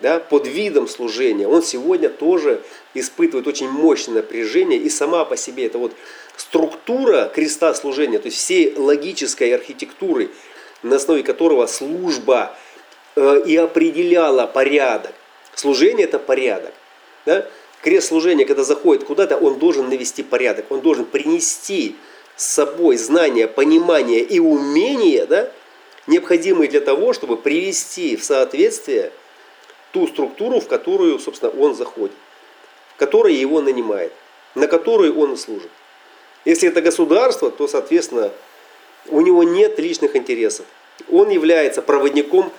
да, 0.00 0.18
под 0.18 0.46
видом 0.46 0.88
служения, 0.88 1.46
он 1.46 1.62
сегодня 1.62 2.08
тоже 2.08 2.62
испытывает 2.94 3.46
очень 3.46 3.68
мощное 3.68 4.16
напряжение. 4.16 4.78
И 4.78 4.88
сама 4.88 5.24
по 5.24 5.36
себе 5.36 5.66
эта 5.66 5.78
вот 5.78 5.92
структура 6.36 7.30
креста 7.34 7.74
служения, 7.74 8.18
то 8.18 8.26
есть 8.26 8.38
всей 8.38 8.74
логической 8.76 9.54
архитектуры, 9.54 10.30
на 10.82 10.96
основе 10.96 11.22
которого 11.22 11.66
служба 11.66 12.56
э, 13.14 13.42
и 13.46 13.56
определяла 13.56 14.46
порядок. 14.46 15.12
Служение 15.54 16.06
это 16.06 16.18
порядок. 16.18 16.72
Да? 17.26 17.46
Крест 17.82 18.08
служения, 18.08 18.46
когда 18.46 18.64
заходит 18.64 19.04
куда-то, 19.04 19.36
он 19.36 19.58
должен 19.58 19.88
навести 19.88 20.22
порядок, 20.22 20.70
он 20.70 20.80
должен 20.80 21.04
принести 21.04 21.96
с 22.36 22.46
собой 22.46 22.96
знания, 22.96 23.46
понимание 23.46 24.20
и 24.20 24.38
умение, 24.38 25.26
да, 25.26 25.50
необходимые 26.06 26.70
для 26.70 26.80
того, 26.80 27.12
чтобы 27.12 27.36
привести 27.36 28.16
в 28.16 28.24
соответствие 28.24 29.12
ту 29.92 30.06
структуру, 30.06 30.60
в 30.60 30.68
которую, 30.68 31.18
собственно, 31.18 31.52
он 31.52 31.74
заходит, 31.74 32.16
которая 32.96 33.32
его 33.32 33.60
нанимает, 33.60 34.12
на 34.54 34.66
которую 34.66 35.18
он 35.18 35.36
служит. 35.36 35.70
Если 36.44 36.68
это 36.68 36.80
государство, 36.80 37.50
то, 37.50 37.68
соответственно, 37.68 38.30
у 39.08 39.20
него 39.20 39.42
нет 39.42 39.78
личных 39.78 40.16
интересов. 40.16 40.66
Он 41.10 41.28
является 41.28 41.82
проводником 41.82 42.52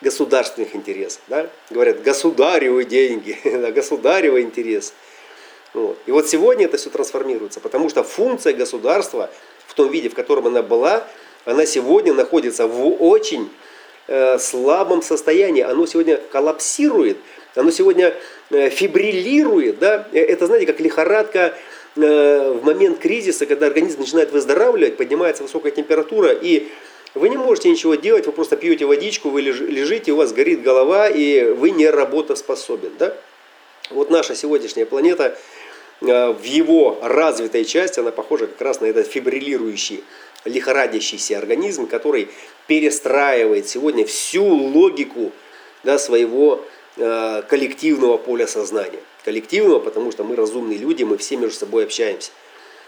государственных 0.00 0.74
интересов. 0.74 1.22
Да? 1.28 1.48
Говорят, 1.70 2.02
государевы 2.02 2.84
деньги, 2.84 3.38
государевый 3.70 4.42
интерес. 4.42 4.92
Вот. 5.74 5.98
И 6.06 6.10
вот 6.10 6.28
сегодня 6.28 6.66
это 6.66 6.76
все 6.76 6.90
трансформируется, 6.90 7.60
потому 7.60 7.88
что 7.88 8.02
функция 8.02 8.52
государства 8.52 9.30
в 9.66 9.74
том 9.74 9.90
виде, 9.90 10.10
в 10.10 10.14
котором 10.14 10.46
она 10.48 10.62
была, 10.62 11.06
она 11.44 11.64
сегодня 11.64 12.12
находится 12.12 12.66
в 12.66 13.02
очень 13.02 13.48
э, 14.08 14.38
слабом 14.38 15.02
состоянии. 15.02 15.62
Оно 15.62 15.86
сегодня 15.86 16.18
коллапсирует, 16.30 17.18
оно 17.54 17.70
сегодня 17.70 18.14
э, 18.50 18.68
фибриллирует. 18.70 19.78
Да? 19.78 20.08
Э, 20.12 20.20
это, 20.20 20.46
знаете, 20.46 20.66
как 20.66 20.80
лихорадка 20.80 21.54
в 21.94 22.60
момент 22.62 23.00
кризиса, 23.00 23.44
когда 23.44 23.66
организм 23.66 24.00
начинает 24.00 24.32
выздоравливать, 24.32 24.96
поднимается 24.96 25.42
высокая 25.42 25.72
температура, 25.72 26.32
и 26.32 26.68
вы 27.14 27.28
не 27.28 27.36
можете 27.36 27.68
ничего 27.68 27.96
делать, 27.96 28.24
вы 28.24 28.32
просто 28.32 28.56
пьете 28.56 28.86
водичку, 28.86 29.28
вы 29.28 29.42
лежите, 29.42 30.12
у 30.12 30.16
вас 30.16 30.32
горит 30.32 30.62
голова, 30.62 31.10
и 31.10 31.50
вы 31.50 31.70
не 31.70 31.90
работоспособен. 31.90 32.92
Да? 32.98 33.14
Вот 33.90 34.08
наша 34.08 34.34
сегодняшняя 34.34 34.86
планета 34.86 35.36
в 36.00 36.42
его 36.44 36.98
развитой 37.02 37.66
части 37.66 38.00
она 38.00 38.10
похожа 38.10 38.46
как 38.46 38.62
раз 38.62 38.80
на 38.80 38.86
этот 38.86 39.06
фибриллирующий, 39.06 40.02
лихорадящийся 40.44 41.38
организм, 41.38 41.86
который 41.86 42.28
перестраивает 42.66 43.68
сегодня 43.68 44.04
всю 44.04 44.44
логику 44.44 45.32
да, 45.84 45.98
своего 45.98 46.64
э, 46.96 47.42
коллективного 47.48 48.16
поля 48.16 48.46
сознания. 48.46 49.00
Коллективного, 49.24 49.78
потому 49.78 50.10
что 50.12 50.24
мы 50.24 50.36
разумные 50.36 50.78
люди, 50.78 51.04
мы 51.04 51.16
все 51.16 51.36
между 51.36 51.58
собой 51.58 51.84
общаемся. 51.84 52.30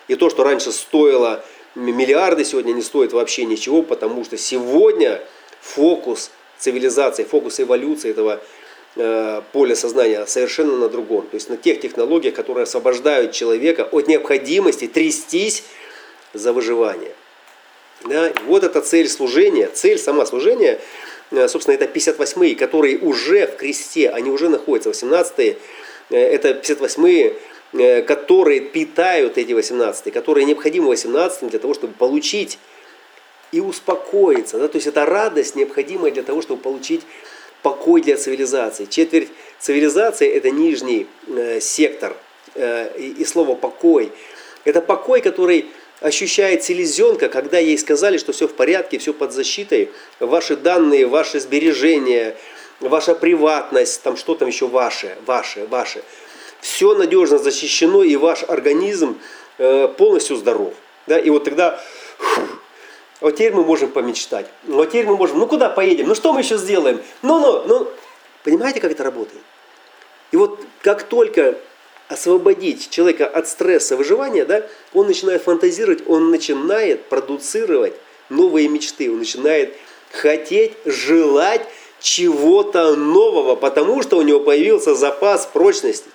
И 0.09 0.17
то, 0.17 0.31
что 0.31 0.45
раньше 0.45 0.73
стоило 0.73 1.45
миллиарды, 1.75 2.45
сегодня 2.45 2.73
не 2.73 2.83
стоит 2.83 3.13
вообще 3.13 3.45
ничего, 3.45 3.83
потому 3.83 4.25
что 4.25 4.37
сегодня 4.37 5.23
фокус 5.61 6.31
цивилизации, 6.59 7.25
фокус 7.25 7.61
эволюции 7.61 8.11
этого 8.11 8.41
Э, 8.97 9.43
поле 9.51 9.75
сознания 9.75 10.25
совершенно 10.27 10.77
на 10.77 10.89
другом. 10.89 11.23
То 11.23 11.35
есть 11.35 11.51
на 11.51 11.57
тех 11.57 11.81
технологиях, 11.81 12.33
которые 12.33 12.63
освобождают 12.63 13.33
человека 13.33 13.89
от 13.91 14.07
необходимости 14.07 14.87
трястись 14.87 15.65
за 16.33 16.53
выживание. 16.53 17.11
Да? 18.05 18.33
Вот 18.47 18.65
эта 18.65 18.81
цель 18.81 19.09
служения, 19.09 19.69
цель 19.73 19.99
сама 19.99 20.27
служения, 20.27 20.81
э, 21.31 21.49
собственно, 21.49 21.75
это 21.75 21.87
58-е, 21.87 22.55
которые 22.55 22.99
уже 22.99 23.47
в 23.47 23.57
кресте, 23.57 24.11
они 24.11 24.31
уже 24.31 24.49
находятся, 24.49 24.91
18-е, 24.91 25.57
э, 26.11 26.17
это 26.17 26.51
58-е, 26.51 28.03
которые 28.03 28.61
питают 28.61 29.37
эти 29.37 29.53
18 29.53 30.13
которые 30.13 30.45
необходимы 30.45 30.89
18 30.89 31.49
для 31.49 31.59
того, 31.59 31.75
чтобы 31.75 31.93
получить 31.95 32.59
и 33.51 33.61
успокоиться. 33.61 34.59
Да? 34.59 34.69
То 34.69 34.77
есть 34.77 34.87
это 34.87 35.05
радость, 35.07 35.57
необходимая 35.57 36.13
для 36.13 36.23
того, 36.23 36.43
чтобы 36.43 36.61
получить 36.61 37.03
покой 37.63 38.03
для 38.03 38.17
цивилизации. 38.17 38.85
Четверть 38.85 39.29
цивилизации– 39.59 40.29
это 40.37 40.51
нижний 40.51 41.07
э, 41.27 41.61
сектор. 41.61 42.17
Э, 42.55 42.91
и, 42.99 43.23
и 43.23 43.25
слово 43.25 43.55
«покой»– 43.55 44.13
это 44.65 44.81
покой, 44.81 45.21
который 45.21 45.67
ощущает 46.05 46.63
селезенка, 46.63 47.31
когда 47.31 47.59
ей 47.59 47.79
сказали, 47.79 48.19
что 48.19 48.33
все 48.33 48.47
в 48.47 48.53
порядке, 48.53 48.99
все 48.99 49.15
под 49.15 49.33
защитой, 49.33 49.91
ваши 50.21 50.55
данные, 50.55 51.07
ваши 51.07 51.41
сбережения, 51.41 52.37
ваша 52.81 53.15
приватность, 53.15 54.03
там 54.03 54.19
что 54.19 54.35
там 54.35 54.49
еще 54.49 54.67
ваше, 54.67 55.17
ваше, 55.25 55.67
ваше. 55.67 56.03
Все 56.61 56.95
надежно 56.95 57.39
защищено, 57.39 58.03
и 58.03 58.17
ваш 58.17 58.43
организм 58.43 59.19
э, 59.57 59.89
полностью 59.97 60.37
здоров. 60.37 60.75
Да? 61.07 61.19
И 61.19 61.31
вот 61.31 61.45
тогда 61.45 61.83
вот 63.23 63.37
теперь 63.37 63.55
мы 63.55 63.65
можем 63.65 63.91
помечтать. 63.91 64.47
Вот 64.65 64.91
теперь 64.91 65.07
мы 65.07 65.17
можем, 65.17 65.39
ну 65.39 65.47
куда 65.47 65.71
поедем? 65.71 66.07
Ну 66.07 66.15
что 66.15 66.35
мы 66.35 66.41
еще 66.41 66.59
сделаем? 66.59 67.01
Ну, 67.23 67.41
ну, 67.41 67.63
ну. 67.67 67.89
Понимаете, 68.43 68.81
как 68.81 68.93
это 68.93 69.05
работает? 69.05 69.43
И 70.33 70.37
вот 70.37 70.61
как 70.83 71.05
только 71.05 71.55
освободить 72.09 72.91
человека 72.91 73.27
от 73.27 73.49
стресса 73.49 73.97
выживания, 73.97 74.45
да, 74.45 74.67
он 74.93 75.07
начинает 75.07 75.43
фантазировать, 75.43 76.03
он 76.07 76.31
начинает 76.31 77.05
продуцировать 77.07 77.95
новые 78.29 78.69
мечты, 78.69 79.11
он 79.11 79.19
начинает 79.19 79.75
хотеть, 80.13 80.73
желать 80.85 81.63
чего-то 82.01 82.95
нового, 82.95 83.57
потому 83.57 84.03
что 84.03 84.19
у 84.19 84.23
него 84.23 84.41
появился 84.41 84.95
запас 84.95 85.47
прочности. 85.47 86.09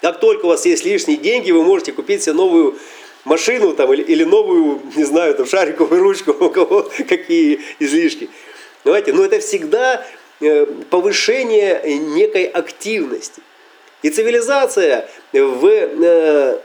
Как 0.00 0.20
только 0.20 0.46
у 0.46 0.48
вас 0.48 0.64
есть 0.66 0.84
лишние 0.84 1.18
деньги, 1.18 1.50
вы 1.50 1.62
можете 1.62 1.92
купить 1.92 2.22
себе 2.22 2.34
новую 2.34 2.78
машину 3.24 3.74
там, 3.74 3.92
или, 3.92 4.02
или 4.02 4.24
новую, 4.24 4.80
не 4.96 5.04
знаю, 5.04 5.34
там, 5.34 5.46
шариковую 5.46 6.02
ручку, 6.02 6.32
у 6.40 6.50
кого 6.50 6.90
какие 7.08 7.60
излишки. 7.78 8.28
Понимаете, 8.82 9.12
но 9.12 9.24
это 9.24 9.40
всегда 9.40 10.06
э, 10.40 10.66
повышение 10.90 11.82
некой 11.98 12.44
активности. 12.44 13.42
И 14.04 14.10
цивилизация 14.10 15.08
в 15.32 15.66
э, 15.66 16.58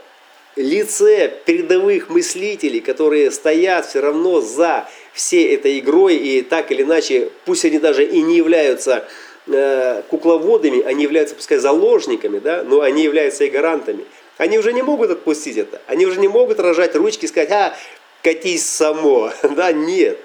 лице 0.56 1.32
передовых 1.46 2.10
мыслителей, 2.10 2.80
которые 2.80 3.30
стоят 3.30 3.86
все 3.86 4.00
равно 4.00 4.42
за 4.42 4.86
всей 5.14 5.54
этой 5.54 5.78
игрой 5.78 6.16
и 6.16 6.42
так 6.42 6.70
или 6.70 6.82
иначе, 6.82 7.30
пусть 7.46 7.64
они 7.64 7.78
даже 7.78 8.04
и 8.04 8.20
не 8.20 8.36
являются 8.36 9.08
э, 9.46 10.02
кукловодами, 10.10 10.82
они 10.82 11.02
являются, 11.04 11.34
пускай, 11.34 11.56
заложниками, 11.56 12.40
да, 12.40 12.62
но 12.62 12.82
они 12.82 13.04
являются 13.04 13.44
и 13.44 13.48
гарантами. 13.48 14.04
Они 14.36 14.58
уже 14.58 14.74
не 14.74 14.82
могут 14.82 15.10
отпустить 15.10 15.56
это. 15.56 15.80
Они 15.86 16.04
уже 16.04 16.20
не 16.20 16.28
могут 16.28 16.60
рожать 16.60 16.94
ручки 16.94 17.24
и 17.24 17.28
сказать, 17.28 17.50
а, 17.52 17.74
катись 18.22 18.68
само. 18.68 19.32
да, 19.56 19.72
нет. 19.72 20.18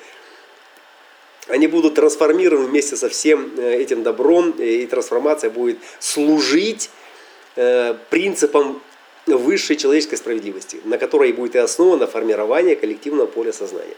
Они 1.48 1.68
будут 1.68 1.96
трансформированы 1.96 2.66
вместе 2.66 2.98
со 2.98 3.08
всем 3.08 3.54
э, 3.58 3.76
этим 3.78 4.04
добром, 4.04 4.52
и 4.52 4.86
трансформация 4.86 5.50
будет 5.50 5.78
служить 6.00 6.90
принципам 8.10 8.82
высшей 9.26 9.76
человеческой 9.76 10.18
справедливости, 10.18 10.80
на 10.84 10.98
которой 10.98 11.32
будет 11.32 11.56
и 11.56 11.60
основано 11.60 12.08
формирование 12.08 12.76
коллективного 12.76 13.28
поля 13.28 13.54
сознания. 13.54 13.96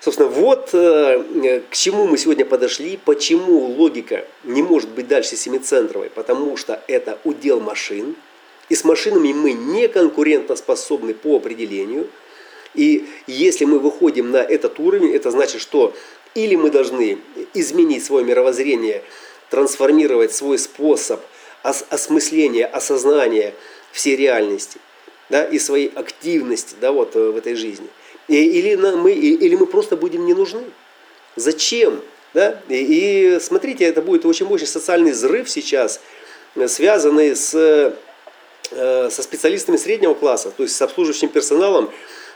Собственно, 0.00 0.28
вот 0.28 0.70
э, 0.72 1.62
к 1.70 1.74
чему 1.76 2.08
мы 2.08 2.18
сегодня 2.18 2.44
подошли, 2.44 2.98
почему 3.04 3.60
логика 3.60 4.24
не 4.42 4.60
может 4.60 4.88
быть 4.88 5.06
дальше 5.06 5.36
семицентровой, 5.36 6.10
потому 6.10 6.56
что 6.56 6.82
это 6.88 7.20
удел 7.22 7.60
машин, 7.60 8.16
и 8.68 8.74
с 8.74 8.82
машинами 8.82 9.32
мы 9.32 9.52
не 9.52 9.86
конкурентоспособны 9.86 11.14
по 11.14 11.36
определению. 11.36 12.08
И 12.74 13.06
если 13.28 13.64
мы 13.64 13.78
выходим 13.78 14.32
на 14.32 14.38
этот 14.38 14.80
уровень, 14.80 15.14
это 15.14 15.30
значит, 15.30 15.60
что 15.60 15.94
или 16.34 16.56
мы 16.56 16.70
должны 16.70 17.18
изменить 17.54 18.04
свое 18.04 18.24
мировоззрение, 18.24 19.04
трансформировать 19.50 20.34
свой 20.34 20.58
способ 20.58 21.20
ос 21.62 21.84
осмысления, 21.90 22.66
осознания 22.66 23.54
всей 23.92 24.16
реальности 24.16 24.78
да, 25.28 25.44
и 25.44 25.58
своей 25.58 25.88
активности 25.88 26.74
да, 26.80 26.92
вот, 26.92 27.16
э, 27.16 27.30
в 27.30 27.36
этой 27.36 27.54
жизни. 27.54 27.88
И, 28.28 28.36
или, 28.36 28.76
мы, 28.76 29.12
или 29.12 29.54
мы 29.56 29.66
просто 29.66 29.96
будем 29.96 30.24
не 30.26 30.34
нужны. 30.34 30.64
Зачем? 31.36 32.02
Да? 32.34 32.60
И, 32.68 33.36
и 33.36 33.40
смотрите, 33.40 33.84
это 33.84 34.02
будет 34.02 34.24
очень 34.26 34.46
мощный 34.46 34.66
социальный 34.66 35.12
взрыв 35.12 35.48
сейчас, 35.48 36.00
э, 36.54 36.68
связанный 36.68 37.36
с, 37.36 37.54
э, 37.54 39.10
со 39.10 39.22
специалистами 39.22 39.76
среднего 39.76 40.14
класса, 40.14 40.50
то 40.50 40.62
есть 40.62 40.76
с 40.76 40.82
обслуживающим 40.82 41.28
персоналом, 41.28 41.90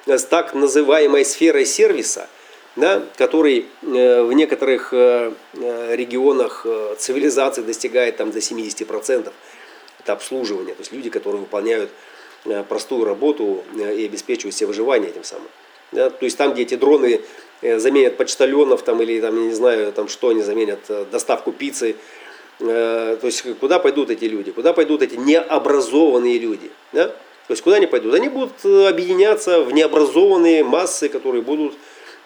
с 0.07 0.23
так 0.23 0.55
называемой 0.55 1.25
сферой 1.25 1.67
сервиса– 1.67 2.29
да, 2.77 3.03
который 3.17 3.67
э, 3.83 4.23
в 4.23 4.33
некоторых 4.33 4.93
э, 4.93 5.33
э, 5.55 5.97
регионах 5.97 6.67
цивилизации 6.99 7.63
достигает 7.63 8.19
там, 8.19 8.31
до 8.31 8.39
70%. 8.39 9.33
Это 10.01 10.13
обслуживание, 10.13 10.75
то 10.75 10.83
есть 10.83 10.93
люди, 10.93 11.11
которые 11.11 11.41
выполняют 11.41 11.91
простую 12.69 13.05
работу 13.05 13.65
и 13.75 14.05
обеспечивают 14.05 14.55
себе 14.55 14.69
выживание 14.69 15.11
этим 15.11 15.25
самым. 15.25 15.49
Да, 15.91 16.11
то 16.11 16.25
есть 16.25 16.39
там, 16.39 16.53
где 16.53 16.63
эти 16.63 16.77
дроны 16.77 17.23
заменят 17.61 18.17
почтальонов 18.17 18.83
там, 18.83 19.03
или 19.03 19.21
там, 19.21 19.37
я 19.37 19.49
не 19.49 19.53
знаю, 19.53 19.93
там, 19.93 20.07
что 20.07 20.29
они 20.29 20.43
заменят, 20.43 20.79
доставку 21.11 21.51
пиццы, 21.51 21.97
то 22.61 23.19
есть 23.21 23.43
куда 23.59 23.81
пойдут 23.81 24.11
эти 24.11 24.27
люди, 24.27 24.53
куда 24.53 24.73
пойдут 24.73 25.03
эти 25.03 25.17
необразованные 25.17 26.39
люди. 26.39 26.71
Да? 26.93 27.09
То 27.09 27.51
есть 27.51 27.65
куда 27.65 27.77
они 27.77 27.87
пойдут? 27.87 28.15
Они 28.15 28.29
будут 28.29 28.65
объединяться 28.65 29.63
в 29.63 29.73
необразованные 29.73 30.63
массы, 30.63 31.09
которые 31.09 31.43
будут 31.43 31.75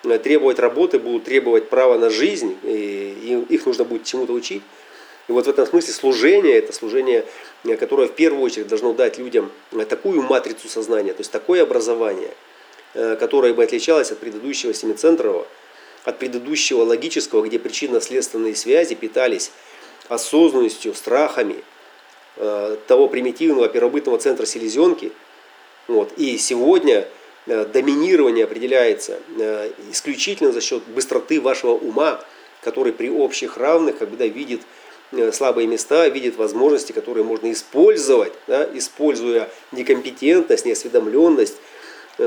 требовать 0.02 0.58
работы, 0.58 0.98
будут 0.98 1.24
требовать 1.24 1.68
права 1.68 1.98
на 1.98 2.10
жизнь, 2.10 2.56
и 2.62 3.44
их 3.48 3.66
нужно 3.66 3.84
будет 3.84 4.04
чему-то 4.04 4.32
учить. 4.32 4.62
И 5.28 5.32
вот 5.32 5.46
в 5.46 5.48
этом 5.48 5.66
смысле 5.66 5.92
служение, 5.92 6.56
это 6.56 6.72
служение, 6.72 7.24
э, 7.64 7.76
которое 7.76 8.08
в 8.08 8.12
первую 8.12 8.42
очередь 8.42 8.66
должно 8.66 8.92
дать 8.94 9.18
людям 9.18 9.52
э, 9.72 9.84
такую 9.84 10.22
матрицу 10.22 10.68
сознания, 10.68 11.12
то 11.12 11.20
есть 11.20 11.30
такое 11.30 11.62
образование, 11.62 12.30
которое 12.92 13.54
бы 13.54 13.62
отличалось 13.62 14.10
от 14.10 14.18
предыдущего 14.18 14.74
семицентрового, 14.74 15.46
от 16.04 16.18
предыдущего 16.18 16.82
логического, 16.82 17.46
где 17.46 17.60
причинно-следственные 17.60 18.56
связи 18.56 18.96
питались 18.96 19.52
осознанностью, 20.08 20.92
страхами 20.94 21.62
того 22.34 23.06
примитивного 23.06 23.68
первобытного 23.68 24.18
центра 24.18 24.44
селезенки. 24.44 25.12
Вот. 25.86 26.10
И 26.16 26.36
сегодня 26.36 27.06
Э, 27.06 27.19
доминирование 27.46 28.44
определяется 28.44 29.18
э, 29.38 29.70
исключительно 29.90 30.52
за 30.52 30.60
счет 30.60 30.82
быстроты 30.84 31.40
вашего 31.40 31.72
ума, 31.72 32.22
который 32.62 32.92
при 32.92 33.08
общих 33.08 33.56
равных 33.56 33.98
когда 33.98 34.26
видит 34.26 34.60
э, 35.12 35.32
слабые 35.32 35.66
места, 35.66 36.08
видит 36.08 36.36
возможности, 36.36 36.92
которые 36.92 37.24
можно 37.24 37.50
использовать, 37.50 38.32
да, 38.46 38.68
используя 38.74 39.48
некомпетентность, 39.72 40.66
неосведомленность, 40.66 41.56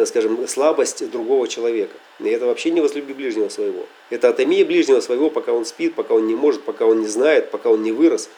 скажем, 0.05 0.47
слабость 0.47 1.07
другого 1.11 1.47
человека. 1.47 1.95
И 2.19 2.27
это 2.27 2.47
вообще 2.47 2.71
не 2.71 2.81
возлюби 2.81 3.13
ближнего 3.13 3.49
своего. 3.49 3.85
Это 4.09 4.29
атомия 4.29 4.65
ближнего 4.65 5.01
своего, 5.01 5.29
пока 5.29 5.53
он 5.53 5.65
спит, 5.65 5.93
пока 5.93 6.15
он 6.15 6.25
не 6.25 6.35
может, 6.35 6.63
пока 6.63 6.87
он 6.87 7.01
не 7.01 7.07
знает, 7.07 7.51
пока 7.51 7.69
он 7.69 7.83
не 7.83 7.91
вырос. 7.91 8.29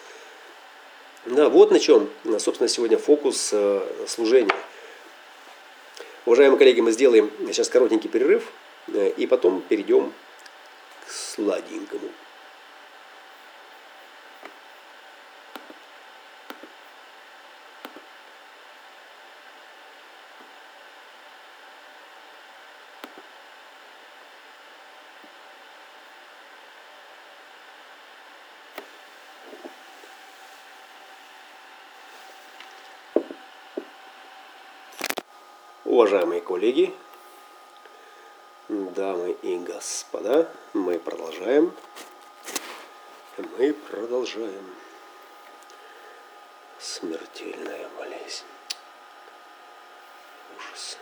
Да, 1.26 1.47
вот 1.47 1.71
на 1.71 1.80
чем, 1.80 2.09
собственно, 2.39 2.67
сегодня 2.67 2.97
фокус 2.97 3.53
служения. 4.05 4.53
Уважаемые 6.26 6.57
коллеги, 6.57 6.82
мы 6.82 6.91
сделаем 6.91 7.30
сейчас 7.47 7.69
коротенький 7.69 8.09
перерыв 8.09 8.51
э, 8.88 9.11
и 9.15 9.28
потом 9.28 9.61
перейдем 9.61 10.11
к 11.05 11.11
сладенькому. 11.11 12.09
Уважаемые 36.06 36.39
коллеги, 36.39 36.93
дамы 38.70 39.32
и 39.41 39.58
господа, 39.58 40.51
мы 40.74 40.99
продолжаем. 40.99 41.74
Мы 43.58 43.74
продолжаем. 43.74 44.76
Смертельная 46.78 47.89
болезнь. 47.97 48.43
Ужас. 50.56 50.99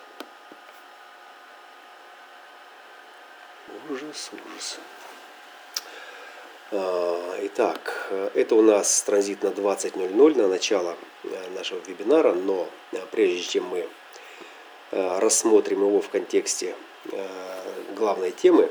Ужас, 3.89 4.31
ужас. 4.31 4.79
А, 6.71 7.39
итак, 7.41 8.07
это 8.35 8.55
у 8.55 8.61
нас 8.61 9.01
транзит 9.01 9.43
на 9.43 9.47
20.00 9.47 10.37
на 10.37 10.47
начало 10.47 10.95
э, 11.25 11.49
нашего 11.49 11.79
вебинара, 11.79 12.31
но 12.31 12.69
э, 12.93 13.05
прежде 13.11 13.43
чем 13.43 13.65
мы 13.65 13.89
рассмотрим 14.93 15.81
его 15.81 16.01
в 16.01 16.09
контексте 16.09 16.75
э, 17.11 17.27
главной 17.95 18.31
темы. 18.31 18.69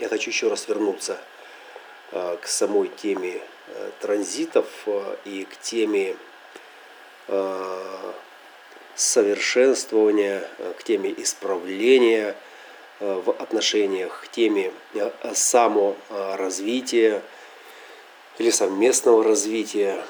Я 0.00 0.08
хочу 0.08 0.30
еще 0.30 0.48
раз 0.48 0.66
вернуться 0.66 1.20
э, 2.12 2.36
к 2.40 2.46
самой 2.46 2.88
теме 2.88 3.40
транзитов 4.00 4.66
и 5.24 5.44
к 5.44 5.56
теме 5.58 6.16
совершенствования, 8.96 10.42
к 10.76 10.82
теме 10.82 11.14
исправления 11.16 12.34
в 12.98 13.30
отношениях, 13.30 14.22
к 14.24 14.28
теме 14.28 14.72
саморазвития 15.34 17.22
или 18.38 18.50
совместного 18.50 19.22
развития 19.22 20.02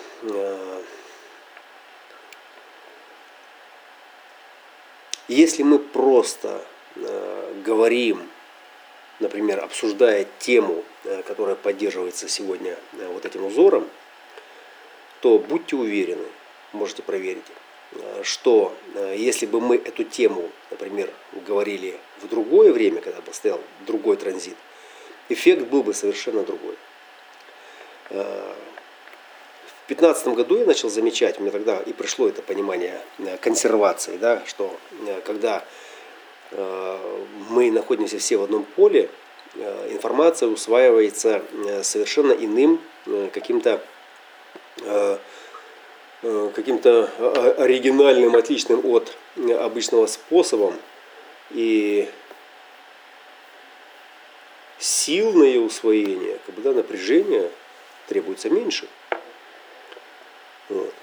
Если 5.30 5.62
мы 5.62 5.78
просто 5.78 6.60
э, 6.96 7.52
говорим, 7.64 8.28
например, 9.20 9.62
обсуждая 9.62 10.26
тему, 10.40 10.84
э, 11.04 11.22
которая 11.22 11.54
поддерживается 11.54 12.28
сегодня 12.28 12.76
э, 12.94 13.06
вот 13.06 13.24
этим 13.24 13.44
узором, 13.44 13.88
то 15.20 15.38
будьте 15.38 15.76
уверены, 15.76 16.26
можете 16.72 17.02
проверить, 17.04 17.44
что 18.24 18.74
если 19.14 19.46
бы 19.46 19.60
мы 19.60 19.76
эту 19.76 20.02
тему, 20.02 20.50
например, 20.70 21.12
говорили 21.46 21.96
в 22.22 22.26
другое 22.26 22.72
время, 22.72 23.00
когда 23.00 23.20
бы 23.20 23.32
стоял 23.32 23.60
другой 23.86 24.16
транзит, 24.16 24.56
эффект 25.28 25.68
был 25.68 25.84
бы 25.84 25.94
совершенно 25.94 26.42
другой. 26.42 26.76
Э, 29.90 29.94
в 29.94 29.96
2015 29.96 30.28
году 30.28 30.58
я 30.58 30.66
начал 30.66 30.88
замечать, 30.88 31.40
мне 31.40 31.50
тогда 31.50 31.80
и 31.80 31.92
пришло 31.92 32.28
это 32.28 32.42
понимание 32.42 33.00
консервации, 33.40 34.16
да, 34.16 34.42
что 34.46 34.76
когда 35.24 35.64
мы 37.50 37.70
находимся 37.70 38.18
все 38.18 38.36
в 38.36 38.42
одном 38.42 38.64
поле, 38.64 39.08
информация 39.90 40.48
усваивается 40.48 41.42
совершенно 41.82 42.32
иным 42.32 42.80
каким-то 43.32 43.80
каким-то 46.54 47.08
оригинальным, 47.58 48.34
отличным 48.36 48.84
от 48.84 49.16
обычного 49.60 50.06
способом. 50.06 50.74
И 51.50 52.08
сил 54.78 55.32
на 55.32 55.44
ее 55.44 55.60
усвоение, 55.60 56.38
когда 56.46 56.72
напряжение 56.72 57.50
требуется 58.08 58.50
меньше. 58.50 58.88
Вот. 60.70 60.94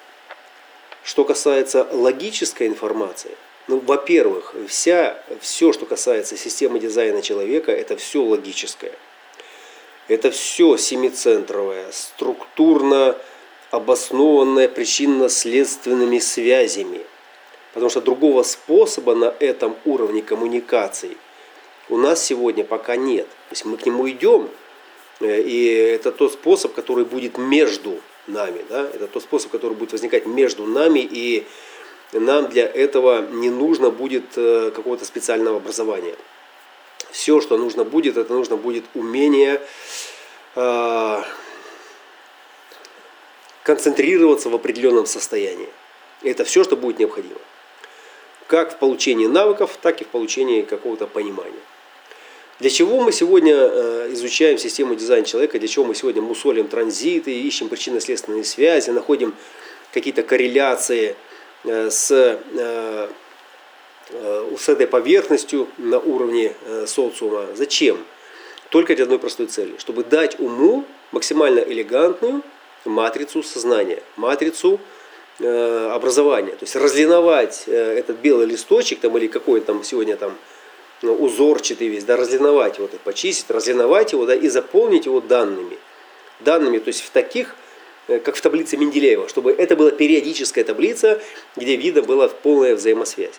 Что 1.08 1.24
касается 1.24 1.88
логической 1.94 2.68
информации, 2.68 3.32
ну, 3.70 3.80
во-первых, 3.80 4.54
вся, 4.68 5.18
все, 5.40 5.72
что 5.72 5.86
касается 5.86 6.36
системы 6.36 6.82
дизайна 6.82 7.22
человека, 7.22 7.72
это 7.72 7.96
все 7.96 8.22
логическое. 8.22 8.92
Это 10.10 10.32
все 10.32 10.76
семицентровое, 10.76 11.86
структурно 11.94 13.16
обоснованное 13.72 14.68
причинно-следственными 14.68 16.20
связями. 16.20 17.00
Потому 17.74 17.90
что 17.90 18.02
другого 18.02 18.44
способа 18.44 19.16
на 19.16 19.34
этом 19.40 19.78
уровне 19.86 20.22
коммуникации 20.22 21.16
у 21.88 21.96
нас 21.96 22.22
сегодня 22.22 22.66
пока 22.66 22.98
нет. 22.98 23.28
То 23.30 23.52
есть 23.52 23.64
мы 23.64 23.78
к 23.78 23.86
нему 23.86 24.10
идем, 24.10 24.50
э, 25.22 25.40
и 25.40 25.68
это 25.68 26.12
тот 26.12 26.34
способ, 26.34 26.74
который 26.74 27.06
будет 27.06 27.38
между 27.38 28.02
нами. 28.28 28.66
Да? 28.70 28.82
Это 28.82 29.08
тот 29.08 29.24
способ, 29.24 29.52
который 29.52 29.74
будет 29.74 29.92
возникать 29.92 30.26
между 30.26 30.66
нами, 30.66 31.00
и 31.00 31.46
нам 32.14 32.48
для 32.48 32.66
этого 32.66 33.22
не 33.28 33.50
нужно 33.50 33.90
будет 33.90 34.38
э, 34.38 34.72
какого-то 34.74 35.06
специального 35.06 35.58
образования. 35.58 36.16
Все, 37.12 37.42
что 37.42 37.58
нужно 37.58 37.84
будет, 37.84 38.18
это 38.18 38.34
нужно 38.34 38.56
будет 38.56 38.86
умение 38.94 39.62
э, 40.56 41.22
концентрироваться 43.64 44.50
в 44.50 44.56
определенном 44.56 45.06
состоянии. 45.06 45.70
Это 46.24 46.44
все, 46.44 46.64
что 46.64 46.78
будет 46.78 47.00
необходимо. 47.00 47.40
Как 48.48 48.74
в 48.74 48.78
получении 48.78 49.28
навыков, 49.28 49.78
так 49.82 50.02
и 50.02 50.06
в 50.06 50.08
получении 50.08 50.62
какого-то 50.62 51.06
понимания. 51.06 51.60
Для 52.60 52.72
чего 52.72 53.02
мы 53.02 53.12
сегодня 53.12 53.54
э, 53.54 54.10
изучаем 54.14 54.58
систему 54.58 54.96
дизайна 54.96 55.26
человека, 55.26 55.60
для 55.60 55.68
чего 55.68 55.86
мы 55.86 55.94
сегодня 55.94 56.24
мусолим 56.24 56.68
транзиты, 56.68 57.32
ищем 57.32 57.70
причинно-следственные 57.70 58.44
связи, 58.44 58.90
находим 58.90 59.36
какие-то 59.94 60.24
корреляции 60.24 61.16
э, 61.66 61.92
с, 61.92 62.10
э, 62.12 63.10
с 64.58 64.70
этой 64.70 64.88
поверхностью 64.88 65.68
на 65.78 66.00
уровне 66.00 66.54
социума. 66.88 67.46
Зачем? 67.54 68.04
Только 68.70 68.96
для 68.96 69.04
одной 69.04 69.20
простой 69.20 69.46
цели, 69.46 69.76
чтобы 69.78 70.04
дать 70.04 70.40
уму 70.40 70.84
максимально 71.12 71.60
элегантную 71.60 72.42
матрицу 72.86 73.44
сознания, 73.44 74.02
матрицу 74.16 74.80
образования. 75.40 76.54
То 76.54 76.64
есть 76.64 76.76
разлиновать 76.76 77.66
этот 77.68 78.18
белый 78.18 78.48
листочек 78.48 79.00
там, 79.00 79.16
или 79.18 79.28
какой 79.28 79.62
там 79.62 79.84
сегодня 79.84 80.16
там 80.16 80.36
узорчатый 81.02 81.88
весь, 81.88 82.04
да, 82.04 82.18
разлиновать 82.18 82.78
его, 82.78 82.88
так, 82.88 83.00
почистить, 83.02 83.50
разлиновать 83.50 84.14
его 84.14 84.26
да, 84.26 84.36
и 84.36 84.48
заполнить 84.48 85.06
его 85.06 85.22
данными. 85.22 85.78
Данными, 86.40 86.80
то 86.80 86.90
есть 86.90 87.02
в 87.02 87.10
таких, 87.10 87.56
э, 88.08 88.20
как 88.20 88.36
в 88.36 88.42
таблице 88.42 88.78
Менделеева, 88.78 89.28
чтобы 89.28 89.52
это 89.52 89.76
была 89.76 89.92
периодическая 89.92 90.64
таблица, 90.64 91.22
где 91.56 91.76
видно 91.76 92.02
была 92.02 92.28
полная 92.28 92.76
взаимосвязь. 92.76 93.36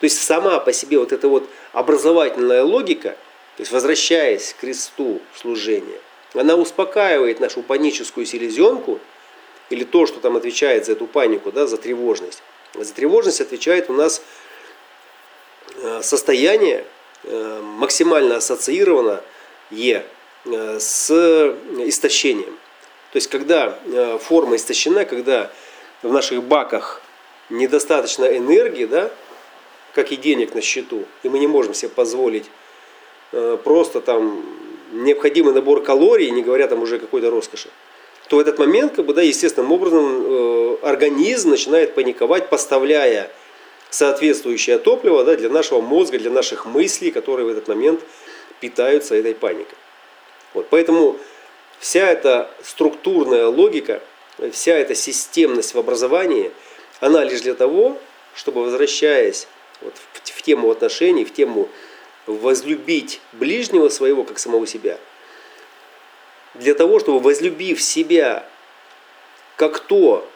То 0.00 0.04
есть 0.04 0.22
сама 0.22 0.60
по 0.60 0.72
себе 0.72 0.98
вот 0.98 1.12
эта 1.12 1.28
вот 1.28 1.48
образовательная 1.72 2.62
логика, 2.64 3.10
то 3.56 3.62
есть 3.62 3.72
возвращаясь 3.72 4.54
к 4.54 4.60
кресту 4.60 5.20
служения, 5.34 5.98
она 6.34 6.56
успокаивает 6.56 7.40
нашу 7.40 7.62
паническую 7.62 8.24
селезенку, 8.24 9.00
или 9.70 9.84
то, 9.84 10.04
что 10.06 10.20
там 10.20 10.36
отвечает 10.36 10.84
за 10.84 10.92
эту 10.92 11.06
панику, 11.06 11.50
да, 11.52 11.66
за 11.66 11.76
тревожность. 11.76 12.42
За 12.74 12.92
тревожность 12.92 13.40
отвечает 13.40 13.88
у 13.88 13.92
нас 13.92 14.22
состояние 16.02 16.84
э, 17.24 17.60
максимально 17.62 18.36
ассоциировано 18.36 19.22
е, 19.70 20.04
э, 20.44 20.78
с 20.78 21.10
истощением. 21.78 22.56
То 23.12 23.16
есть, 23.16 23.28
когда 23.28 23.76
форма 24.20 24.54
истощена, 24.54 25.04
когда 25.04 25.50
в 26.02 26.12
наших 26.12 26.44
баках 26.44 27.02
недостаточно 27.48 28.24
энергии, 28.24 28.84
да, 28.84 29.10
как 29.94 30.12
и 30.12 30.16
денег 30.16 30.54
на 30.54 30.60
счету, 30.60 31.04
и 31.24 31.28
мы 31.28 31.40
не 31.40 31.48
можем 31.48 31.74
себе 31.74 31.88
позволить 31.88 32.44
просто 33.64 34.00
там 34.00 34.44
необходимый 34.92 35.52
набор 35.52 35.82
калорий, 35.82 36.30
не 36.30 36.42
говоря 36.42 36.68
там 36.68 36.82
уже 36.82 37.00
какой-то 37.00 37.30
роскоши, 37.30 37.68
то 38.28 38.36
в 38.36 38.38
этот 38.38 38.60
момент, 38.60 38.94
как 38.94 39.06
бы, 39.06 39.12
да, 39.12 39.22
естественным 39.22 39.72
образом, 39.72 40.22
э, 40.24 40.76
организм 40.82 41.50
начинает 41.50 41.96
паниковать, 41.96 42.48
поставляя 42.48 43.28
соответствующее 43.90 44.78
топливо 44.78 45.24
да, 45.24 45.36
для 45.36 45.48
нашего 45.48 45.80
мозга, 45.80 46.18
для 46.18 46.30
наших 46.30 46.66
мыслей, 46.66 47.10
которые 47.10 47.46
в 47.46 47.50
этот 47.50 47.68
момент 47.68 48.00
питаются 48.60 49.14
этой 49.14 49.34
паникой. 49.34 49.76
Вот, 50.54 50.66
поэтому 50.70 51.18
вся 51.78 52.08
эта 52.08 52.50
структурная 52.62 53.46
логика, 53.46 54.00
вся 54.52 54.74
эта 54.74 54.94
системность 54.94 55.74
в 55.74 55.78
образовании, 55.78 56.52
она 57.00 57.24
лишь 57.24 57.40
для 57.40 57.54
того, 57.54 57.98
чтобы, 58.34 58.62
возвращаясь 58.62 59.48
вот 59.80 59.94
в, 59.96 60.30
в 60.30 60.42
тему 60.42 60.70
отношений, 60.70 61.24
в 61.24 61.32
тему 61.32 61.68
возлюбить 62.26 63.20
ближнего 63.32 63.88
своего, 63.88 64.24
как 64.24 64.38
самого 64.38 64.66
себя. 64.66 64.98
Для 66.54 66.74
того, 66.74 66.98
чтобы 66.98 67.20
возлюбив 67.20 67.80
себя, 67.80 68.46
как 69.56 69.80
то 69.80 70.28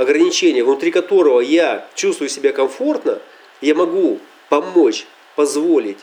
ограничение, 0.00 0.64
внутри 0.64 0.90
которого 0.90 1.40
я 1.40 1.86
чувствую 1.94 2.28
себя 2.28 2.52
комфортно, 2.52 3.20
я 3.60 3.74
могу 3.74 4.18
помочь, 4.48 5.06
позволить, 5.36 5.98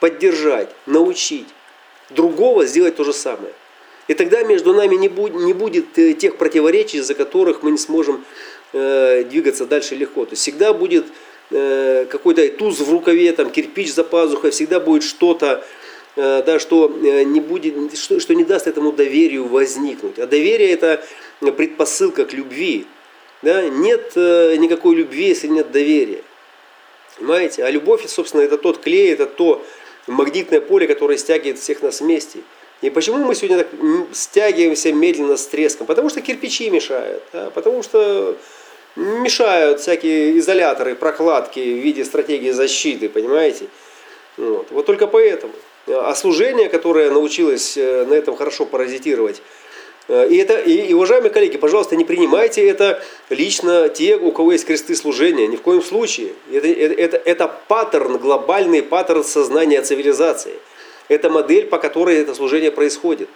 поддержать, 0.00 0.70
научить 0.86 1.48
другого 2.10 2.66
сделать 2.66 2.96
то 2.96 3.04
же 3.04 3.12
самое. 3.12 3.52
И 4.08 4.14
тогда 4.14 4.42
между 4.42 4.74
нами 4.74 4.96
не, 4.96 5.08
будет, 5.08 5.34
не 5.34 5.52
будет 5.52 5.98
э, 5.98 6.12
тех 6.14 6.36
противоречий, 6.36 6.98
из-за 6.98 7.14
которых 7.14 7.62
мы 7.62 7.70
не 7.70 7.78
сможем 7.78 8.24
э, 8.72 9.24
двигаться 9.24 9.64
дальше 9.64 9.94
легко. 9.94 10.24
То 10.24 10.32
есть 10.32 10.42
всегда 10.42 10.72
будет 10.72 11.06
Э, 11.54 12.06
какой-то 12.08 12.48
туз 12.48 12.80
в 12.80 12.90
рукаве, 12.90 13.30
там, 13.32 13.50
кирпич 13.50 13.92
за 13.92 14.04
пазухой, 14.04 14.52
всегда 14.52 14.80
будет 14.80 15.02
что-то, 15.02 15.62
э, 16.16 16.42
да, 16.46 16.58
что, 16.58 16.90
э, 17.02 17.24
не 17.24 17.40
будет, 17.40 17.98
что, 17.98 18.20
что 18.20 18.34
не 18.34 18.44
даст 18.44 18.66
этому 18.66 18.90
доверию 18.90 19.46
возникнуть. 19.46 20.18
А 20.18 20.26
доверие 20.26 20.70
это 20.70 21.04
предпосылка 21.50 22.24
к 22.24 22.32
любви. 22.32 22.86
Да? 23.42 23.68
Нет 23.68 24.14
никакой 24.14 24.94
любви, 24.94 25.28
если 25.28 25.48
нет 25.48 25.72
доверия. 25.72 26.22
Понимаете? 27.18 27.64
А 27.64 27.70
любовь, 27.70 28.06
собственно, 28.06 28.42
это 28.42 28.58
тот 28.58 28.78
клей, 28.78 29.12
это 29.12 29.26
то 29.26 29.64
магнитное 30.06 30.60
поле, 30.60 30.86
которое 30.86 31.18
стягивает 31.18 31.58
всех 31.58 31.82
нас 31.82 32.00
вместе. 32.00 32.40
И 32.82 32.90
почему 32.90 33.18
мы 33.18 33.34
сегодня 33.34 33.58
так 33.58 33.68
стягиваемся 34.12 34.92
медленно 34.92 35.36
с 35.36 35.46
треском? 35.46 35.86
Потому 35.86 36.08
что 36.08 36.20
кирпичи 36.20 36.68
мешают. 36.68 37.22
Да? 37.32 37.50
Потому 37.50 37.82
что 37.82 38.36
мешают 38.96 39.80
всякие 39.80 40.38
изоляторы, 40.38 40.94
прокладки 40.94 41.60
в 41.60 41.78
виде 41.78 42.04
стратегии 42.04 42.50
защиты, 42.50 43.08
понимаете? 43.08 43.66
Вот, 44.36 44.68
вот 44.70 44.86
только 44.86 45.06
поэтому. 45.06 45.52
А 45.86 46.14
служение, 46.14 46.68
которое 46.68 47.10
научилось 47.10 47.76
э, 47.76 48.04
на 48.04 48.14
этом 48.14 48.36
хорошо 48.36 48.66
паразитировать, 48.66 49.38
э, 49.38 49.61
и, 50.08 50.36
это, 50.36 50.58
и, 50.58 50.88
и, 50.88 50.94
уважаемые 50.94 51.30
коллеги, 51.30 51.56
пожалуйста, 51.58 51.96
не 51.96 52.04
принимайте 52.04 52.66
это 52.66 53.02
лично 53.30 53.88
те, 53.88 54.16
у 54.16 54.32
кого 54.32 54.52
есть 54.52 54.64
кресты 54.64 54.96
служения, 54.96 55.46
ни 55.46 55.56
в 55.56 55.62
коем 55.62 55.82
случае. 55.82 56.32
Это, 56.52 56.66
это, 56.66 56.94
это, 56.94 57.16
это 57.24 57.54
паттерн, 57.68 58.18
глобальный 58.18 58.82
паттерн 58.82 59.24
сознания 59.24 59.80
цивилизации. 59.82 60.54
Это 61.08 61.30
модель, 61.30 61.66
по 61.66 61.78
которой 61.78 62.16
это 62.16 62.34
служение 62.34 62.72
происходит. 62.72 63.28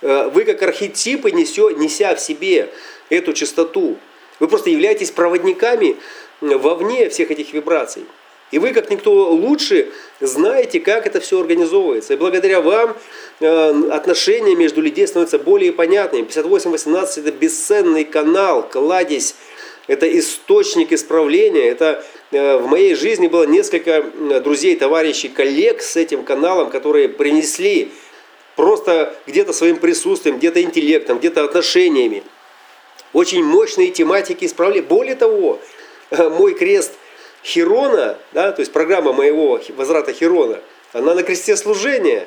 Э, 0.00 0.28
вы 0.32 0.44
как 0.44 0.62
архетипы, 0.62 1.30
несё, 1.30 1.70
неся 1.70 2.14
в 2.14 2.20
себе 2.20 2.70
эту 3.10 3.32
чистоту, 3.32 3.96
вы 4.40 4.48
просто 4.48 4.70
являетесь 4.70 5.10
проводниками 5.10 5.96
вовне 6.40 7.08
всех 7.08 7.30
этих 7.30 7.52
вибраций. 7.52 8.04
И 8.52 8.58
вы, 8.58 8.72
как 8.72 8.90
никто 8.90 9.30
лучше, 9.32 9.88
знаете, 10.20 10.78
как 10.78 11.06
это 11.06 11.20
все 11.20 11.40
организовывается. 11.40 12.14
И 12.14 12.16
благодаря 12.16 12.60
вам 12.60 12.96
э, 13.40 13.90
отношения 13.90 14.54
между 14.54 14.80
людей 14.80 15.06
становятся 15.06 15.38
более 15.40 15.72
понятными. 15.72 16.22
5818 16.22 17.18
это 17.18 17.32
бесценный 17.32 18.04
канал, 18.04 18.68
кладезь, 18.68 19.34
это 19.88 20.06
источник 20.18 20.92
исправления. 20.92 21.68
Это 21.68 22.04
э, 22.30 22.58
в 22.58 22.68
моей 22.68 22.94
жизни 22.94 23.26
было 23.26 23.44
несколько 23.44 24.04
друзей, 24.44 24.76
товарищей, 24.76 25.28
коллег 25.28 25.82
с 25.82 25.96
этим 25.96 26.22
каналом, 26.22 26.70
которые 26.70 27.08
принесли 27.08 27.90
просто 28.54 29.16
где-то 29.26 29.52
своим 29.52 29.78
присутствием, 29.78 30.38
где-то 30.38 30.62
интеллектом, 30.62 31.18
где-то 31.18 31.42
отношениями. 31.42 32.22
Очень 33.12 33.42
мощные 33.42 33.90
тематики 33.90 34.44
исправления. 34.44 34.86
Более 34.86 35.16
того, 35.16 35.58
мой 36.10 36.54
крест– 36.54 36.92
Хирона, 37.46 38.18
да, 38.32 38.50
то 38.50 38.60
есть 38.60 38.72
программа 38.72 39.12
моего 39.12 39.60
возврата 39.76 40.12
Хирона, 40.12 40.58
она 40.92 41.14
на 41.14 41.22
кресте 41.22 41.56
служения. 41.56 42.26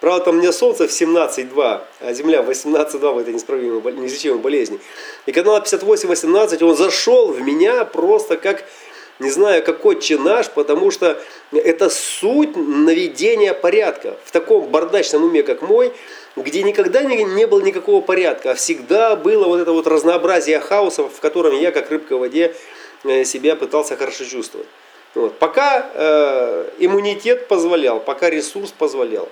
Правда, 0.00 0.26
там 0.26 0.36
у 0.36 0.38
меня 0.38 0.52
Солнце 0.52 0.86
в 0.86 0.90
17.2, 0.90 1.80
а 2.00 2.12
Земля 2.12 2.40
в 2.40 2.50
18.2 2.50 3.14
в 3.14 3.18
этой 3.18 3.32
неисправимой, 3.32 3.92
неизлечимой 3.94 4.38
болезни. 4.38 4.78
И 5.26 5.32
канал 5.32 5.58
58.18, 5.58 6.62
он 6.62 6.76
зашел 6.76 7.32
в 7.32 7.40
меня 7.40 7.84
просто 7.84 8.36
как, 8.36 8.64
не 9.18 9.30
знаю, 9.30 9.64
как 9.64 9.84
отче 9.84 10.18
наш, 10.18 10.48
потому 10.50 10.92
что 10.92 11.20
это 11.52 11.90
суть 11.90 12.54
наведения 12.54 13.54
порядка. 13.54 14.16
В 14.24 14.30
таком 14.30 14.68
бардачном 14.68 15.24
уме, 15.24 15.42
как 15.42 15.62
мой, 15.62 15.92
где 16.36 16.62
никогда 16.62 17.02
не, 17.02 17.24
не 17.24 17.46
было 17.46 17.60
никакого 17.60 18.00
порядка, 18.02 18.52
а 18.52 18.54
всегда 18.54 19.16
было 19.16 19.46
вот 19.46 19.60
это 19.60 19.72
вот 19.72 19.88
разнообразие 19.88 20.60
хаоса, 20.60 21.08
в 21.08 21.18
котором 21.20 21.58
я, 21.58 21.72
как 21.72 21.90
рыбка 21.90 22.16
в 22.16 22.20
воде, 22.20 22.54
себя 23.24 23.56
пытался 23.56 23.96
хорошо 23.96 24.24
чувствовать. 24.24 24.66
Вот. 25.14 25.38
Пока 25.38 25.90
э, 25.94 26.70
иммунитет 26.78 27.46
позволял, 27.46 28.00
пока 28.00 28.30
ресурс 28.30 28.72
позволял. 28.72 29.28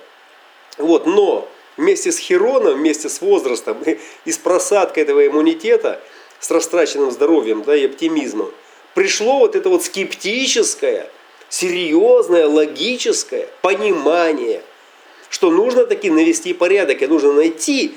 Вот. 0.77 1.05
Но 1.05 1.47
вместе 1.75 2.11
с 2.11 2.17
Хероном, 2.17 2.75
вместе 2.75 3.09
с 3.09 3.21
возрастом 3.21 3.77
и 4.25 4.31
с 4.31 4.37
просадкой 4.37 5.03
этого 5.03 5.25
иммунитета, 5.25 5.99
с 6.39 6.51
растраченным 6.51 7.11
здоровьем 7.11 7.63
да, 7.63 7.75
и 7.75 7.85
оптимизмом, 7.85 8.51
пришло 8.93 9.39
вот 9.39 9.55
это 9.55 9.69
вот 9.69 9.83
скептическое, 9.83 11.09
серьезное, 11.49 12.47
логическое 12.47 13.47
понимание, 13.61 14.61
что 15.29 15.51
нужно 15.51 15.85
таки 15.85 16.09
навести 16.09 16.53
порядок, 16.53 17.01
и 17.01 17.07
нужно 17.07 17.33
найти 17.33 17.95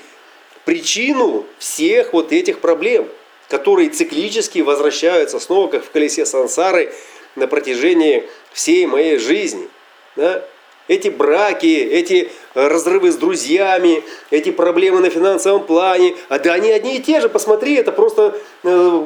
причину 0.65 1.45
всех 1.59 2.13
вот 2.13 2.33
этих 2.33 2.61
проблем– 2.61 3.09
которые 3.49 3.91
циклически 3.91 4.61
возвращаются 4.61 5.39
снова, 5.39 5.69
как 5.69 5.85
в 5.85 5.91
колесе 5.91 6.27
сансары, 6.27 6.93
на 7.37 7.47
протяжении 7.47 8.29
всей 8.53 8.87
моей 8.87 9.19
жизни. 9.19 9.69
Да? 10.17 10.43
Эти 10.89 11.09
браки, 11.09 11.67
эти 11.67 12.31
разрывы 12.55 13.11
с 13.11 13.17
друзьями, 13.17 14.05
эти 14.31 14.51
проблемы 14.51 15.01
на 15.01 15.11
финансовом 15.11 15.65
плане, 15.65 16.15
а 16.29 16.39
да 16.39 16.55
они 16.55 16.71
одни 16.71 16.97
и 16.97 17.03
те 17.03 17.21
же, 17.21 17.29
посмотри, 17.29 17.75
это 17.75 17.91
просто 17.91 18.39
э, 18.63 19.05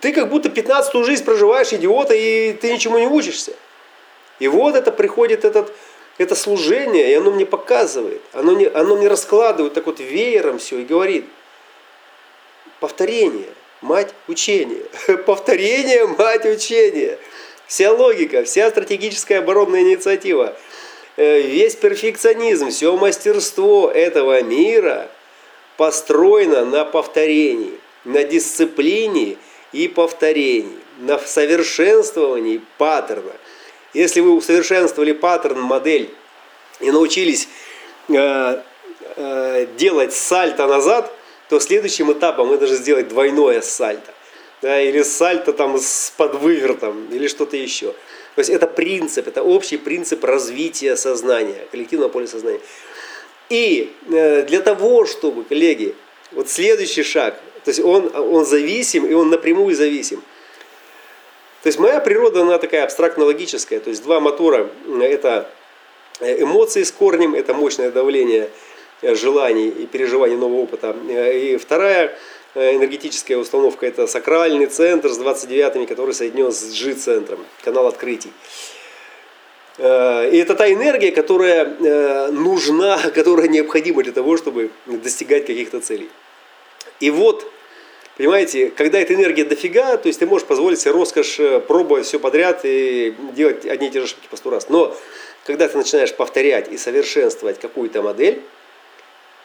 ты 0.00 0.12
как 0.12 0.30
будто 0.30 0.48
15-ю 0.48 1.04
жизнь 1.04 1.24
проживаешь, 1.24 1.72
идиота, 1.72 2.14
и 2.14 2.54
ты 2.54 2.72
ничему 2.72 2.98
не 2.98 3.06
учишься. 3.06 3.52
И 4.38 4.48
вот 4.48 4.74
это 4.74 4.90
приходит 4.90 5.44
этот, 5.44 5.72
это 6.16 6.34
служение, 6.34 7.10
и 7.10 7.14
оно 7.14 7.30
мне 7.30 7.44
показывает, 7.44 8.22
оно, 8.32 8.52
не, 8.52 8.66
оно 8.66 8.96
мне 8.96 9.08
раскладывает 9.08 9.74
так 9.74 9.86
вот 9.86 10.00
веером 10.00 10.58
все 10.58 10.78
и 10.78 10.84
говорит, 10.84 11.26
повторение, 12.80 13.48
мать 13.80 14.14
учения. 14.28 14.82
Повторение– 15.26 16.06
мать 16.18 16.44
учения. 16.44 17.18
Вся 17.66 17.92
логика, 17.92 18.44
вся 18.44 18.68
стратегическая 18.70 19.38
оборонная 19.38 19.82
инициатива, 19.82 20.56
э, 21.16 21.40
весь 21.40 21.76
перфекционизм, 21.76 22.70
все 22.70 22.96
мастерство 22.96 23.90
этого 23.90 24.42
мира 24.42 25.08
построено 25.76 26.64
на 26.64 26.84
повторении, 26.84 27.78
на 28.04 28.24
дисциплине 28.24 29.36
и 29.72 29.86
повторении, 29.86 30.78
на 30.98 31.18
совершенствовании 31.18 32.60
паттерна. 32.76 33.32
Если 33.94 34.20
вы 34.20 34.32
усовершенствовали 34.32 35.12
паттерн, 35.12 35.60
модель 35.60 36.10
и 36.80 36.90
научились 36.90 37.48
э, 38.08 38.62
э, 39.16 39.66
делать 39.76 40.12
сальто 40.12 40.66
назад– 40.66 41.12
то 41.50 41.58
следующим 41.58 42.12
этапом 42.12 42.46
мы 42.46 42.58
должны 42.58 42.76
сделать 42.76 43.08
двойное 43.08 43.60
сальто. 43.60 44.14
Да, 44.62 44.80
или 44.80 45.02
сальто 45.02 45.52
там 45.52 45.78
с 45.78 46.12
подвывертом, 46.16 47.08
или 47.10 47.26
что-то 47.26 47.56
еще. 47.56 47.88
То 48.36 48.38
есть 48.38 48.50
это 48.50 48.68
принцип, 48.68 49.26
это 49.26 49.42
общий 49.42 49.76
принцип 49.76 50.22
развития 50.22 50.96
сознания, 50.96 51.66
коллективного 51.72 52.08
поля 52.08 52.28
сознания. 52.28 52.60
И 53.48 53.92
э, 54.12 54.42
для 54.42 54.60
того, 54.60 55.06
чтобы, 55.06 55.42
коллеги, 55.42 55.96
вот 56.30 56.48
следующий 56.48 57.02
шаг, 57.02 57.34
то 57.64 57.70
есть 57.70 57.80
он, 57.80 58.14
он 58.14 58.46
зависим, 58.46 59.04
и 59.06 59.14
он 59.14 59.30
напрямую 59.30 59.74
зависим. 59.74 60.22
То 61.62 61.66
есть 61.66 61.80
моя 61.80 61.98
природа, 61.98 62.42
она 62.42 62.58
такая 62.58 62.84
абстрактно-логическая. 62.84 63.80
То 63.80 63.90
есть 63.90 64.04
два 64.04 64.20
мотора– 64.20 64.70
это 65.00 65.50
эмоции 66.20 66.84
с 66.84 66.92
корнем, 66.92 67.34
это 67.34 67.54
мощное 67.54 67.90
давление– 67.90 68.50
Э, 68.60 68.69
желаний 69.02 69.68
и 69.68 69.86
переживаний 69.86 70.36
нового 70.36 70.62
опыта. 70.62 70.96
Э, 71.08 71.38
и 71.38 71.56
вторая 71.56 72.16
э, 72.54 72.76
энергетическая 72.76 73.36
установка– 73.36 73.86
это 73.86 74.06
сакральный 74.06 74.66
центр 74.66 75.10
с 75.10 75.18
29-ми, 75.18 75.86
который 75.86 76.14
соединен 76.14 76.52
с 76.52 76.72
G-центром, 76.72 77.44
канал 77.62 77.86
открытий. 77.86 78.32
И 79.78 79.82
это 79.82 80.54
та 80.56 80.70
энергия, 80.70 81.10
которая 81.10 82.28
нужна, 82.30 82.98
которая 83.14 83.48
необходима 83.48 84.02
для 84.02 84.12
того, 84.12 84.36
чтобы 84.36 84.70
достигать 84.84 85.46
каких-то 85.46 85.80
целей. 85.80 86.10
И 86.98 87.08
вот, 87.08 87.50
понимаете, 88.18 88.70
когда 88.76 89.00
эта 89.00 89.14
энергия 89.14 89.44
дофига, 89.44 89.96
то 89.96 90.08
есть 90.08 90.18
ты 90.18 90.26
можешь 90.26 90.46
позволить 90.46 90.80
себе 90.80 90.90
роскошь 90.90 91.40
пробовать 91.66 92.04
все 92.04 92.18
подряд 92.18 92.60
и 92.64 93.14
делать 93.34 93.64
одни 93.64 93.88
и 93.88 93.90
те 93.90 94.00
же 94.00 94.04
ошибки 94.04 94.28
по 94.30 94.36
сто 94.36 94.50
раз. 94.50 94.68
Но 94.68 94.94
когда 95.46 95.66
ты 95.66 95.78
начинаешь 95.78 96.14
повторять 96.14 96.70
и 96.70 96.76
совершенствовать 96.76 97.58
какую-то 97.58 98.02
модель, 98.02 98.42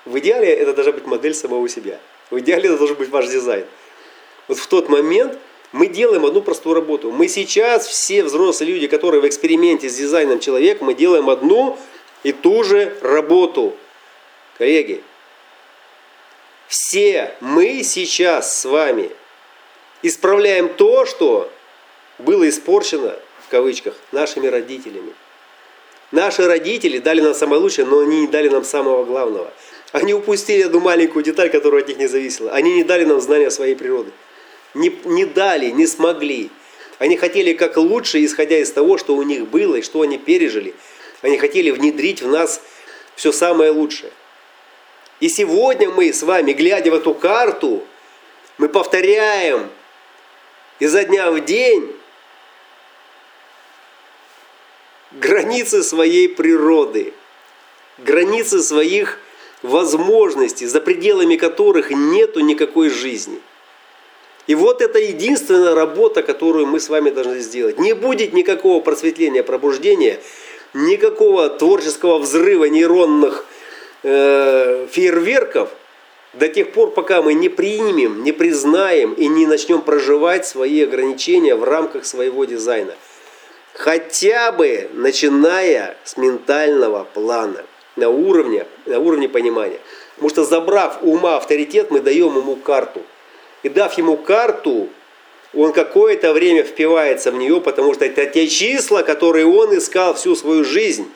в 0.05 0.19
идеале 0.19 0.53
это 0.53 0.73
должна 0.73 0.93
быть 0.93 1.05
модель 1.05 1.33
самого 1.33 1.67
себя. 1.67 1.99
В 2.29 2.39
идеале 2.39 2.69
это 2.69 2.77
должен 2.77 2.95
быть 2.95 3.09
ваш 3.09 3.27
дизайн. 3.27 3.65
Вот 4.47 4.59
в 4.59 4.67
тот 4.67 4.87
момент 4.87 5.37
мы 5.71 5.87
делаем 5.87 6.25
одну 6.25 6.41
простую 6.41 6.75
работу. 6.75 7.11
Мы 7.11 7.27
сейчас 7.27 7.87
все 7.87 8.23
взрослые 8.23 8.71
люди, 8.71 8.87
которые 8.87 9.21
в 9.21 9.27
эксперименте 9.27 9.89
с 9.89 9.95
дизайном 9.95 10.39
человека, 10.39 10.85
мы 10.85 10.93
делаем 10.93 11.29
одну 11.29 11.77
и 12.23 12.31
ту 12.31 12.63
же 12.63 12.95
работу. 13.01 13.75
Коллеги, 14.57 15.03
все 16.67 17.35
мы 17.41 17.83
сейчас 17.83 18.61
с 18.61 18.65
вами 18.65 19.09
исправляем 20.03 20.69
то, 20.69 21.05
что 21.05 21.51
было 22.19 22.47
испорчено, 22.47 23.15
в 23.45 23.49
кавычках, 23.49 23.95
нашими 24.11 24.47
родителями. 24.47 25.13
Наши 26.11 26.45
родители 26.45 26.99
дали 26.99 27.21
нам 27.21 27.33
самое 27.33 27.59
лучшее, 27.59 27.85
но 27.85 27.99
они 27.99 28.21
не 28.21 28.27
дали 28.27 28.49
нам 28.49 28.63
самого 28.63 29.03
главного– 29.03 29.51
они 29.95 30.13
упустили 30.13 30.63
одну 30.63 30.81
маленькую 30.81 31.23
деталь, 31.23 31.49
которая 31.49 31.81
от 31.81 31.87
них 31.87 31.97
не 31.97 32.07
зависела. 32.07 32.51
Они 32.51 32.73
не 32.73 32.83
дали 32.83 33.05
нам 33.05 33.21
знания 33.21 33.49
своей 33.49 33.75
природы. 33.75 34.11
Не, 34.73 34.93
не 35.05 35.23
дали, 35.23 35.67
не 35.67 35.87
смогли. 35.87 36.49
Они 36.99 37.15
хотели 37.15 37.53
как 37.53 37.77
лучше, 37.77 38.21
исходя 38.25 38.57
из 38.57 38.69
того, 38.73 38.97
что 38.97 39.15
у 39.15 39.23
них 39.23 39.47
было 39.47 39.77
и 39.77 39.81
что 39.81 40.01
они 40.01 40.17
пережили. 40.17 40.75
Они 41.21 41.37
хотели 41.37 41.71
внедрить 41.71 42.21
в 42.21 42.27
нас 42.27 42.61
все 43.15 43.31
самое 43.31 43.71
лучшее. 43.71 44.11
И 45.21 45.29
сегодня 45.29 45.89
мы 45.89 46.11
с 46.11 46.23
вами, 46.23 46.51
глядя 46.51 46.91
в 46.91 46.95
эту 46.95 47.13
карту, 47.13 47.81
мы 48.57 48.67
повторяем 48.67 49.69
изо 50.79 51.05
дня 51.05 51.31
в 51.31 51.39
день 51.45 51.95
границы 55.13 55.83
своей 55.83 56.27
природы, 56.27 57.13
границы 57.97 58.61
своих 58.61 59.19
возможностей, 59.65 60.65
за 60.65 60.81
пределами 60.81 61.35
которых 61.35 61.91
нету 61.91 62.39
никакой 62.39 62.89
жизни. 62.89 63.39
И 64.47 64.53
вот 64.53 64.81
это 64.81 64.99
единственная 64.99 65.73
работа, 65.73 66.21
которую 66.21 66.67
мы 66.67 66.79
с 66.79 66.89
вами 66.89 67.09
должны 67.09 67.39
сделать. 67.39 67.79
Не 67.79 67.93
будет 67.93 68.33
никакого 68.33 68.79
просветления, 68.79 69.43
пробуждения, 69.43 70.19
никакого 70.73 71.49
творческого 71.49 72.19
взрыва 72.19 72.65
нейронных 72.65 73.45
э, 74.03 74.87
фейерверков 74.91 75.69
до 76.33 76.47
тех 76.47 76.73
пор, 76.73 76.91
пока 76.91 77.21
мы 77.21 77.33
не 77.33 77.49
примем, 77.49 78.23
не 78.23 78.33
признаем 78.33 79.13
и 79.13 79.27
не 79.27 79.47
начнем 79.47 79.81
проживать 79.81 80.45
свои 80.45 80.83
ограничения 80.83 81.55
в 81.55 81.63
рамках 81.63 82.05
своего 82.05 82.45
дизайна. 82.45 82.93
Хотя 83.73 84.51
бы 84.51 84.89
начиная 84.93 85.97
с 86.03 86.17
ментального 86.17 87.07
плана– 87.13 87.63
на 87.95 88.09
уровне, 88.09 88.65
на 88.85 88.99
уровне 88.99 89.29
понимания. 89.29 89.79
Потому 90.15 90.29
что 90.29 90.43
забрав 90.45 90.99
ума 91.01 91.37
авторитет, 91.37 91.91
мы 91.91 91.99
даем 91.99 92.37
ему 92.37 92.55
карту. 92.55 93.01
И 93.63 93.69
дав 93.69 93.97
ему 93.97 94.17
карту, 94.17 94.89
он 95.53 95.73
какое-то 95.73 96.33
время 96.33 96.63
впивается 96.63 97.31
в 97.31 97.35
нее, 97.35 97.61
потому 97.61 97.93
что 97.93 98.05
это 98.05 98.25
те 98.25 98.47
числа, 98.47 99.03
которые 99.03 99.45
он 99.45 99.77
искал 99.77 100.13
всю 100.13 100.35
свою 100.35 100.63
жизнь, 100.63 101.09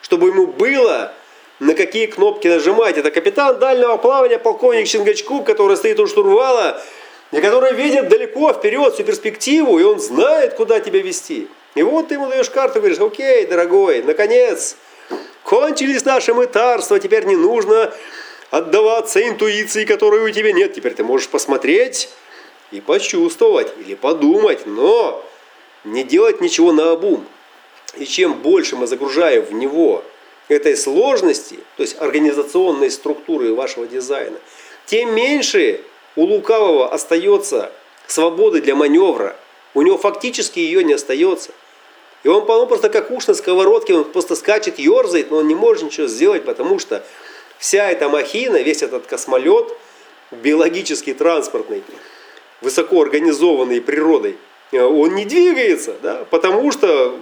чтобы 0.00 0.28
ему 0.28 0.46
было 0.46 1.12
на 1.58 1.74
какие 1.74 2.06
кнопки 2.06 2.48
нажимать. 2.48 2.96
Это 2.96 3.10
капитан 3.10 3.58
дальнего 3.58 3.96
плавания, 3.96 4.38
полковник 4.38 4.86
Чингачкук, 4.86 5.44
который 5.44 5.76
стоит 5.76 5.98
у 5.98 6.06
штурвала, 6.06 6.80
и 7.32 7.40
который 7.40 7.72
видит 7.72 8.08
далеко 8.08 8.52
вперед 8.52 8.94
всю 8.94 9.04
перспективу, 9.04 9.78
и 9.78 9.82
он 9.82 9.98
знает, 9.98 10.54
куда 10.54 10.80
тебя 10.80 11.00
вести. 11.00 11.48
И 11.74 11.82
вот 11.82 12.08
ты 12.08 12.14
ему 12.14 12.28
даешь 12.28 12.50
карту 12.50 12.78
говоришь, 12.78 13.00
окей, 13.00 13.46
дорогой, 13.46 14.02
наконец, 14.02 14.76
кончились 15.46 16.04
наши 16.04 16.34
мытарства, 16.34 16.98
теперь 16.98 17.24
не 17.24 17.36
нужно 17.36 17.94
отдаваться 18.50 19.26
интуиции, 19.26 19.84
которой 19.84 20.28
у 20.28 20.30
тебя 20.30 20.52
нет. 20.52 20.74
Теперь 20.74 20.94
ты 20.94 21.04
можешь 21.04 21.28
посмотреть 21.28 22.10
и 22.72 22.80
почувствовать, 22.80 23.72
или 23.84 23.94
подумать, 23.94 24.66
но 24.66 25.24
не 25.84 26.02
делать 26.02 26.40
ничего 26.40 26.72
на 26.72 26.90
обум. 26.90 27.24
И 27.96 28.04
чем 28.04 28.34
больше 28.34 28.76
мы 28.76 28.88
загружаем 28.88 29.44
в 29.44 29.52
него 29.52 30.02
этой 30.48 30.76
сложности, 30.76 31.58
то 31.76 31.82
есть 31.82 31.96
организационной 32.00 32.90
структуры 32.90 33.54
вашего 33.54 33.86
дизайна, 33.86 34.38
тем 34.84 35.14
меньше 35.14 35.80
у 36.16 36.24
лукавого 36.24 36.92
остается 36.92 37.70
свободы 38.08 38.60
для 38.60 38.74
маневра. 38.74 39.36
У 39.74 39.82
него 39.82 39.96
фактически 39.96 40.58
ее 40.58 40.82
не 40.82 40.94
остается. 40.94 41.52
И 42.26 42.28
он, 42.28 42.50
он 42.50 42.66
просто 42.66 42.88
как 42.88 43.12
уж 43.12 43.28
на 43.28 43.34
сковородке, 43.34 43.94
он 43.94 44.02
просто 44.02 44.34
скачет, 44.34 44.80
ерзает, 44.80 45.30
но 45.30 45.36
он 45.36 45.46
не 45.46 45.54
может 45.54 45.84
ничего 45.84 46.08
сделать, 46.08 46.44
потому 46.44 46.80
что 46.80 47.04
вся 47.56 47.88
эта 47.88 48.08
махина, 48.08 48.60
весь 48.60 48.82
этот 48.82 49.06
космолет, 49.06 49.72
биологический, 50.32 51.14
транспортный, 51.14 51.84
высоко 52.62 53.00
организованный 53.00 53.80
природой, 53.80 54.38
э, 54.72 54.82
он 54.82 55.14
не 55.14 55.24
двигается, 55.24 55.94
да, 56.02 56.26
потому 56.28 56.72
что 56.72 57.16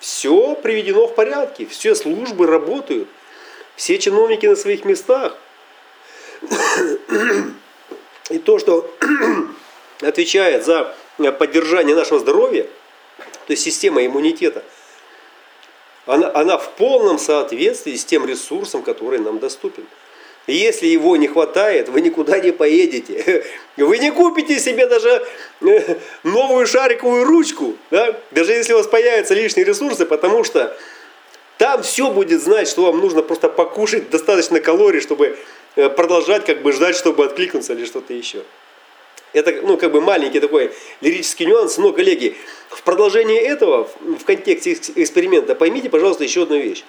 все 0.00 0.56
приведено 0.56 1.06
в 1.06 1.14
порядке, 1.14 1.64
все 1.66 1.94
службы 1.94 2.48
работают, 2.48 3.06
все 3.76 3.96
чиновники 3.96 4.46
на 4.46 4.56
своих 4.56 4.84
местах. 4.84 5.36
И 8.28 8.38
то, 8.40 8.58
что 8.58 8.92
отвечает 10.00 10.64
за 10.64 10.92
поддержание 11.38 11.94
нашего 11.94 12.18
здоровья, 12.18 12.66
то 13.46 13.52
есть 13.52 13.62
система 13.62 14.04
иммунитета, 14.04 14.62
она, 16.06 16.30
она 16.34 16.58
в 16.58 16.70
полном 16.72 17.18
соответствии 17.18 17.94
с 17.94 18.04
тем 18.04 18.26
ресурсом, 18.26 18.82
который 18.82 19.18
нам 19.18 19.38
доступен. 19.38 19.86
Если 20.48 20.86
его 20.86 21.16
не 21.16 21.28
хватает, 21.28 21.88
вы 21.88 22.00
никуда 22.00 22.40
не 22.40 22.50
поедете. 22.50 23.46
Вы 23.76 23.98
не 23.98 24.10
купите 24.10 24.58
себе 24.58 24.86
даже 24.86 25.24
э, 25.62 25.96
новую 26.24 26.66
шариковую 26.66 27.24
ручку, 27.24 27.76
да? 27.90 28.18
даже 28.32 28.52
если 28.52 28.74
у 28.74 28.76
вас 28.76 28.86
появятся 28.86 29.34
лишние 29.34 29.64
ресурсы, 29.64 30.04
потому 30.04 30.44
что 30.44 30.76
там 31.56 31.82
все 31.82 32.10
будет 32.10 32.42
знать, 32.42 32.68
что 32.68 32.82
вам 32.82 33.00
нужно 33.00 33.22
просто 33.22 33.48
покушать 33.48 34.10
достаточно 34.10 34.60
калорий, 34.60 35.00
чтобы 35.00 35.38
э, 35.76 35.88
продолжать 35.88 36.44
как 36.44 36.60
бы 36.62 36.72
ждать, 36.72 36.96
чтобы 36.96 37.24
откликнуться 37.24 37.72
или 37.72 37.86
что-то 37.86 38.12
еще. 38.12 38.42
Это, 39.32 39.52
ну, 39.62 39.76
как 39.78 39.92
бы 39.92 40.00
маленький 40.00 40.40
такой 40.40 40.72
лирический 41.00 41.46
нюанс, 41.46 41.78
но, 41.78 41.92
коллеги, 41.92 42.36
в 42.68 42.82
продолжении 42.82 43.38
этого, 43.38 43.88
в 44.00 44.24
контексте 44.24 44.72
эксперимента, 44.94 45.54
поймите, 45.54 45.88
пожалуйста, 45.88 46.24
еще 46.24 46.42
одну 46.42 46.58
вещь. 46.58 46.84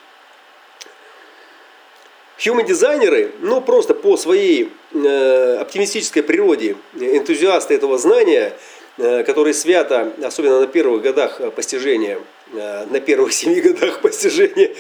Human 2.38 2.66
дизайнеры, 2.66 3.32
ну 3.40 3.62
просто 3.62 3.94
по 3.94 4.18
своей 4.18 4.70
э, 4.94 5.58
оптимистической 5.62 6.24
природе, 6.24 6.76
энтузиасты 6.94 7.74
этого 7.76 7.98
знания, 7.98 8.54
э, 8.98 9.24
которые 9.24 9.54
свято, 9.54 10.12
особенно 10.22 10.60
на 10.60 10.68
первых 10.68 11.04
годах 11.04 11.40
постижения, 11.56 12.20
э, 12.52 12.86
на 12.86 13.00
первых 13.00 13.32
семи 13.34 13.62
годах 13.62 14.02
постижения, 14.02 14.76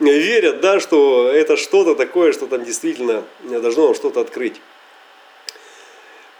верят, 0.00 0.60
да, 0.60 0.80
что 0.80 1.30
это 1.30 1.56
что-то 1.56 1.94
такое, 1.94 2.32
что 2.32 2.46
там 2.46 2.64
действительно 2.64 3.22
должно 3.44 3.94
что-то 3.94 4.20
открыть. 4.20 4.56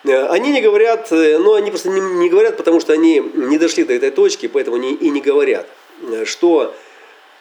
Э, 0.07 0.27
они 0.29 0.53
не 0.53 0.61
говорят, 0.61 1.11
э, 1.11 1.39
ну 1.39 1.55
они 1.55 1.71
просто 1.71 1.91
не, 1.91 2.01
не 2.01 2.29
говорят, 2.29 2.57
потому 2.57 2.81
что 2.81 2.93
они 2.93 3.21
не 3.35 3.59
дошли 3.59 3.85
до 3.85 3.93
этой 3.93 4.11
точки, 4.11 4.47
поэтому 4.47 4.77
они 4.77 4.93
и 4.95 5.11
не 5.11 5.21
говорят, 5.21 5.67
э, 6.03 6.25
что 6.25 6.75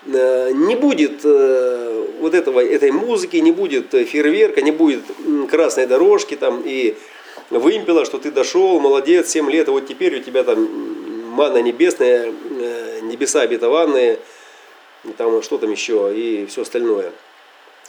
не 0.08 0.76
будет 0.76 1.24
вот 1.24 2.36
этого, 2.36 2.64
этой 2.64 2.92
музыки, 2.92 3.38
не 3.38 3.52
будет 3.52 3.90
фейерверка, 3.90 4.62
не 4.62 4.70
будет 4.70 5.02
красной 5.50 5.88
дорожки 5.88 6.36
там 6.36 6.62
и 6.64 6.96
вымпела, 7.50 8.06
что 8.06 8.20
ты 8.20 8.30
дошел, 8.30 8.80
молодец, 8.80 9.32
7 9.32 9.50
лет, 9.50 9.68
а 9.68 9.72
вот 9.72 9.88
теперь 9.88 10.20
у 10.20 10.20
тебя 10.22 10.44
там 10.44 10.70
манна 11.32 11.58
небесная, 11.58 12.32
небеса 13.02 13.42
обетованные, 13.42 14.20
там 15.18 15.42
что 15.42 15.58
там 15.58 15.72
еще 15.72 16.14
и 16.16 16.46
все 16.46 16.62
остальное. 16.62 17.12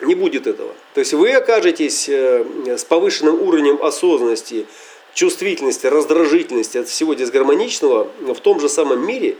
Не 0.00 0.14
будет 0.14 0.46
этого. 0.46 0.74
То 0.94 1.00
есть 1.00 1.14
вы 1.14 1.32
окажетесь 1.32 2.08
с 2.08 2.84
повышенным 2.84 3.40
уровнем 3.40 3.82
осознанности, 3.82 4.66
чувствительности, 5.14 5.86
раздражительности 5.86 6.78
от 6.78 6.88
всего 6.88 7.14
дисгармоничного 7.14 8.08
в 8.20 8.40
том 8.40 8.60
же 8.60 8.68
самом 8.68 9.06
мире, 9.06 9.36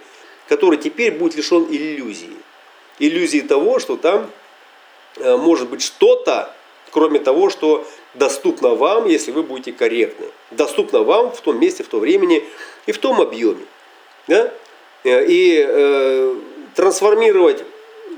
который 0.48 0.78
теперь 0.78 1.12
будет 1.12 1.36
лишен 1.36 1.66
иллюзии 1.70 2.36
иллюзии 2.98 3.40
того, 3.40 3.78
что 3.78 3.96
там 3.96 4.30
э, 5.16 5.36
может 5.36 5.68
быть 5.68 5.82
что-то, 5.82 6.54
кроме 6.90 7.18
того, 7.18 7.50
что 7.50 7.86
доступно 8.14 8.70
вам, 8.70 9.06
если 9.06 9.30
вы 9.32 9.42
будете 9.42 9.72
корректны. 9.72 10.26
Доступно 10.50 11.02
вам 11.02 11.32
в 11.32 11.40
том 11.40 11.58
месте, 11.60 11.82
в 11.82 11.88
то 11.88 11.98
времени 11.98 12.44
и 12.86 12.92
в 12.92 12.98
том 12.98 13.20
объеме. 13.20 13.64
Да? 14.28 14.52
Э, 15.04 15.24
и 15.26 15.64
э, 15.66 16.36
трансформировать, 16.74 17.64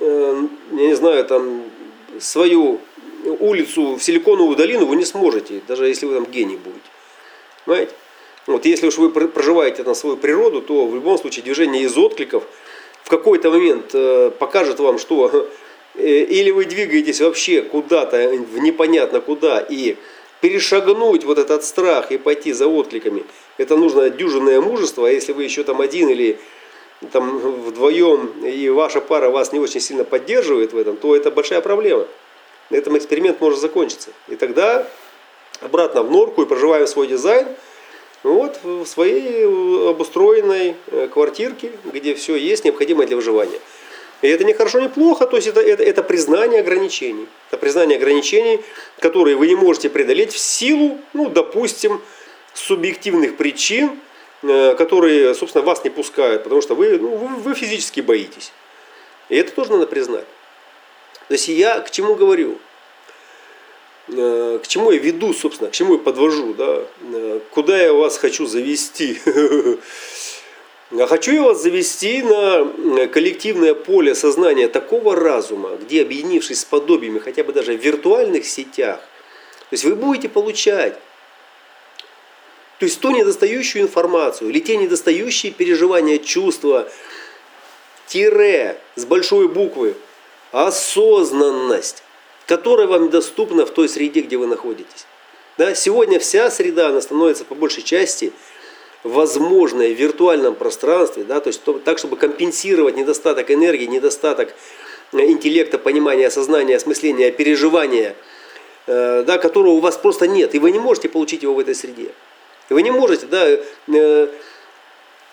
э, 0.01 0.43
я 0.73 0.87
не 0.87 0.95
знаю, 0.95 1.25
там, 1.25 1.65
свою 2.21 2.81
улицу 3.41 3.97
в 3.97 4.03
силиконовую 4.03 4.57
долину 4.57 4.87
вы 4.87 4.97
не 4.97 5.05
сможете, 5.05 5.61
даже 5.67 5.87
если 5.89 6.07
вы 6.07 6.15
там 6.15 6.25
гений 6.25 6.57
будете. 6.57 6.81
Понимаете? 7.65 7.93
Вот 8.47 8.65
если 8.65 8.87
уж 8.87 8.97
вы 8.97 9.11
проживаете 9.11 9.83
на 9.83 9.95
свою 9.95 10.17
природу, 10.17 10.63
то 10.63 10.87
в 10.87 10.95
любом 10.95 11.19
случае 11.19 11.45
движение 11.45 11.83
из 11.83 11.97
откликов– 11.97 12.45
в 13.09 13.11
какой-то 13.11 13.51
момент 13.51 13.95
э, 13.95 14.31
покажет 14.39 14.81
вам, 14.81 14.99
что 14.99 15.49
э, 15.95 16.07
или 16.07 16.51
вы 16.51 16.67
двигаетесь 16.67 17.23
вообще 17.23 17.63
куда-то, 17.63 18.29
в 18.53 18.59
непонятно 18.59 19.23
куда, 19.23 19.61
и 19.61 19.97
перешагнуть 20.43 21.25
вот 21.25 21.39
этот 21.39 21.65
страх 21.65 22.13
и 22.13 22.19
пойти 22.19 22.53
за 22.53 22.67
откликами, 22.67 23.25
это 23.57 23.79
нужно 23.79 24.11
дюжинное 24.11 24.61
мужество, 24.61 25.09
а 25.09 25.11
если 25.11 25.33
вы 25.33 25.45
еще 25.45 25.65
там 25.65 25.81
один 25.81 26.11
или 26.11 26.39
там 27.13 27.39
вдвоем, 27.39 28.45
и 28.45 28.69
ваша 28.69 29.01
пара 29.01 29.31
вас 29.31 29.53
не 29.53 29.61
очень 29.61 29.81
сильно 29.81 30.05
поддерживает 30.05 30.73
в 30.73 30.79
этом, 30.79 30.97
то 30.97 31.15
это 31.15 31.31
большая 31.31 31.61
проблема. 31.61 32.07
На 32.71 32.77
этом 32.77 32.99
эксперимент 32.99 33.41
может 33.41 33.61
закончиться. 33.61 34.11
И 34.29 34.37
тогда 34.37 34.87
обратно 35.61 36.03
в 36.03 36.11
норку 36.11 36.43
и 36.43 36.47
проживаем 36.47 36.87
свой 36.87 37.07
дизайн– 37.07 37.47
вот 38.23 38.59
в 38.63 38.85
своей 38.85 39.45
обустроенной 39.91 40.77
э, 40.89 41.09
квартирке, 41.13 41.73
где 41.85 42.15
все 42.15 42.37
есть 42.37 42.65
необходимое 42.65 43.07
для 43.07 43.17
выживания. 43.17 43.61
И 44.23 44.27
это 44.27 44.43
не 44.43 44.53
хорошо, 44.53 44.81
не 44.81 44.89
плохо, 44.89 45.27
то 45.27 45.37
есть 45.37 45.47
это, 45.49 45.61
это, 45.61 45.85
это 45.85 46.03
признание 46.03 46.61
ограничений. 46.61 47.29
Это 47.49 47.59
признание 47.59 47.97
ограничений, 47.97 48.61
которые 48.99 49.37
вы 49.37 49.47
не 49.47 49.55
можете 49.55 49.89
преодолеть 49.89 50.33
в 50.33 50.39
силу, 50.39 50.99
ну, 51.13 51.29
допустим, 51.29 52.01
субъективных 52.55 53.37
причин, 53.37 53.91
э, 53.91 53.95
которые, 54.43 55.35
собственно, 55.35 55.65
вас 55.65 55.83
не 55.85 55.91
пускают, 55.91 56.45
потому 56.45 56.61
что 56.63 56.75
вы, 56.75 56.99
ну, 56.99 57.17
вы, 57.17 57.37
вы 57.37 57.55
физически 57.55 58.01
боитесь. 58.01 58.53
И 59.29 59.37
это 59.37 59.53
тоже 59.53 59.73
надо 59.73 59.87
признать. 59.87 60.27
То 61.29 61.35
есть 61.35 61.49
я 61.49 61.81
к 61.81 61.91
чему 61.91 62.15
говорю? 62.15 62.59
Э, 64.09 64.59
к 64.63 64.67
чему 64.67 64.91
я 64.91 64.99
веду, 64.99 65.35
собственно, 65.35 65.71
к 65.71 65.75
чему 65.75 65.95
я 65.95 65.99
подвожу, 65.99 66.55
да? 66.55 66.85
Э, 67.13 67.41
куда 67.51 67.81
я 67.81 67.93
вас 67.93 68.19
хочу 68.19 68.47
завести? 68.47 69.21
А 70.91 71.07
хочу 71.07 71.33
я 71.33 71.43
вас 71.43 71.63
завести 71.63 72.23
на 72.23 72.63
э, 72.63 73.09
коллективное 73.09 73.75
поле 73.75 74.15
сознания 74.15 74.69
такого 74.69 75.15
разума, 75.15 75.77
где, 75.77 76.01
объединившись 76.01 76.61
с 76.61 76.65
подобиями, 76.65 77.19
хотя 77.19 77.45
бы 77.45 77.53
даже 77.53 77.77
в 77.77 77.85
виртуальных 77.85 78.47
сетях, 78.47 78.97
то 78.97 79.73
есть 79.73 79.85
вы 79.85 79.97
будете 79.97 80.31
получать 80.31 80.99
то 82.79 82.85
есть 82.85 83.01
ту 83.01 83.11
недостающую 83.11 83.83
информацию 83.83 84.51
или 84.51 84.61
те 84.61 84.77
недостающие 84.77 85.53
переживания, 85.53 86.19
чувства, 86.19 86.89
тире 88.07 88.79
с 88.97 89.05
большой 89.05 89.49
буквы, 89.49 89.95
осознанность 90.53 92.03
которая 92.49 92.87
вам 92.87 93.11
доступна 93.11 93.67
в 93.67 93.71
той 93.71 93.89
среде, 93.89 94.23
где 94.23 94.39
вы 94.39 94.47
находитесь. 94.47 95.07
Да, 95.59 95.75
сегодня 95.75 96.19
вся 96.19 96.51
среда, 96.51 96.89
она 96.89 97.03
становится 97.03 97.45
по 97.45 97.55
большей 97.55 97.83
части 97.83 98.33
возможной 99.05 99.95
в 99.95 99.99
виртуальном 99.99 100.55
пространстве, 100.55 101.25
да, 101.25 101.41
то 101.41 101.49
есть 101.49 101.63
так, 101.85 101.99
чтобы 101.99 102.17
компенсировать 102.17 102.97
недостаток 102.97 103.51
энергии, 103.51 103.85
недостаток 103.85 104.55
э, 105.13 105.19
интеллекта, 105.27 105.79
понимания, 105.79 106.31
сознания, 106.31 106.77
осмысления, 106.77 107.31
переживания, 107.31 108.17
э, 108.87 109.25
да, 109.27 109.37
которого 109.37 109.73
у 109.73 109.81
вас 109.81 109.99
просто 109.99 110.27
нет, 110.27 110.55
и 110.55 110.59
вы 110.59 110.73
не 110.73 110.79
можете 110.79 111.11
получить 111.11 111.43
его 111.43 111.55
в 111.55 111.59
этой 111.59 111.75
среде. 111.75 112.13
Вы 112.69 112.83
не 112.83 112.91
можете, 112.91 113.27
да, 113.27 113.47
э, 113.47 114.29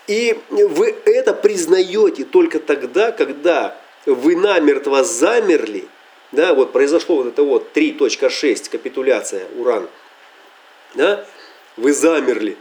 и 0.08 0.40
вы 0.50 0.96
это 1.06 1.34
признаете 1.34 2.24
только 2.24 2.60
тогда, 2.60 3.12
когда 3.12 3.78
вы 4.06 4.36
намертво 4.36 5.04
замерли, 5.04 5.88
да, 6.32 6.54
вот 6.54 6.72
произошло 6.72 7.18
вот 7.18 7.28
это 7.28 7.44
вот 7.44 7.76
3.6, 7.76 8.70
капитуляция, 8.70 9.48
уран, 9.58 9.90
да, 10.94 11.26
вы 11.76 11.92
замерли, 11.94 12.58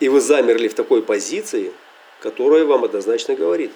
и 0.00 0.08
вы 0.08 0.20
замерли 0.20 0.68
в 0.68 0.74
такой 0.74 1.02
позиции, 1.02 1.72
которая 2.20 2.64
вам 2.64 2.84
однозначно 2.84 3.34
говорит. 3.34 3.72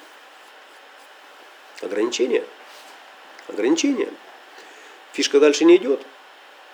Ограничение. 1.82 2.44
Ограничение. 3.46 4.08
Фишка 5.12 5.38
дальше 5.38 5.64
не 5.64 5.76
идет. 5.76 6.00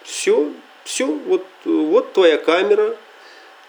Все, 0.02 0.50
все, 0.84 1.06
вот, 1.06 1.44
вот 1.64 2.12
твоя 2.12 2.38
камера, 2.38 2.96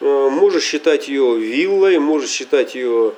можешь 0.05 0.63
считать 0.63 1.07
ее 1.07 1.37
виллой, 1.37 1.99
можешь 1.99 2.29
считать 2.29 2.75
ее 2.75 3.13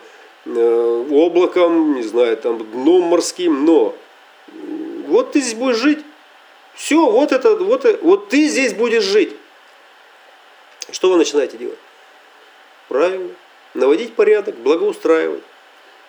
э, 0.45 1.05
облаком, 1.11 1.95
не 1.95 2.03
знаю, 2.03 2.37
там 2.37 2.59
дном 2.71 3.03
морским, 3.03 3.65
но 3.65 3.95
вот 5.07 5.31
ты 5.31 5.41
здесь 5.41 5.55
будешь 5.55 5.77
жить. 5.77 5.99
Все, 6.75 7.09
вот 7.09 7.31
это, 7.31 7.55
вот, 7.55 7.85
вот 8.01 8.29
ты 8.29 8.47
здесь 8.47 8.73
будешь 8.73 9.03
жить. 9.03 9.33
Что 10.91 11.09
вы 11.09 11.17
начинаете 11.17 11.57
делать? 11.57 11.79
Правильно. 12.87 13.29
Наводить 13.73 14.13
порядок, 14.13 14.55
благоустраивать. 14.57 15.43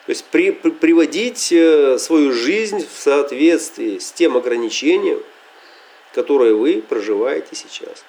То 0.06 0.10
есть 0.10 0.24
при, 0.26 0.52
при, 0.52 0.70
приводить 0.70 1.52
э, 1.52 1.98
свою 1.98 2.32
жизнь 2.32 2.86
в 2.86 2.98
соответствии 2.98 3.98
с 3.98 4.12
тем 4.12 4.36
ограничением, 4.36 5.22
которое 6.14 6.54
вы 6.54 6.82
проживаете 6.86 7.54
сейчас. 7.54 8.04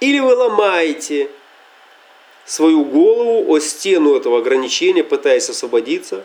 Или 0.00 0.18
вы 0.18 0.34
ломаете 0.34 1.28
свою 2.44 2.84
голову 2.84 3.52
о 3.52 3.58
стену 3.60 4.16
этого 4.16 4.38
ограничения, 4.38 5.02
пытаясь 5.02 5.48
освободиться, 5.48 6.24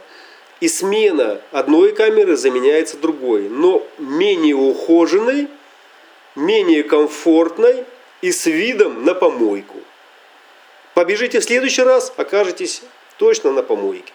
и 0.60 0.68
смена 0.68 1.41
одной 1.52 1.93
камеры 1.93 2.38
заменяется 2.38 2.98
другой, 2.98 3.49
но 3.49 3.85
менее 3.98 4.56
ухоженной, 4.56 5.48
менее 6.35 6.84
комфортной 6.84 7.85
и 8.22 8.31
с 8.31 8.45
видом 8.45 9.03
на 9.03 9.15
помойку. 9.15 9.77
Побежите 10.93 11.39
в 11.39 11.43
следующий 11.43 11.81
раз, 11.81 12.14
окажетесь 12.18 12.84
точно 13.18 13.52
на 13.52 13.64
помойке. 13.64 14.14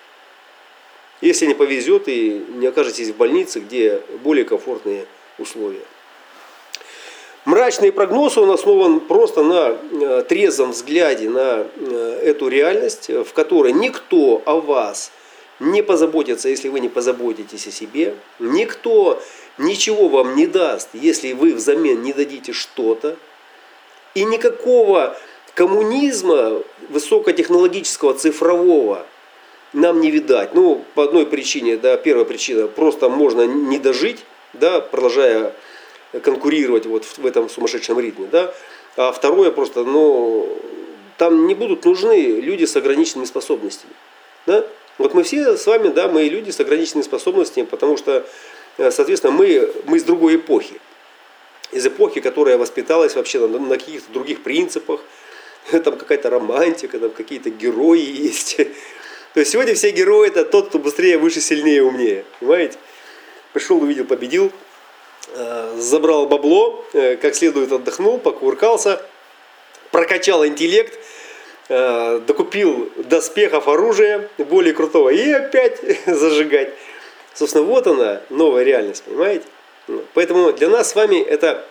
Если 1.20 1.47
не 1.47 1.55
повезет 1.55 2.09
и 2.09 2.45
не 2.57 2.66
окажетесь 2.66 3.09
в 3.09 3.16
больнице, 3.16 3.61
где 3.61 4.03
более 4.23 4.45
комфортные 4.45 5.07
условия. 5.39 5.83
Мрачный 7.47 7.93
прогноз, 7.93 8.36
он 8.39 8.51
основан 8.51 8.98
просто 8.98 9.44
на 9.44 9.78
э, 9.93 10.24
трезвом 10.28 10.73
взгляде 10.73 11.31
на 11.31 11.64
э, 11.77 12.20
эту 12.24 12.48
реальность, 12.48 13.09
в 13.09 13.32
которой 13.32 13.73
никто 13.73 14.43
о 14.44 14.60
вас 14.60 15.12
не 15.60 15.81
позаботится, 15.81 16.48
если 16.48 16.68
вы 16.68 16.81
не 16.81 16.89
позаботитесь 16.89 17.68
о 17.68 17.70
себе. 17.70 18.16
Никто 18.40 19.23
ничего 19.59 20.09
вам 20.09 20.35
не 20.35 20.48
даст, 20.48 20.89
если 20.93 21.35
вы 21.35 21.55
взамен 21.55 22.02
не 22.02 22.12
дадите 22.12 22.52
что-то. 22.52 23.16
И 24.16 24.24
никакого 24.24 25.16
коммунизма 25.55 26.62
высокотехнологического, 26.89 28.14
цифрового 28.14 29.06
нам 29.73 30.01
не 30.01 30.10
видать. 30.10 30.52
Ну, 30.52 30.85
по 30.97 31.05
одной 31.05 31.27
причине, 31.27 31.77
да, 31.77 31.97
первая 31.97 32.24
причина, 32.24 32.66
просто 32.66 33.09
можно 33.09 33.43
не 33.47 33.78
дожить, 33.78 34.24
да, 34.52 34.81
продолжая 34.81 35.52
конкурировать 36.22 36.86
вот 36.86 37.05
в 37.05 37.26
этом 37.26 37.48
сумасшедшем 37.48 37.98
ритме, 38.01 38.28
да. 38.30 38.55
А 38.97 39.12
второе 39.12 39.51
просто, 39.51 39.84
ну, 39.84 40.48
там 41.18 41.47
не 41.47 41.55
будут 41.55 41.84
нужны 41.84 42.40
люди 42.40 42.64
с 42.64 42.76
ограниченными 42.76 43.26
способностями, 43.26 43.93
да. 44.47 44.66
Вот 44.98 45.12
мы 45.12 45.22
все 45.22 45.56
с 45.56 45.66
вами, 45.66 45.88
да, 45.88 46.09
мы 46.09 46.24
люди 46.24 46.51
с 46.51 46.60
ограниченными 46.60 47.05
способностями, 47.05 47.66
потому 47.66 47.97
что, 47.97 48.26
э, 48.78 48.90
соответственно, 48.90 49.32
мы, 49.32 49.70
мы 49.84 49.98
из 49.98 50.05
другой 50.05 50.36
эпохи. 50.36 50.80
Из 51.72 51.86
эпохи, 51.86 52.20
которая 52.20 52.56
воспиталась 52.56 53.14
вообще 53.14 53.47
на, 53.47 53.59
на 53.59 53.76
каких-то 53.76 54.10
других 54.12 54.43
принципах, 54.43 55.01
там 55.70 55.98
какая-то 55.98 56.30
романтика, 56.30 56.98
там 56.98 57.10
какие-то 57.10 57.51
герои 57.51 58.01
есть. 58.01 58.56
То 59.34 59.40
есть 59.40 59.52
сегодня 59.52 59.74
все 59.74 59.90
герои 59.90 60.28
это 60.28 60.47
тот, 60.47 60.68
кто 60.68 60.78
быстрее, 60.78 61.18
выше, 61.18 61.40
сильнее, 61.40 61.82
умнее. 61.82 62.24
Понимаете? 62.40 62.78
Пришел, 63.52 63.82
увидел, 63.82 64.06
победил, 64.06 64.51
забрал 65.77 66.27
бабло, 66.27 66.85
э, 66.93 67.16
как 67.16 67.35
следует 67.35 67.73
отдохнул, 67.73 68.19
покуркался, 68.19 69.03
прокачал 69.90 70.47
интеллект, 70.47 70.98
э, 71.69 72.20
докупил 72.27 72.90
доспехов, 72.97 73.69
оружия 73.69 74.28
более 74.39 74.74
крутого 74.74 75.11
и 75.11 75.31
опять 75.31 75.81
зажигать. 76.07 76.73
Собственно, 77.35 77.65
вот 77.65 77.86
она, 77.86 78.23
новая 78.31 78.65
реальность, 78.65 79.05
понимаете? 79.05 79.44
Поэтому 80.15 80.53
для 80.53 80.69
нас 80.69 80.90
с 80.90 80.94
вами 80.94 81.23
это 81.23 81.65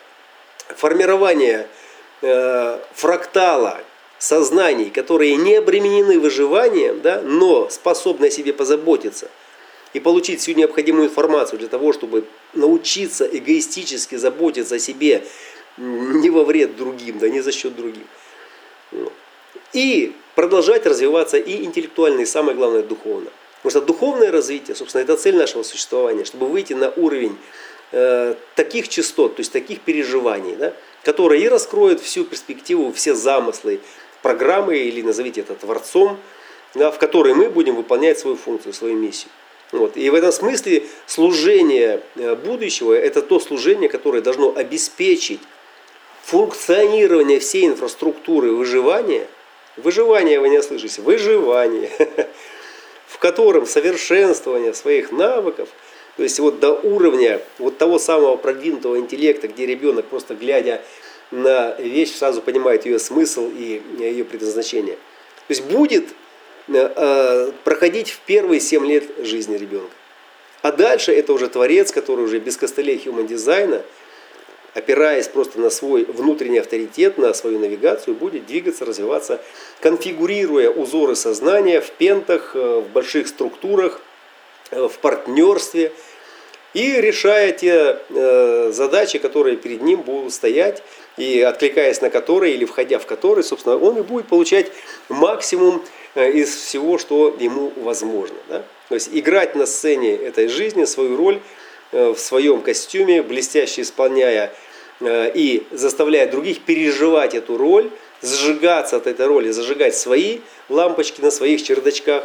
формирование 0.70 1.68
фрактала 2.94 3.82
сознаний, 4.18 4.90
которые 4.90 5.36
не 5.36 5.56
обременены 5.56 6.20
выживанием, 6.20 7.02
да, 7.02 7.22
но 7.22 7.70
способны 7.70 8.28
о 8.28 8.32
себе 8.32 8.54
позаботиться 8.54 9.30
и 9.94 10.00
получить 10.00 10.40
всю 10.40 10.54
необходимую 10.54 11.10
информацию 11.10 11.60
для 11.60 11.68
того, 11.68 11.94
чтобы 11.94 12.26
научиться 12.56 13.26
эгоистически 13.26 14.16
заботиться 14.16 14.76
о 14.76 14.80
себе 14.80 15.26
не 15.78 16.30
во 16.30 16.44
вред 16.44 16.76
другим, 16.76 17.20
да 17.20 17.30
не 17.30 17.42
за 17.42 17.52
счет 17.52 17.76
других. 17.76 18.04
И 19.74 20.14
продолжать 20.36 20.86
развиваться 20.86 21.38
и 21.38 21.64
интеллектуально, 21.64 22.22
и 22.22 22.26
самое 22.26 22.56
главное 22.56 22.84
духовно. 22.84 23.30
Потому 23.58 23.72
что 23.72 23.82
духовное 23.82 24.32
развитие, 24.32 24.76
собственно, 24.76 25.02
это 25.02 25.18
цель 25.18 25.36
нашего 25.36 25.64
существования, 25.64 26.24
чтобы 26.24 26.48
выйти 26.48 26.74
на 26.74 26.92
уровень 26.92 27.36
э, 27.92 28.36
таких 28.56 28.88
частот, 28.88 29.36
то 29.36 29.40
есть 29.42 29.52
таких 29.52 29.82
переживаний, 29.82 30.56
да, 30.56 30.74
которые 31.04 31.44
и 31.44 31.50
раскроют 31.50 32.00
всю 32.00 32.26
перспективу, 32.26 32.94
все 32.94 33.16
замыслы, 33.16 33.80
программой 34.22 34.88
или 34.88 35.02
назовите 35.02 35.42
это 35.42 35.56
творцом, 35.56 36.18
да, 36.76 36.92
в 36.92 37.00
которой 37.00 37.34
мы 37.34 37.50
будем 37.50 37.76
выполнять 37.76 38.20
свою 38.20 38.38
функцию, 38.38 38.74
свою 38.74 38.96
миссию. 38.96 39.32
Вот. 39.72 39.98
И 39.98 40.10
в 40.10 40.16
этом 40.16 40.32
смысле 40.32 40.84
служение 41.08 42.02
э, 42.16 42.36
будущего– 42.36 42.94
это 42.94 43.22
то 43.22 43.40
служение, 43.40 43.90
которое 43.90 44.22
должно 44.22 44.56
обеспечить 44.56 45.40
функционирование 46.24 47.40
всей 47.40 47.68
инфраструктуры 47.68 48.52
выживания, 48.52 49.28
выживание, 49.78 50.40
вы 50.40 50.50
не 50.50 50.62
слышите, 50.62 51.02
выживание, 51.02 51.90
в 53.08 53.18
котором 53.20 53.66
совершенствование 53.66 54.74
своих 54.74 55.12
навыков, 55.12 55.70
то 56.18 56.24
есть 56.24 56.40
вот 56.40 56.60
до 56.60 56.74
уровня 56.74 57.42
вот 57.60 57.78
того 57.78 58.00
самого 58.00 58.38
продвинутого 58.38 58.98
интеллекта, 58.98 59.48
где 59.48 59.66
ребенок 59.66 60.06
просто 60.06 60.34
глядя 60.34 60.82
на 61.32 61.76
вещь, 61.76 62.16
сразу 62.16 62.42
понимает 62.42 62.86
ее 62.86 63.00
смысл 63.00 63.50
и 63.50 63.82
ее 64.00 64.24
предназначение. 64.24 64.96
То 64.96 65.52
есть 65.52 65.64
будет 65.66 66.06
э, 66.10 66.12
э, 66.12 66.25
проходить 66.68 68.10
в 68.10 68.20
первые 68.22 68.60
7 68.60 68.86
лет 68.86 69.04
жизни 69.20 69.58
ребенка. 69.58 69.92
А 70.62 70.72
дальше 70.72 71.14
это 71.14 71.32
уже 71.34 71.48
творец, 71.48 71.92
который 71.92 72.26
уже 72.26 72.40
без 72.40 72.58
костылей 72.58 72.98
human 72.98 73.28
дизайна, 73.28 73.84
опираясь 74.74 75.28
просто 75.28 75.60
на 75.60 75.70
свой 75.70 76.06
внутренний 76.06 76.58
авторитет, 76.58 77.20
на 77.20 77.36
свою 77.36 77.60
навигацию, 77.60 78.16
будет 78.16 78.48
двигаться, 78.48 78.84
развиваться, 78.84 79.42
конфигурируя 79.80 80.72
узоры 80.72 81.16
сознания 81.16 81.82
в 81.82 81.92
пентах, 81.92 82.56
э, 82.56 82.80
в 82.80 82.92
больших 82.92 83.28
структурах, 83.28 84.02
в 84.72 84.94
партнерстве 85.02 85.92
и 86.74 87.00
решая 87.00 87.52
те 87.52 88.00
задачи, 88.72 89.20
которые 89.20 89.56
перед 89.58 89.82
ним 89.84 90.02
будут 90.02 90.34
стоять 90.34 90.82
и 91.18 91.40
откликаясь 91.40 92.02
на 92.02 92.10
который 92.10 92.54
или 92.54 92.66
входя 92.66 93.00
в 93.00 93.06
который, 93.06 93.44
собственно, 93.44 93.78
он 93.78 94.00
и 94.00 94.02
будет 94.02 94.28
получать 94.28 94.72
максимум 95.08 95.84
э, 95.84 96.05
из 96.24 96.56
всего, 96.56 96.98
что 96.98 97.36
ему 97.40 97.72
возможно. 97.78 98.38
Да? 98.50 98.64
То 98.90 98.96
есть 98.96 99.10
играть 99.12 99.56
на 99.56 99.66
сцене 99.66 100.16
этой 100.16 100.48
жизни 100.48 100.86
свою 100.86 101.18
роль 101.18 101.40
э, 101.92 102.10
в 102.10 102.20
своем 102.20 102.62
костюме, 102.62 103.22
блестяще 103.22 103.82
исполняя 103.82 104.54
э, 105.02 105.32
и 105.34 105.64
заставляя 105.72 106.30
других 106.30 106.62
переживать 106.62 107.36
эту 107.36 107.58
роль, 107.58 107.90
зажигаться 108.22 108.98
от 108.98 109.08
этой 109.08 109.26
роли, 109.28 109.52
зажигать 109.52 109.96
свои 109.96 110.40
лампочки 110.70 111.22
на 111.22 111.32
своих 111.32 111.62
чердачках 111.64 112.24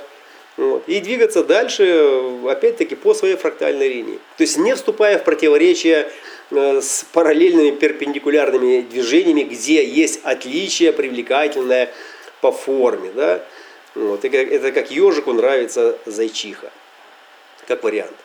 вот, 0.56 0.84
и 0.86 1.00
двигаться 1.00 1.42
дальше, 1.44 2.38
опять-таки, 2.46 2.94
по 2.94 3.14
своей 3.14 3.36
фрактальной 3.36 3.88
линии. 3.88 4.18
То 4.36 4.42
есть 4.42 4.58
не 4.58 4.74
вступая 4.74 5.18
в 5.18 5.24
противоречие 5.24 6.10
Э, 6.50 6.80
с 6.80 7.06
параллельными 7.12 7.70
перпендикулярными 7.70 8.80
движениями, 8.80 9.42
где 9.42 9.84
есть 9.84 10.20
отличие 10.24 10.92
привлекательное 10.92 11.90
по 12.40 12.50
форме. 12.50 13.10
Да? 13.14 13.44
Вот. 13.94 14.24
Это 14.24 14.72
как 14.72 14.90
ежику 14.90 15.32
нравится 15.32 15.98
зайчиха, 16.06 16.70
как 17.66 17.82
вариант. 17.82 18.16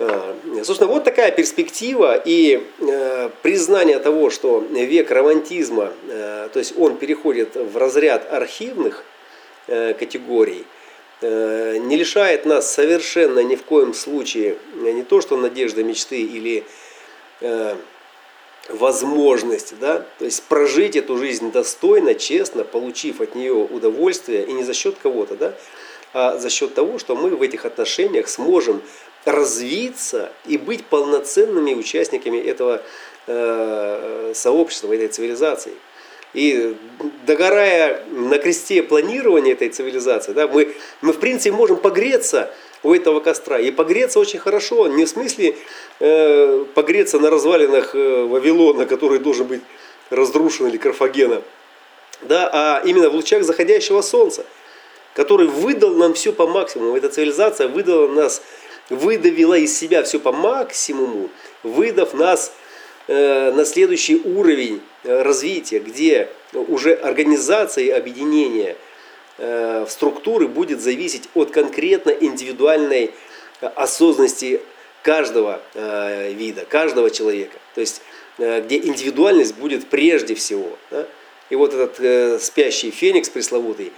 А, 0.00 0.34
собственно, 0.64 0.90
вот 0.90 1.04
такая 1.04 1.30
перспектива 1.30 2.20
и 2.24 2.66
э, 2.78 3.30
признание 3.42 3.98
того, 3.98 4.30
что 4.30 4.60
век 4.70 5.10
романтизма, 5.10 5.92
э, 6.08 6.48
то 6.50 6.58
есть 6.58 6.72
он 6.78 6.96
переходит 6.96 7.54
в 7.54 7.76
разряд 7.76 8.32
архивных 8.32 9.04
э, 9.66 9.92
категорий, 9.94 10.64
не 11.22 11.96
лишает 11.98 12.46
нас 12.46 12.72
совершенно 12.72 13.40
ни 13.40 13.54
в 13.54 13.62
коем 13.64 13.92
случае 13.92 14.56
не 14.74 15.02
то, 15.02 15.20
что 15.20 15.36
надежды, 15.36 15.84
мечты 15.84 16.22
или 16.22 16.64
возможности, 18.74 19.74
да, 19.80 20.04
то 20.18 20.24
есть 20.24 20.42
прожить 20.44 20.96
эту 20.96 21.16
жизнь 21.16 21.52
достойно, 21.52 22.14
честно, 22.14 22.64
получив 22.64 23.20
от 23.20 23.34
нее 23.34 23.52
удовольствие 23.52 24.44
и 24.44 24.52
не 24.52 24.64
за 24.64 24.74
счет 24.74 24.96
кого-то, 25.02 25.36
да, 25.36 25.54
а 26.12 26.38
за 26.38 26.50
счет 26.50 26.74
того, 26.74 26.98
что 26.98 27.14
мы 27.14 27.30
в 27.30 27.42
этих 27.42 27.64
отношениях 27.64 28.28
сможем 28.28 28.82
развиться 29.24 30.32
и 30.46 30.56
быть 30.56 30.84
полноценными 30.86 31.74
участниками 31.74 32.38
этого 32.38 32.82
э, 33.26 34.32
сообщества, 34.34 34.92
этой 34.92 35.08
цивилизации. 35.08 35.72
И 36.32 36.76
догорая 37.26 38.04
на 38.10 38.38
кресте 38.38 38.82
планирования 38.82 39.52
этой 39.52 39.68
цивилизации, 39.68 40.32
да, 40.32 40.46
мы, 40.46 40.74
мы 41.00 41.12
в 41.12 41.18
принципе 41.18 41.52
можем 41.52 41.76
погреться 41.76 42.52
у 42.82 42.94
этого 42.94 43.20
костра. 43.20 43.58
И 43.58 43.70
погреться 43.70 44.18
очень 44.18 44.38
хорошо, 44.38 44.88
не 44.88 45.04
в 45.04 45.08
смысле 45.08 45.56
э, 45.98 46.64
погреться 46.74 47.18
на 47.18 47.30
развалинах 47.30 47.94
э, 47.94 48.24
Вавилона, 48.24 48.86
который 48.86 49.18
должен 49.18 49.46
быть 49.46 49.60
разрушен 50.10 50.66
или 50.66 50.76
Карфагена, 50.76 51.42
да, 52.22 52.50
а 52.52 52.82
именно 52.84 53.10
в 53.10 53.14
лучах 53.14 53.44
заходящего 53.44 54.02
солнца, 54.02 54.44
который 55.14 55.46
выдал 55.46 55.94
нам 55.94 56.14
все 56.14 56.32
по 56.32 56.46
максимуму. 56.46 56.96
Эта 56.96 57.08
цивилизация 57.08 57.68
выдала 57.68 58.08
нас 58.08 58.42
выдавила 58.90 59.54
из 59.54 59.78
себя 59.78 60.02
все 60.02 60.18
по 60.18 60.32
максимуму, 60.32 61.30
выдав 61.62 62.12
нас 62.12 62.52
э, 63.06 63.52
на 63.52 63.64
следующий 63.64 64.16
уровень 64.16 64.80
э, 65.04 65.22
развития, 65.22 65.78
где 65.78 66.28
уже 66.52 66.94
организация 66.94 67.84
и 67.84 67.90
объединение 67.90 68.72
э, 68.72 68.76
в 69.40 69.88
структуры 69.88 70.48
будет 70.48 70.82
зависеть 70.82 71.30
от 71.32 71.50
конкретно 71.50 72.10
индивидуальной 72.10 73.12
осознанности 73.60 74.60
каждого 75.02 75.62
вида, 75.74 76.66
каждого 76.66 77.10
человека. 77.10 77.56
То 77.74 77.80
есть, 77.80 78.02
где 78.36 78.76
индивидуальность 78.76 79.54
будет 79.54 79.88
прежде 79.88 80.34
всего. 80.34 80.76
Да? 80.90 81.06
И 81.48 81.56
вот 81.56 81.72
этот 81.72 82.42
спящий 82.42 82.90
феникс 82.90 83.30
пресловутый, 83.30 83.92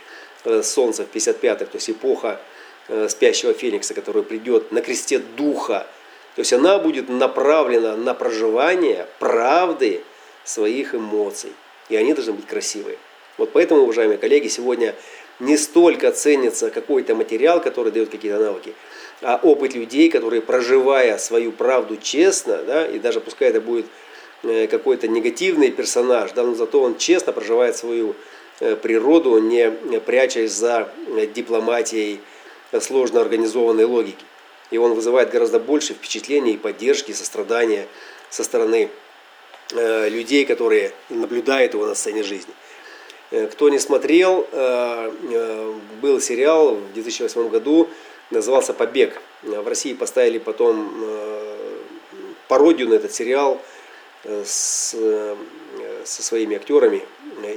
солнце 0.63 1.05
в 1.05 1.15
55-х, 1.15 1.65
то 1.65 1.77
есть 1.77 1.91
эпоха 1.91 2.41
Э, 2.89 3.09
спящего 3.09 3.53
феникса, 3.53 3.95
который 3.95 4.25
придет 4.25 4.73
на 4.73 4.81
кресте 4.81 5.19
духа. 5.19 5.87
То 6.35 6.41
есть 6.41 6.53
она 6.53 6.79
будет 6.79 7.09
направлена 7.09 7.97
на 7.97 8.13
проживание 8.13 9.07
правды 9.21 10.03
своих 10.45 10.95
эмоций. 10.95 11.53
И 11.89 11.97
они 11.97 12.13
должны 12.13 12.33
быть 12.33 12.47
красивые. 12.47 12.99
Вот 13.39 13.53
поэтому, 13.53 13.83
уважаемые 13.83 14.19
коллеги, 14.19 14.49
сегодня 14.49 14.95
не 15.43 15.57
столько 15.57 16.13
ценится 16.13 16.71
какой-то 16.71 17.15
материал, 17.15 17.61
который 17.61 17.91
дает 17.91 18.11
какие-то 18.11 18.39
навыки, 18.39 18.75
а 19.21 19.41
опыт 19.43 19.75
людей, 19.75 20.09
которые, 20.09 20.41
проживая 20.41 21.19
свою 21.19 21.51
правду 21.51 21.97
честно, 21.97 22.59
да, 22.59 22.87
и 22.87 22.99
даже 22.99 23.21
пускай 23.21 23.51
это 23.51 23.61
будет 23.61 23.87
э, 24.45 24.69
какой-то 24.69 25.09
негативный 25.09 25.73
персонаж, 25.73 26.31
да, 26.33 26.45
но 26.45 26.55
зато 26.55 26.81
он 26.81 26.97
честно 26.97 27.33
проживает 27.33 27.77
свою 27.77 28.15
э, 28.61 28.77
природу, 28.77 29.37
не 29.39 29.71
прячась 30.07 30.53
за 30.53 30.89
дипломатией, 31.35 32.21
сложно 32.81 33.21
организованной 33.21 33.85
логики. 33.85 34.25
И 34.71 34.79
он 34.79 34.95
вызывает 34.95 35.31
гораздо 35.31 35.59
больше 35.59 35.93
впечатлений 35.93 36.57
поддержки, 36.57 37.13
сострадания 37.13 37.87
со 38.31 38.45
стороны 38.45 38.89
э, 39.73 40.09
людей, 40.09 40.45
которые 40.45 40.93
наблюдают 41.11 41.75
его 41.75 41.85
на 41.87 41.95
сцене 41.95 42.23
жизни. 42.23 42.55
Э, 43.33 43.49
кто 43.49 43.69
не 43.69 43.81
смотрел, 43.81 44.47
э, 44.53 45.75
был 46.01 46.21
сериал 46.21 46.77
в 46.77 46.93
2008 46.93 47.49
году, 47.49 47.89
назывался 48.31 48.73
«Побег». 48.73 49.21
В 49.43 49.67
России 49.67 49.93
поставили 49.93 50.39
потом 50.39 50.95
пародию 52.47 52.89
на 52.89 52.95
этот 52.95 53.13
сериал 53.13 53.61
с, 54.25 54.97
со 56.05 56.23
своими 56.23 56.55
актерами. 56.55 57.03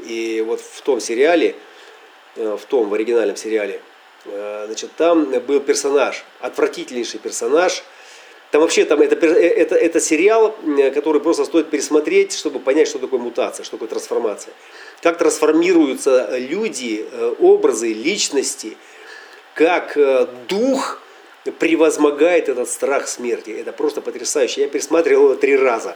И 0.07 0.43
вот 0.45 0.61
в 0.61 0.81
том 0.81 0.99
сериале, 0.99 1.56
в 2.35 2.61
том, 2.68 2.89
в 2.89 2.93
оригинальном 2.95 3.35
сериале, 3.35 3.81
Э, 4.26 4.64
значит, 4.65 4.91
там 4.95 5.26
был 5.41 5.60
персонаж, 5.60 6.23
отвратительнейший 6.39 7.19
персонаж. 7.19 7.84
Там 8.51 8.61
вообще 8.61 8.85
там 8.85 9.01
это, 9.01 9.15
э, 9.26 9.47
это, 9.47 9.76
это 9.76 9.99
сериал, 9.99 10.55
который 10.93 11.22
просто 11.22 11.45
стоит 11.45 11.69
пересмотреть, 11.69 12.34
чтобы 12.34 12.59
понять, 12.59 12.88
что 12.88 12.99
такое 12.99 13.19
мутация, 13.19 13.63
что 13.63 13.77
такое 13.77 13.89
трансформация. 13.89 14.53
Как 15.01 15.17
трансформируются 15.17 16.38
люди, 16.38 17.05
э, 17.11 17.35
образы, 17.39 17.93
личности, 17.93 18.77
как 19.53 19.97
дух 20.47 21.01
превозмогает 21.51 22.49
этот 22.49 22.69
страх 22.69 23.07
смерти. 23.07 23.51
Это 23.51 23.72
просто 23.72 24.01
потрясающе. 24.01 24.61
Я 24.61 24.67
пересматривал 24.67 25.26
его 25.26 25.35
три 25.35 25.55
раза. 25.55 25.95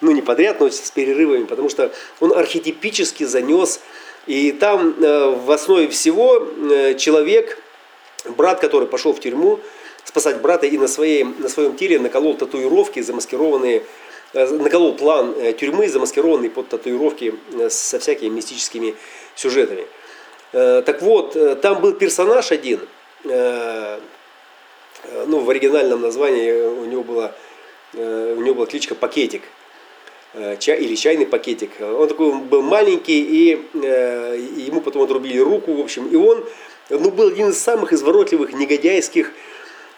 Ну, 0.00 0.10
не 0.10 0.22
подряд, 0.22 0.60
но 0.60 0.68
с 0.70 0.90
перерывами, 0.90 1.44
потому 1.44 1.68
что 1.68 1.92
он 2.18 2.32
архетипически 2.32 3.24
занес 3.24 3.80
и 4.26 4.52
там 4.52 4.94
э, 5.02 5.28
в 5.28 5.50
основе 5.50 5.88
всего 5.88 6.46
э, 6.70 6.94
человек, 6.94 7.58
брат, 8.36 8.60
который 8.60 8.86
пошел 8.86 9.12
в 9.12 9.20
тюрьму, 9.20 9.60
спасать 10.04 10.40
брата 10.40 10.66
и 10.66 10.78
на, 10.78 10.88
своей, 10.88 11.24
на 11.24 11.48
своем 11.48 11.76
теле 11.76 11.98
наколол 11.98 12.34
татуировки, 12.34 13.00
замаскированные, 13.00 13.82
э, 14.32 14.48
наколол 14.48 14.94
план 14.94 15.34
тюрьмы, 15.58 15.88
замаскированный 15.88 16.50
под 16.50 16.68
татуировки 16.68 17.34
со 17.68 17.98
всякими 17.98 18.28
мистическими 18.28 18.94
сюжетами. 19.34 19.86
Так 20.52 21.00
вот, 21.00 21.60
там 21.60 21.80
был 21.80 21.92
персонаж 21.92 22.50
один, 22.50 22.80
ну, 23.22 24.00
в 25.04 25.48
оригинальном 25.48 26.00
названии 26.00 26.50
у 26.50 26.86
него 26.86 27.04
была, 27.04 27.32
у 27.94 28.40
него 28.40 28.54
была 28.54 28.66
кличка 28.66 28.96
Пакетик– 28.96 29.42
Э, 30.32 30.56
чай, 30.58 30.78
или 30.78 30.94
чайный 30.94 31.26
пакетик. 31.26 31.70
Он 31.80 32.06
такой 32.06 32.32
был 32.32 32.62
маленький, 32.62 33.20
и 33.20 33.66
э, 33.82 34.38
ему 34.58 34.80
потом 34.80 35.02
отрубили 35.02 35.38
руку, 35.38 35.74
в 35.74 35.80
общем. 35.80 36.06
И 36.06 36.14
он 36.14 36.44
ну, 36.88 37.10
был 37.10 37.28
один 37.28 37.48
из 37.48 37.58
самых 37.58 37.92
изворотливых, 37.92 38.52
негодяйских 38.52 39.32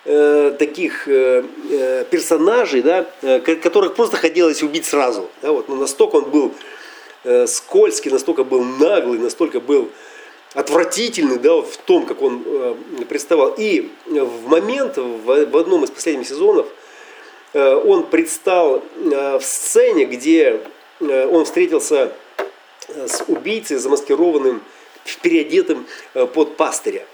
э, 0.04 0.54
таких 0.58 1.08
э, 1.08 1.44
э 1.70 2.04
персонажей, 2.10 2.82
да, 2.82 3.06
э, 3.22 3.40
которых 3.40 3.94
просто 3.94 4.16
хотелось 4.16 4.62
убить 4.62 4.86
сразу. 4.86 5.28
Да, 5.42 5.52
вот, 5.52 5.68
ну, 5.68 5.76
настолько 5.76 6.16
он 6.16 6.30
был 6.30 6.54
э, 7.24 7.46
скользкий, 7.46 8.10
настолько 8.10 8.44
был 8.44 8.62
наглый, 8.62 9.18
настолько 9.18 9.60
был 9.60 9.90
отвратительный 10.54 11.38
да, 11.38 11.62
в 11.62 11.76
том, 11.76 12.06
как 12.06 12.22
он 12.22 12.42
э, 12.44 12.74
представал. 13.08 13.54
И 13.56 13.90
в 14.06 14.48
момент, 14.48 14.96
в, 14.96 15.46
в 15.46 15.56
одном 15.56 15.84
из 15.84 15.90
последних 15.90 16.28
сезонов, 16.28 16.66
Э, 17.52 17.74
он 17.74 18.06
предстал 18.06 18.82
э, 18.96 19.38
в 19.38 19.42
сцене, 19.42 20.04
где 20.04 20.60
э, 21.00 21.26
он 21.26 21.44
встретился 21.44 22.12
с 22.88 23.24
убийцей, 23.28 23.76
замаскированным, 23.76 24.60
переодетым 25.22 25.86
под 26.34 26.56
пастыря. 26.56 27.06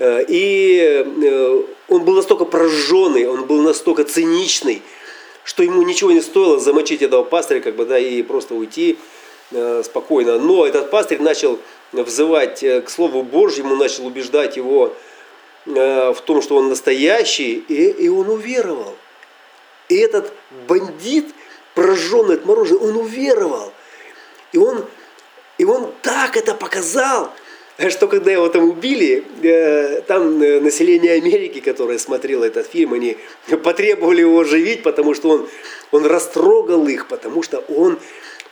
И 0.00 1.74
он 1.88 2.04
был 2.04 2.14
настолько 2.14 2.44
прожженный, 2.44 3.26
он 3.26 3.44
был 3.46 3.62
настолько 3.62 4.04
циничный, 4.04 4.82
что 5.44 5.62
ему 5.62 5.82
ничего 5.82 6.12
не 6.12 6.20
стоило 6.20 6.58
замочить 6.60 7.02
этого 7.02 7.24
пастыря, 7.24 7.60
как 7.60 7.74
бы, 7.76 7.84
да, 7.84 7.98
и 7.98 8.22
просто 8.22 8.54
уйти 8.54 8.98
спокойно. 9.82 10.38
Но 10.38 10.66
этот 10.66 10.90
пастырь 10.90 11.20
начал 11.20 11.58
взывать 11.92 12.60
к 12.60 12.88
Слову 12.88 13.22
Божьему, 13.22 13.74
начал 13.74 14.06
убеждать 14.06 14.56
его 14.56 14.94
в 15.64 16.18
том, 16.24 16.42
что 16.42 16.56
он 16.56 16.68
настоящий, 16.68 17.54
и, 17.68 17.90
и 17.90 18.08
он 18.08 18.28
уверовал. 18.28 18.94
И 19.88 19.96
этот 19.96 20.32
бандит, 20.68 21.26
прожженный, 21.74 22.36
отмороженный, 22.36 22.80
он 22.80 22.96
уверовал. 22.96 23.72
И 24.52 24.58
он, 24.58 24.84
и 25.56 25.64
он 25.64 25.92
так 26.02 26.36
это 26.36 26.54
показал, 26.54 27.32
что 27.90 28.08
когда 28.08 28.32
его 28.32 28.48
там 28.48 28.68
убили, 28.68 29.24
э, 29.42 30.02
там 30.06 30.42
э, 30.42 30.60
население 30.60 31.12
Америки, 31.12 31.60
которое 31.60 31.98
смотрело 31.98 32.44
этот 32.44 32.66
фильм, 32.66 32.92
они 32.92 33.16
потребовали 33.62 34.20
его 34.20 34.40
оживить, 34.40 34.82
потому 34.82 35.14
что 35.14 35.30
он, 35.30 35.48
он 35.92 36.06
растрогал 36.06 36.86
их, 36.88 37.06
потому 37.08 37.42
что 37.42 37.58
он 37.68 37.98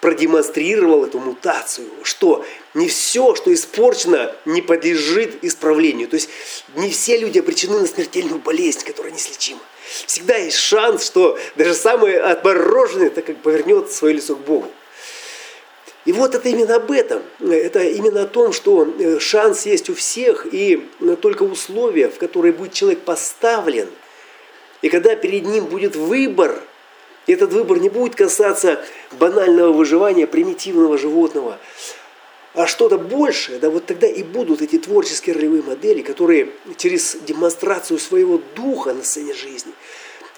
продемонстрировал 0.00 1.04
эту 1.04 1.18
мутацию, 1.18 1.88
что 2.02 2.44
не 2.74 2.86
все, 2.86 3.34
что 3.34 3.52
испорчено, 3.52 4.32
не 4.44 4.62
подлежит 4.62 5.42
исправлению. 5.42 6.06
То 6.06 6.16
есть 6.16 6.28
не 6.76 6.90
все 6.90 7.16
люди 7.16 7.38
обречены 7.38 7.80
на 7.80 7.86
смертельную 7.86 8.38
болезнь, 8.38 8.84
которая 8.84 9.12
неслечима. 9.12 9.60
Всегда 10.06 10.36
есть 10.36 10.58
шанс, 10.58 11.04
что 11.04 11.38
даже 11.56 11.74
самый 11.74 12.20
отмороженный 12.20 13.08
так 13.10 13.24
как 13.24 13.38
повернет 13.38 13.90
свое 13.90 14.14
лицо 14.14 14.36
к 14.36 14.40
Богу. 14.40 14.70
И 16.06 16.12
вот 16.12 16.36
это 16.36 16.48
именно 16.48 16.76
об 16.76 16.90
этом. 16.92 17.20
Это 17.40 17.82
именно 17.82 18.22
о 18.22 18.26
том, 18.26 18.52
что 18.52 18.84
э, 18.84 19.18
шанс 19.18 19.66
есть 19.66 19.90
у 19.90 19.94
всех, 19.94 20.46
и 20.52 20.88
только 21.20 21.42
условия, 21.42 22.08
в 22.08 22.18
которые 22.18 22.52
будет 22.52 22.72
человек 22.72 23.00
поставлен, 23.00 23.88
И 24.82 24.88
когда 24.88 25.16
перед 25.16 25.44
ним 25.44 25.64
будет 25.64 25.96
выбор, 25.96 26.62
этот 27.26 27.52
выбор 27.52 27.80
не 27.80 27.88
будет 27.88 28.14
касаться 28.14 28.84
банального 29.18 29.72
выживания 29.72 30.28
примитивного 30.28 30.96
животного, 30.96 31.58
а 32.54 32.68
что-то 32.68 32.98
большее, 32.98 33.58
да, 33.58 33.68
вот 33.68 33.86
тогда 33.86 34.06
и 34.06 34.22
будут 34.22 34.62
эти 34.62 34.78
творческие 34.78 35.34
ролевые 35.34 35.62
модели, 35.62 36.02
которые 36.02 36.52
через 36.76 37.16
демонстрацию 37.26 37.98
своего 37.98 38.40
духа 38.54 38.94
на 38.94 39.02
сцене 39.02 39.34
жизни 39.34 39.72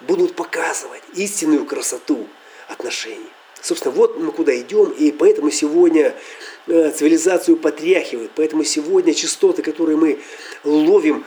будут 0.01 0.35
показывать 0.35 1.03
истинную 1.15 1.67
красоту 1.67 2.27
отношений. 2.69 3.31
Собственно, 3.61 3.95
вот 3.95 4.19
мы 4.19 4.31
куда 4.33 4.59
идем, 4.59 4.91
и 4.91 5.11
поэтому 5.11 5.51
сегодня 5.51 6.15
э, 6.67 6.93
цивилизацию 6.93 7.57
потряхивает, 7.57 8.31
поэтому 8.35 8.65
сегодня 8.65 9.15
частоты, 9.15 9.63
которые 9.63 9.97
мы 9.97 10.21
ловим, 10.65 11.25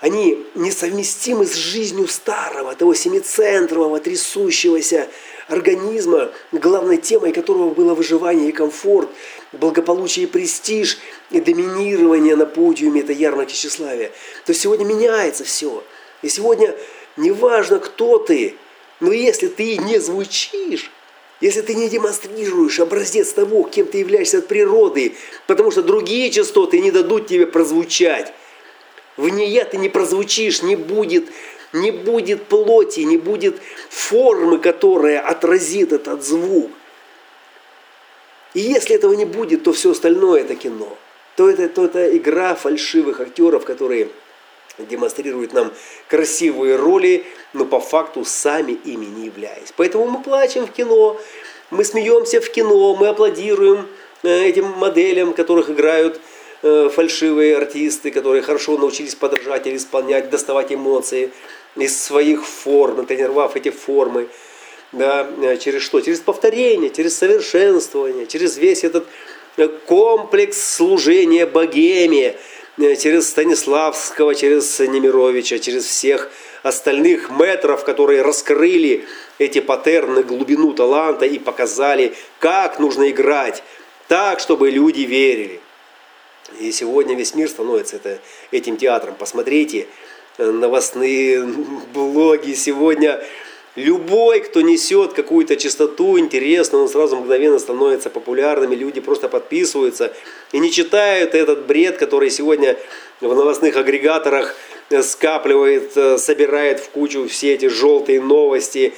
они 0.00 0.46
несовместимы 0.54 1.46
с 1.46 1.54
жизнью 1.54 2.08
старого, 2.08 2.74
того 2.74 2.94
семицентрового, 2.94 4.00
трясущегося 4.00 5.08
организма, 5.48 6.30
главной 6.52 6.96
темой 6.96 7.32
которого 7.32 7.74
было 7.74 7.94
выживание 7.94 8.48
и 8.48 8.52
комфорт, 8.52 9.10
благополучие 9.52 10.24
и 10.24 10.28
престиж, 10.28 10.98
и 11.30 11.40
доминирование 11.40 12.36
на 12.36 12.46
подиуме 12.46 13.02
этой 13.02 13.16
ярмарки 13.16 13.52
тщеславия. 13.52 14.10
То 14.46 14.52
есть 14.52 14.62
сегодня 14.62 14.84
меняется 14.84 15.44
все. 15.44 15.84
И 16.22 16.28
сегодня 16.28 16.74
неважно, 17.16 17.78
кто 17.78 18.18
ты, 18.18 18.54
но 19.00 19.12
если 19.12 19.48
ты 19.48 19.76
не 19.76 19.98
звучишь, 19.98 20.90
если 21.40 21.62
ты 21.62 21.74
не 21.74 21.88
демонстрируешь 21.88 22.80
образец 22.80 23.32
того, 23.32 23.64
кем 23.64 23.86
ты 23.86 23.98
являешься 23.98 24.38
от 24.38 24.46
природы, 24.46 25.14
потому 25.46 25.70
что 25.70 25.82
другие 25.82 26.30
частоты 26.30 26.80
не 26.80 26.90
дадут 26.90 27.28
тебе 27.28 27.46
прозвучать. 27.46 28.32
В 29.16 29.28
ней 29.28 29.62
ты 29.64 29.76
не 29.78 29.88
прозвучишь, 29.88 30.62
не 30.62 30.76
будет, 30.76 31.28
не 31.72 31.90
будет 31.90 32.44
плоти, 32.44 33.00
не 33.00 33.16
будет 33.16 33.56
формы, 33.88 34.58
которая 34.58 35.20
отразит 35.20 35.92
этот 35.92 36.24
звук. 36.24 36.70
И 38.54 38.60
если 38.60 38.96
этого 38.96 39.14
не 39.14 39.24
будет, 39.24 39.64
то 39.64 39.72
все 39.72 39.92
остальное 39.92 40.42
это 40.42 40.56
кино. 40.56 40.96
То 41.36 41.48
это, 41.48 41.68
то 41.68 41.84
это 41.84 42.16
игра 42.16 42.54
фальшивых 42.54 43.20
актеров, 43.20 43.64
которые 43.64 44.08
демонстрируют 44.86 45.52
нам 45.52 45.72
красивые 46.08 46.76
роли, 46.76 47.24
но 47.52 47.64
по 47.64 47.80
факту 47.80 48.24
сами 48.24 48.72
ими 48.72 49.06
не 49.06 49.26
являясь. 49.26 49.72
Поэтому 49.76 50.06
мы 50.06 50.22
плачем 50.22 50.66
в 50.66 50.72
кино, 50.72 51.20
мы 51.70 51.84
смеемся 51.84 52.40
в 52.40 52.50
кино, 52.50 52.94
мы 52.96 53.08
аплодируем 53.08 53.86
э, 54.22 54.44
этим 54.44 54.66
моделям, 54.66 55.32
которых 55.32 55.70
играют 55.70 56.20
э, 56.62 56.90
фальшивые 56.92 57.56
артисты, 57.56 58.10
которые 58.10 58.42
хорошо 58.42 58.76
научились 58.78 59.14
подражать 59.14 59.66
или 59.66 59.76
исполнять, 59.76 60.30
доставать 60.30 60.72
эмоции 60.72 61.30
из 61.76 62.02
своих 62.02 62.44
форм, 62.44 62.96
натренировав 62.96 63.56
эти 63.56 63.70
формы. 63.70 64.28
Да, 64.92 65.28
э, 65.42 65.56
через 65.58 65.82
что? 65.82 66.00
Через 66.00 66.20
повторение, 66.20 66.90
через 66.90 67.16
совершенствование, 67.16 68.26
через 68.26 68.56
весь 68.58 68.84
этот 68.84 69.06
комплекс 69.86 70.76
служения 70.76 71.46
богеме, 71.46 72.36
через 72.96 73.30
Станиславского, 73.30 74.34
через 74.34 74.78
Немировича, 74.78 75.58
через 75.58 75.84
всех 75.84 76.30
остальных 76.62 77.30
метров, 77.30 77.84
которые 77.84 78.22
раскрыли 78.22 79.06
эти 79.38 79.60
паттерны, 79.60 80.22
глубину 80.22 80.72
таланта 80.72 81.24
и 81.26 81.38
показали, 81.38 82.14
как 82.38 82.78
нужно 82.78 83.10
играть 83.10 83.62
так, 84.08 84.40
чтобы 84.40 84.70
люди 84.70 85.02
верили. 85.02 85.60
И 86.58 86.72
сегодня 86.72 87.14
весь 87.14 87.34
мир 87.34 87.48
становится 87.48 87.96
это, 87.96 88.18
этим 88.50 88.76
театром. 88.76 89.14
Посмотрите 89.14 89.86
э, 90.38 90.50
новостные 90.50 91.44
блоги 91.94 92.54
сегодня. 92.54 93.22
Любой, 93.80 94.40
кто 94.40 94.60
несет 94.60 95.14
какую-то 95.14 95.56
чистоту, 95.56 96.18
интересную, 96.18 96.82
он 96.82 96.88
сразу 96.88 97.16
мгновенно 97.16 97.58
становится 97.58 98.10
популярным, 98.10 98.72
и 98.72 98.76
люди 98.76 99.00
просто 99.00 99.26
подписываются 99.28 100.12
и 100.52 100.58
не 100.58 100.70
читают 100.70 101.34
этот 101.34 101.64
бред, 101.64 101.96
который 101.96 102.28
сегодня 102.28 102.76
в 103.22 103.34
новостных 103.34 103.76
агрегаторах 103.76 104.54
скапливает, 105.02 105.96
э, 105.96 106.18
собирает 106.18 106.80
в 106.80 106.90
кучу 106.90 107.26
все 107.26 107.54
эти 107.54 107.68
желтые 107.68 108.20
новости, 108.20 108.92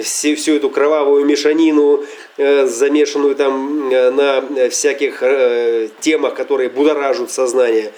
все, 0.00 0.36
всю 0.36 0.54
эту 0.54 0.70
кровавую 0.70 1.24
мешанину, 1.24 2.04
э, 2.36 2.66
замешанную 2.66 3.34
там 3.34 3.90
э, 3.90 4.10
на 4.10 4.68
всяких 4.70 5.20
темах, 5.98 6.34
которые 6.34 6.68
будоражат 6.70 7.32
сознание, 7.32 7.92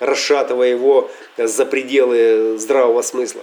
расшатывая 0.00 0.70
его 0.70 1.10
за 1.36 1.66
пределы 1.66 2.56
здравого 2.56 3.02
смысла. 3.02 3.42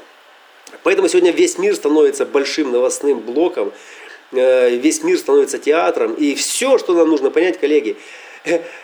Поэтому 0.84 1.07
сегодня 1.07 1.31
весь 1.31 1.57
мир 1.57 1.76
становится 1.76 2.26
большим 2.26 2.72
новостным 2.72 3.19
блоком, 3.19 3.72
весь 4.31 5.03
мир 5.03 5.18
становится 5.18 5.57
театром. 5.57 6.14
И 6.14 6.35
все, 6.35 6.77
что 6.77 6.93
нам 6.93 7.10
нужно 7.10 7.31
понять, 7.31 7.60
коллеги, 7.60 7.97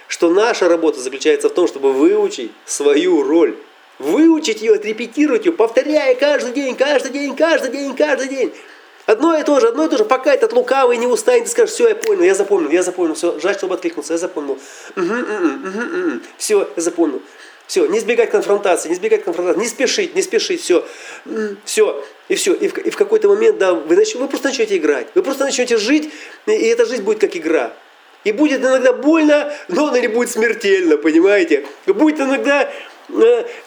что 0.08 0.30
наша 0.30 0.70
работа 0.70 1.00
заключается 1.00 1.50
в 1.50 1.54
том, 1.54 1.68
чтобы 1.68 1.94
выучить 1.94 2.52
свою 2.66 3.24
роль 3.24 3.56
выучить 4.00 4.62
ее, 4.62 4.76
отрепетировать 4.76 5.46
ее, 5.46 5.52
повторяя 5.52 6.16
каждый 6.16 6.54
день, 6.54 6.76
каждый 6.76 7.12
день, 7.12 7.36
каждый 7.36 7.70
день, 7.72 7.94
каждый 7.96 8.30
день. 8.30 8.54
Одно 9.10 9.36
и 9.36 9.44
то 9.44 9.60
же, 9.60 9.69
одно 9.69 9.88
и 9.88 9.90
то 9.90 9.98
же, 9.98 10.06
пока 10.06 10.31
этот 10.31 10.53
лукавый 10.53 10.95
не 10.98 11.07
устанет 11.07 11.48
и 11.48 11.49
скажет, 11.49 11.73
все, 11.73 11.88
я 11.88 11.95
понял, 11.95 12.22
я 12.22 12.36
запомнил, 12.36 12.69
я 12.69 12.84
запомнил, 12.84 13.15
все, 13.15 13.40
жаль, 13.40 13.56
чтобы 13.56 13.73
откликнуться, 13.73 14.14
я 14.14 14.19
запомнил. 14.19 14.60
Угу, 14.95 15.03
угу, 15.03 15.68
угу, 15.68 15.80
угу. 15.80 16.19
Все, 16.38 16.69
я 16.76 16.81
запомнил. 16.84 17.19
Все, 17.65 17.88
не 17.88 17.98
избегать 17.98 18.30
конфронтации, 18.30 18.88
не 18.88 18.94
избегать 18.94 19.23
конфронтации, 19.23 19.61
не 19.61 19.68
спешить, 19.68 20.14
не 20.14 20.22
спешить, 20.22 20.61
все. 20.61 20.86
Все, 21.65 22.06
и 22.27 22.36
все. 22.36 22.53
И 22.53 22.68
в, 22.68 22.77
и 22.77 22.91
в 22.91 22.95
какой-то 22.95 23.30
момент, 23.30 23.57
да, 23.57 23.73
вы, 23.73 23.95
нач... 23.95 24.14
вы 24.14 24.27
просто 24.27 24.49
начнете 24.49 24.77
играть. 24.77 25.07
Вы 25.15 25.23
просто 25.23 25.44
начнете 25.44 25.77
жить, 25.77 26.11
и 26.45 26.52
эта 26.52 26.86
жизнь 26.86 27.02
будет 27.02 27.19
как 27.19 27.36
игра. 27.36 27.73
И 28.26 28.31
будет 28.31 28.61
иногда 28.61 28.94
больно, 28.94 29.52
но 29.69 29.88
она 29.88 29.99
не 29.99 30.07
будет 30.07 30.30
смертельно, 30.30 30.98
понимаете? 30.98 31.65
Будет 31.88 32.19
иногда 32.19 32.69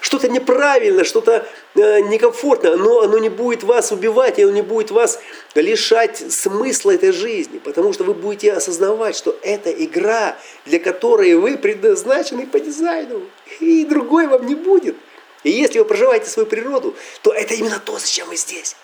что-то 0.01 0.29
неправильно, 0.29 1.05
что-то 1.05 1.47
э, 1.75 2.01
некомфортно, 2.01 2.77
но 2.77 3.01
оно 3.01 3.19
не 3.19 3.29
будет 3.29 3.63
вас 3.63 3.93
убивать, 3.93 4.39
и 4.39 4.43
оно 4.43 4.53
не 4.53 4.63
будет 4.63 4.91
вас 4.91 5.21
лишать 5.55 6.33
смысла 6.33 6.93
этой 6.93 7.13
жизни, 7.13 7.59
потому 7.59 7.93
что 7.93 8.05
вы 8.05 8.15
будете 8.15 8.53
осознавать, 8.53 9.17
что 9.17 9.37
это 9.43 9.71
игра, 9.71 10.37
для 10.65 10.79
которой 10.79 11.35
вы 11.35 11.59
предназначены 11.59 12.47
по 12.47 12.61
дизайну, 12.61 13.23
и 13.61 13.85
другой 13.85 14.27
вам 14.27 14.47
не 14.47 14.55
будет. 14.55 14.97
И 15.43 15.51
если 15.51 15.81
вы 15.81 15.85
проживаете 15.85 16.31
свою 16.31 16.47
природу, 16.47 16.95
то 17.23 17.33
это 17.33 17.55
именно 17.55 17.81
то, 17.85 17.99
зачем 17.99 18.29
вы 18.29 18.37
здесь. 18.37 18.77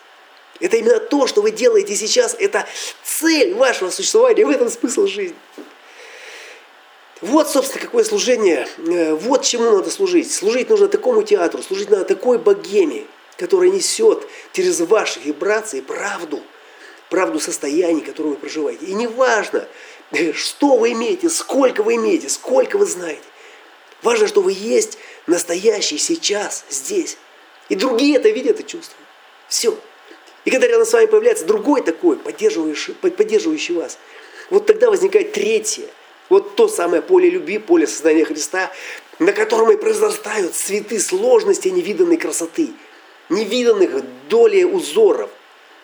Это 0.60 0.76
именно 0.76 0.98
то, 0.98 1.26
что 1.28 1.40
вы 1.40 1.52
делаете 1.52 1.94
сейчас, 1.94 2.35
это 2.39 2.66
цель 3.05 3.55
вашего 3.55 3.90
существования, 3.90 4.44
в 4.44 4.51
этом 4.51 4.68
смысл 4.68 5.06
жизни. 5.06 5.36
Вот, 7.20 7.49
собственно, 7.49 7.85
какое 7.85 8.05
служение, 8.05 8.69
э, 8.78 9.12
вот 9.15 9.43
чему 9.43 9.65
надо 9.65 9.90
служить. 9.90 10.32
Служить 10.32 10.69
нужно 10.69 10.89
такому 10.89 11.23
театру, 11.23 11.62
служить 11.62 11.90
надо 11.90 12.05
такой 12.05 12.39
богеме, 12.39 13.07
которая 13.36 13.70
несет 13.70 14.28
через 14.53 14.81
ваши 14.81 15.19
вибрации 15.20 15.81
правду, 15.81 16.40
правду 17.11 17.40
состояний, 17.40 18.03
которое 18.03 18.31
вы 18.31 18.36
проживаете. 18.36 18.86
И 18.86 18.95
неважно, 18.95 19.66
э, 20.12 20.32
что 20.32 20.77
вы 20.77 20.93
имеете, 20.93 21.28
сколько 21.28 21.82
вы 21.82 21.97
имеете, 21.97 22.28
сколько 22.28 22.78
вы 22.78 22.86
знаете. 22.86 23.23
Важно, 24.03 24.28
что 24.28 24.40
вы 24.40 24.53
есть 24.53 24.97
настоящий 25.27 25.99
сейчас, 25.99 26.65
здесь. 26.70 27.19
И 27.69 27.74
другие 27.74 28.16
это 28.16 28.28
видят 28.28 28.61
и 28.61 28.62
чувствуют. 28.62 29.09
Все. 29.49 29.77
И 30.45 30.51
когда 30.51 30.69
рядом 30.69 30.86
с 30.86 30.93
вами 30.93 31.07
появляется 31.07 31.45
другой 31.45 31.82
такой, 31.82 32.16
поддерживающий, 32.16 32.95
поддерживающий 32.95 33.74
вас, 33.74 33.99
вот 34.51 34.66
тогда 34.66 34.89
возникает 34.89 35.32
третье– 35.32 35.86
вот 36.29 36.57
то 36.57 36.69
самое 36.69 37.03
поле 37.03 37.31
любви, 37.31 37.59
поле 37.59 37.87
сознания 37.87 38.25
Христа, 38.25 38.71
на 39.19 39.33
котором 39.33 39.71
и 39.71 39.77
произрастают 39.77 40.55
цветы 40.55 41.01
сложности 41.01 41.69
невиданной 41.69 42.17
красоты, 42.17 42.71
невиданных 43.29 44.03
долей 44.29 44.65
узоров. 44.65 45.31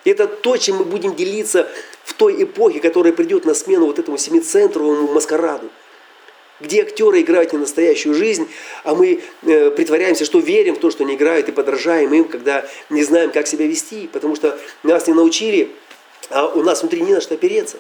Это 0.05 0.27
то, 0.27 0.57
чем 0.57 0.77
мы 0.77 0.85
будем 0.85 1.15
делиться 1.15 1.69
в 2.05 2.13
той 2.13 2.43
эпохе, 2.43 2.81
которая 2.81 3.13
придет 3.13 3.45
на 3.45 3.55
смену 3.55 3.87
вот 3.87 3.99
этому 3.99 4.19
семицентровому 4.19 5.13
маскараду, 5.13 5.71
где 6.61 6.83
актеры 6.83 7.23
играют 7.23 7.53
не 7.53 7.59
настоящую 7.59 8.15
жизнь, 8.15 8.49
а 8.85 8.95
мы 8.95 9.23
э, 9.43 9.71
притворяемся, 9.71 10.27
что 10.27 10.39
верим 10.39 10.77
в 10.77 10.79
то, 10.79 10.91
что 10.91 11.05
они 11.05 11.15
играют, 11.15 11.49
и 11.49 11.53
подражаем 11.53 12.13
им, 12.13 12.25
когда 12.25 12.67
не 12.91 13.03
знаем, 13.03 13.33
как 13.33 13.47
себя 13.47 13.67
вести, 13.67 14.09
потому 14.13 14.37
что 14.37 14.59
нас 14.83 15.07
не 15.07 15.15
научили, 15.15 15.71
а 16.29 16.47
у 16.49 16.63
нас 16.63 16.83
внутри 16.83 17.01
не 17.01 17.15
на 17.15 17.21
что 17.21 17.35
опереться. 17.35 17.79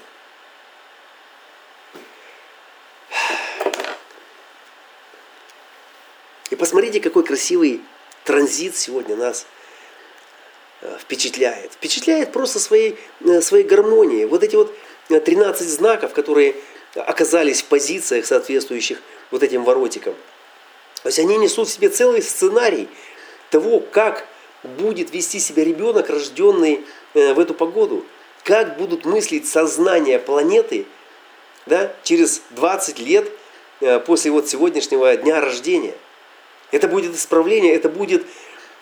Посмотрите, 6.65 6.99
какой 6.99 7.25
красивый 7.25 7.83
транзит 8.25 8.75
сегодня 8.75 9.17
нас 9.17 9.45
э, 10.81 10.97
впечатляет. 10.99 11.75
Впечатляет 11.75 12.33
просто 12.33 12.59
своей, 12.59 12.97
э, 13.21 13.43
своей 13.43 13.65
гармонией. 13.65 14.25
Вот 14.25 14.43
эти 14.43 14.57
вот 14.57 14.75
13 15.09 15.61
э, 15.61 15.65
знаков, 15.71 16.15
которые 16.15 16.57
оказались 16.95 17.61
в 17.61 17.67
позициях, 17.67 18.25
соответствующих 18.25 19.03
вот 19.31 19.43
этим 19.43 19.63
воротикам. 19.63 20.15
То 21.03 21.11
есть 21.11 21.19
они 21.19 21.37
несут 21.37 21.69
в 21.69 21.71
себе 21.71 21.91
целый 21.91 22.23
сценарий 22.23 22.89
того, 23.51 23.81
как 23.81 24.27
будет 24.63 25.13
вести 25.13 25.41
себя 25.41 25.65
ребенок, 25.65 26.09
рожденный 26.09 26.87
в 27.13 27.39
эту 27.39 27.53
погоду. 27.53 28.07
Как 28.43 28.79
будут 28.79 29.05
мыслить 29.05 29.47
сознание 29.47 30.19
планеты 30.19 30.87
да, 31.67 31.95
через 32.05 32.41
20 32.53 33.01
лет 33.01 33.31
после 34.07 34.31
вот 34.31 34.49
сегодняшнего 34.49 35.15
дня 35.19 35.43
рождения. 35.43 35.95
Это 36.75 36.89
будет 36.89 37.15
исправление, 37.15 37.73
это, 37.73 37.89
будет, 37.89 38.27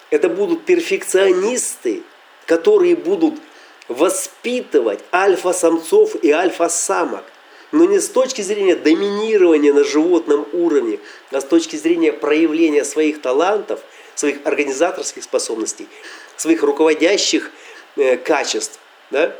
это 0.08 0.30
будут 0.30 0.64
перфекционисты, 0.64 2.02
которые 2.46 2.96
будут 2.96 3.34
воспитывать 3.86 5.00
альфа-самцов 5.12 6.14
и 6.22 6.30
альфа-самок. 6.30 7.22
Но 7.70 7.84
не 7.84 8.00
с 8.00 8.08
точки 8.08 8.40
зрения 8.40 8.76
доминирования 8.76 9.74
на 9.74 9.84
животном 9.84 10.46
уровне, 10.54 11.00
а 11.32 11.42
с 11.42 11.44
точки 11.44 11.76
зрения 11.76 12.14
проявления 12.14 12.86
своих 12.86 13.20
талантов, 13.20 13.80
своих 14.14 14.38
организаторских 14.44 15.22
способностей, 15.22 15.86
своих 16.38 16.62
руководящих 16.62 17.50
э, 17.96 18.16
качеств. 18.16 18.78
Да? 19.10 19.36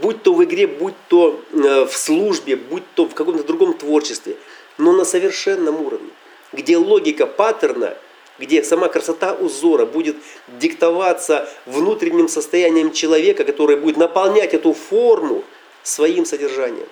Будь 0.00 0.22
то 0.22 0.34
в 0.34 0.44
игре, 0.44 0.68
будь 0.68 0.94
то 1.08 1.42
э, 1.52 1.84
в 1.84 1.96
службе, 1.96 2.54
будь 2.54 2.84
то 2.94 3.06
в 3.06 3.14
каком-то 3.14 3.42
другом 3.42 3.74
творчестве, 3.74 4.36
но 4.76 4.92
на 4.92 5.04
совершенном 5.04 5.84
уровне, 5.84 6.10
где 6.52 6.76
логика 6.76 7.26
паттерна– 7.26 7.96
где 8.38 8.62
сама 8.62 8.88
красота 8.88 9.34
узора 9.34 9.84
будет 9.84 10.16
диктоваться 10.46 11.48
внутренним 11.66 12.28
состоянием 12.28 12.92
человека, 12.92 13.44
который 13.44 13.76
будет 13.76 13.96
наполнять 13.96 14.54
эту 14.54 14.72
форму 14.72 15.44
своим 15.82 16.24
содержанием. 16.24 16.86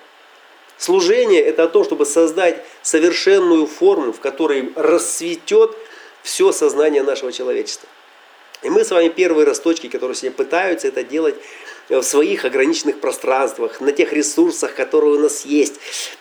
Служение– 0.77 1.41
это 1.43 1.63
о 1.63 1.67
том, 1.67 1.83
чтобы 1.83 2.05
создать 2.05 2.63
совершенную 2.81 3.65
форму, 3.65 4.13
в 4.13 4.19
которой 4.19 4.71
расцветет 4.75 5.75
все 6.21 6.51
сознание 6.51 7.01
нашего 7.01 7.31
человечества. 7.31 7.89
И 8.63 8.69
мы 8.69 8.83
с 8.83 8.91
вами 8.91 9.07
первые 9.07 9.45
росточки, 9.45 9.87
которые 9.87 10.15
сегодня 10.15 10.35
пытаются 10.35 10.87
это 10.87 11.03
делать 11.03 11.35
в 11.89 12.01
своих 12.01 12.45
ограниченных 12.45 12.99
пространствах, 12.99 13.79
на 13.79 13.91
тех 13.91 14.11
ресурсах, 14.13 14.75
которые 14.75 15.15
у 15.15 15.19
нас 15.19 15.45
есть, 15.45 15.75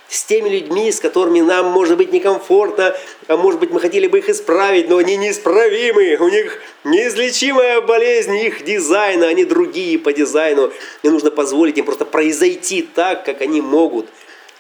с 0.09 0.25
теми 0.25 0.49
людьми, 0.49 0.93
с 0.93 1.01
которыми 1.01 1.41
нам, 1.41 1.67
может 1.67 1.97
быть, 1.97 2.13
некомфортно, 2.13 2.97
а 3.27 3.37
может 3.37 3.59
быть, 3.59 3.71
мы 3.71 3.81
хотели 3.81 4.07
бы 4.07 4.19
их 4.19 4.29
исправить, 4.29 4.89
но 4.89 4.99
они 4.99 5.17
неисправимы, 5.17 6.17
у 6.21 6.29
них 6.29 6.61
неизлечимая 6.85 7.81
болезнь 7.81 8.37
их 8.37 8.65
дизайна, 8.65 9.27
они 9.27 9.45
другие 9.45 9.99
по 9.99 10.13
дизайну, 10.13 10.73
и 11.03 11.09
нужно 11.09 11.31
позволить 11.31 11.79
им 11.79 11.85
просто 11.85 12.05
произойти 12.05 12.83
так, 12.83 13.25
как 13.25 13.41
они 13.41 13.61
могут, 13.61 14.07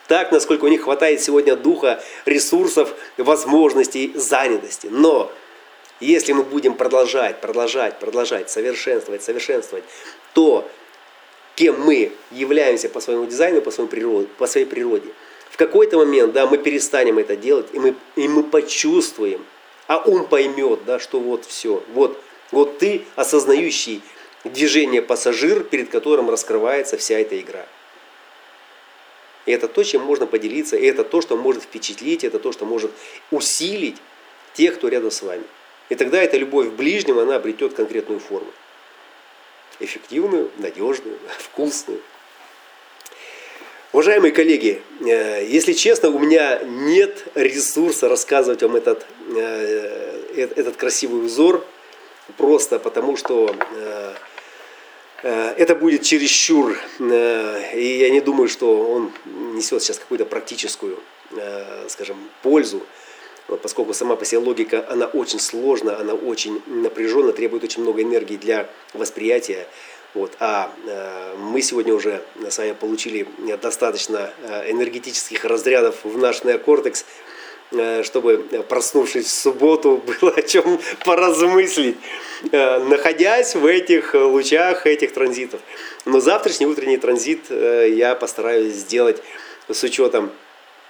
так, 0.08 0.32
насколько 0.32 0.64
у 0.64 0.68
них 0.68 0.82
хватает 0.82 1.22
сегодня 1.22 1.56
духа, 1.56 2.02
ресурсов, 2.24 2.94
возможностей, 3.16 4.12
занятости. 4.14 4.88
Но 4.90 5.32
если 6.00 6.32
мы 6.32 6.42
будем 6.42 6.74
продолжать, 6.74 7.40
продолжать, 7.40 7.98
продолжать, 7.98 8.50
совершенствовать, 8.50 9.22
совершенствовать, 9.22 9.84
то 10.34 10.68
кем 11.56 11.80
мы 11.80 12.12
являемся 12.30 12.88
по 12.88 13.00
своему 13.00 13.24
дизайну, 13.24 13.62
по, 13.62 13.72
своему 13.72 13.90
природе, 13.90 14.28
по 14.38 14.46
своей 14.46 14.66
природе. 14.66 15.08
В 15.50 15.56
какой-то 15.56 15.96
момент 15.96 16.34
да, 16.34 16.46
мы 16.46 16.58
перестанем 16.58 17.18
это 17.18 17.34
делать, 17.34 17.66
и 17.72 17.78
мы, 17.78 17.94
и 18.14 18.28
мы 18.28 18.44
почувствуем, 18.44 19.44
а 19.88 19.98
ум 19.98 20.26
поймет, 20.26 20.80
да, 20.84 21.00
что 21.00 21.18
вот 21.18 21.46
все, 21.46 21.82
вот, 21.94 22.20
вот 22.52 22.78
ты 22.78 23.04
осознающий 23.16 24.02
движение 24.44 25.00
пассажир, 25.00 25.64
перед 25.64 25.88
которым 25.88 26.28
раскрывается 26.30 26.98
вся 26.98 27.18
эта 27.18 27.40
игра. 27.40 27.66
И 29.46 29.52
это 29.52 29.66
то, 29.66 29.82
чем 29.82 30.02
можно 30.02 30.26
поделиться, 30.26 30.76
и 30.76 30.84
это 30.84 31.04
то, 31.04 31.22
что 31.22 31.36
может 31.36 31.62
впечатлить, 31.62 32.22
это 32.22 32.38
то, 32.38 32.52
что 32.52 32.66
может 32.66 32.90
усилить 33.30 33.96
тех, 34.52 34.74
кто 34.74 34.88
рядом 34.88 35.10
с 35.10 35.22
вами. 35.22 35.44
И 35.88 35.94
тогда 35.94 36.20
эта 36.20 36.36
любовь 36.36 36.68
к 36.68 36.72
ближнему, 36.72 37.20
она 37.20 37.36
обретет 37.36 37.72
конкретную 37.72 38.20
форму 38.20 38.52
эффективную, 39.80 40.50
надежную, 40.58 41.18
вкусную. 41.38 42.00
Уважаемые 43.92 44.32
коллеги, 44.32 44.82
э, 45.00 45.46
если 45.48 45.72
честно, 45.72 46.10
у 46.10 46.18
меня 46.18 46.58
нет 46.64 47.26
ресурса 47.34 48.08
рассказывать 48.10 48.62
вам 48.62 48.76
этот, 48.76 49.06
э, 49.34 50.20
э, 50.34 50.48
этот 50.56 50.76
красивый 50.76 51.24
узор, 51.24 51.64
просто 52.36 52.78
потому 52.78 53.16
что 53.16 53.54
это 55.22 55.74
будет 55.74 56.02
чересчур, 56.02 56.76
и 57.00 57.96
я 58.00 58.10
не 58.10 58.20
думаю, 58.20 58.48
что 58.48 58.82
он 58.86 59.12
несет 59.54 59.82
сейчас 59.82 59.98
какую-то 59.98 60.26
практическую, 60.26 60.98
скажем, 61.88 62.16
пользу 62.42 62.82
поскольку 63.46 63.94
сама 63.94 64.16
по 64.16 64.24
себе 64.24 64.38
логика, 64.38 64.84
она 64.88 65.06
очень 65.06 65.38
сложна, 65.38 65.98
она 65.98 66.14
очень 66.14 66.60
напряжена, 66.66 67.32
требует 67.32 67.64
очень 67.64 67.82
много 67.82 68.02
энергии 68.02 68.36
для 68.36 68.68
восприятия. 68.92 69.66
Вот. 70.14 70.32
А 70.40 70.72
э, 70.86 71.34
мы 71.38 71.60
сегодня 71.60 71.94
уже 71.94 72.22
с 72.48 72.58
вами 72.58 72.72
получили 72.72 73.28
достаточно 73.60 74.30
э, 74.42 74.70
энергетических 74.70 75.44
разрядов 75.44 75.96
в 76.04 76.16
наш 76.16 76.42
неокортекс, 76.42 77.04
э, 77.72 78.02
чтобы, 78.02 78.38
проснувшись 78.68 79.26
в 79.26 79.30
субботу, 79.30 80.02
было 80.20 80.32
о 80.32 80.42
чем 80.42 80.80
поразмыслить, 81.04 81.96
э, 82.50 82.78
находясь 82.78 83.54
в 83.54 83.66
этих 83.66 84.14
лучах 84.14 84.86
этих 84.86 85.12
транзитов. 85.12 85.60
Но 86.06 86.20
завтрашний 86.20 86.66
утренний 86.66 86.96
транзит 86.96 87.44
э, 87.50 87.90
я 87.90 88.14
постараюсь 88.14 88.74
сделать 88.74 89.22
с 89.68 89.82
учетом 89.82 90.30
Э, 90.30 90.45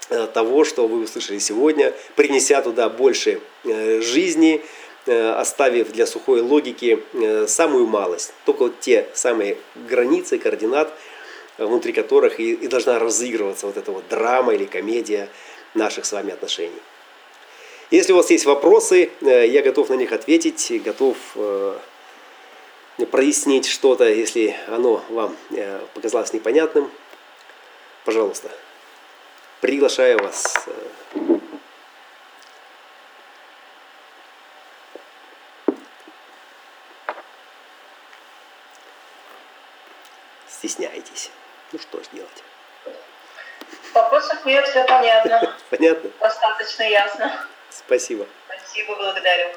того, 0.09 0.65
что 0.65 0.87
вы 0.87 1.03
услышали 1.03 1.39
сегодня, 1.39 1.93
принеся 2.15 2.63
туда 2.63 2.89
больше 2.89 3.41
э, 3.65 4.01
жизни, 4.01 4.63
э, 5.07 5.31
оставив 5.33 5.93
для 5.93 6.07
сухой 6.07 6.41
логики 6.41 7.03
самую 7.49 7.87
малость, 7.87 8.33
только 8.45 8.65
вот 8.65 8.81
те 8.81 9.09
самые 9.15 9.57
границы, 9.75 10.39
координат, 10.39 10.93
внутри 11.59 11.93
которых 11.93 12.39
и 12.39 12.69
должна 12.69 12.99
разыгрываться 12.99 13.67
вот 13.67 13.77
эта 13.77 13.91
вот 13.91 14.07
драма 14.09 14.55
или 14.55 14.65
комедия 14.65 15.29
наших 15.75 16.05
с 16.05 16.13
вами 16.13 16.33
отношений. 16.33 16.83
Если 17.91 18.13
у 18.13 18.17
вас 18.17 18.31
есть 18.31 18.45
вопросы, 18.45 19.11
я 19.23 19.63
готов 19.63 19.89
на 19.89 19.95
них 19.95 20.13
ответить, 20.13 20.83
готов 20.85 21.17
прояснить 23.11 23.67
что-то, 23.67 24.09
если 24.09 24.55
оно 24.69 25.03
вам 25.09 25.37
показалось 25.95 26.33
непонятным. 26.33 26.91
Пожалуйста. 28.05 28.51
Приглашаю 29.61 30.23
вас. 30.23 30.67
Э, 30.67 31.17
стесняетесь. 40.49 41.31
Ну 41.73 41.79
что 41.79 42.03
ж 42.03 42.07
делать? 42.13 42.45
Вопросов 43.95 44.45
нет, 44.45 44.67
все 44.69 44.85
понятно. 44.85 45.57
Понятно? 45.71 46.11
Достаточно 46.21 46.83
ясно. 46.83 47.47
Спасибо. 47.71 48.27
Спасибо, 48.47 48.95
благодарю. 48.97 49.49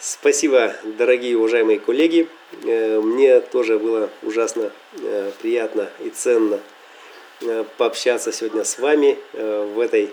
Спасибо, 0.00 0.74
дорогие 0.82 1.36
уважаемые 1.38 1.78
коллеги. 1.78 2.28
Э, 2.64 2.98
мне 3.00 3.40
тоже 3.40 3.78
было 3.78 4.10
ужасно 4.22 4.72
э, 4.94 5.32
приятно 5.40 5.88
и 6.00 6.10
ценно 6.10 6.60
пообщаться 7.76 8.32
сегодня 8.32 8.64
с 8.64 8.78
вами 8.78 9.18
э, 9.32 9.72
в 9.74 9.80
этой 9.80 10.10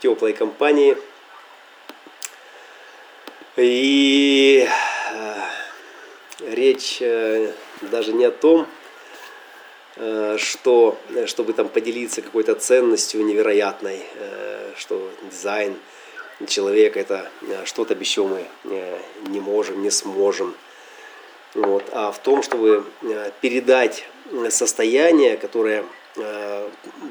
теплой 0.00 0.32
компании. 0.32 0.96
И 3.56 4.66
э, 5.12 5.34
речь 6.40 7.02
даже 7.82 8.12
не 8.12 8.24
о 8.24 8.30
том, 8.30 8.66
что, 10.38 10.98
чтобы 11.26 11.52
там 11.52 11.68
поделиться 11.68 12.22
какой-то 12.22 12.54
ценностью 12.54 13.22
невероятной, 13.22 14.02
что 14.76 15.10
дизайн 15.30 15.76
человека 16.46 17.00
это 17.00 17.30
что-то, 17.66 17.94
без 17.94 18.16
мы 18.16 18.46
не 19.26 19.40
можем, 19.40 19.82
не 19.82 19.90
сможем. 19.90 20.54
Вот, 21.52 21.84
а 21.92 22.12
в 22.12 22.18
том, 22.22 22.42
чтобы 22.42 22.86
передать 23.42 24.08
состояние, 24.48 25.36
которое 25.36 25.84
Э, 25.84 25.99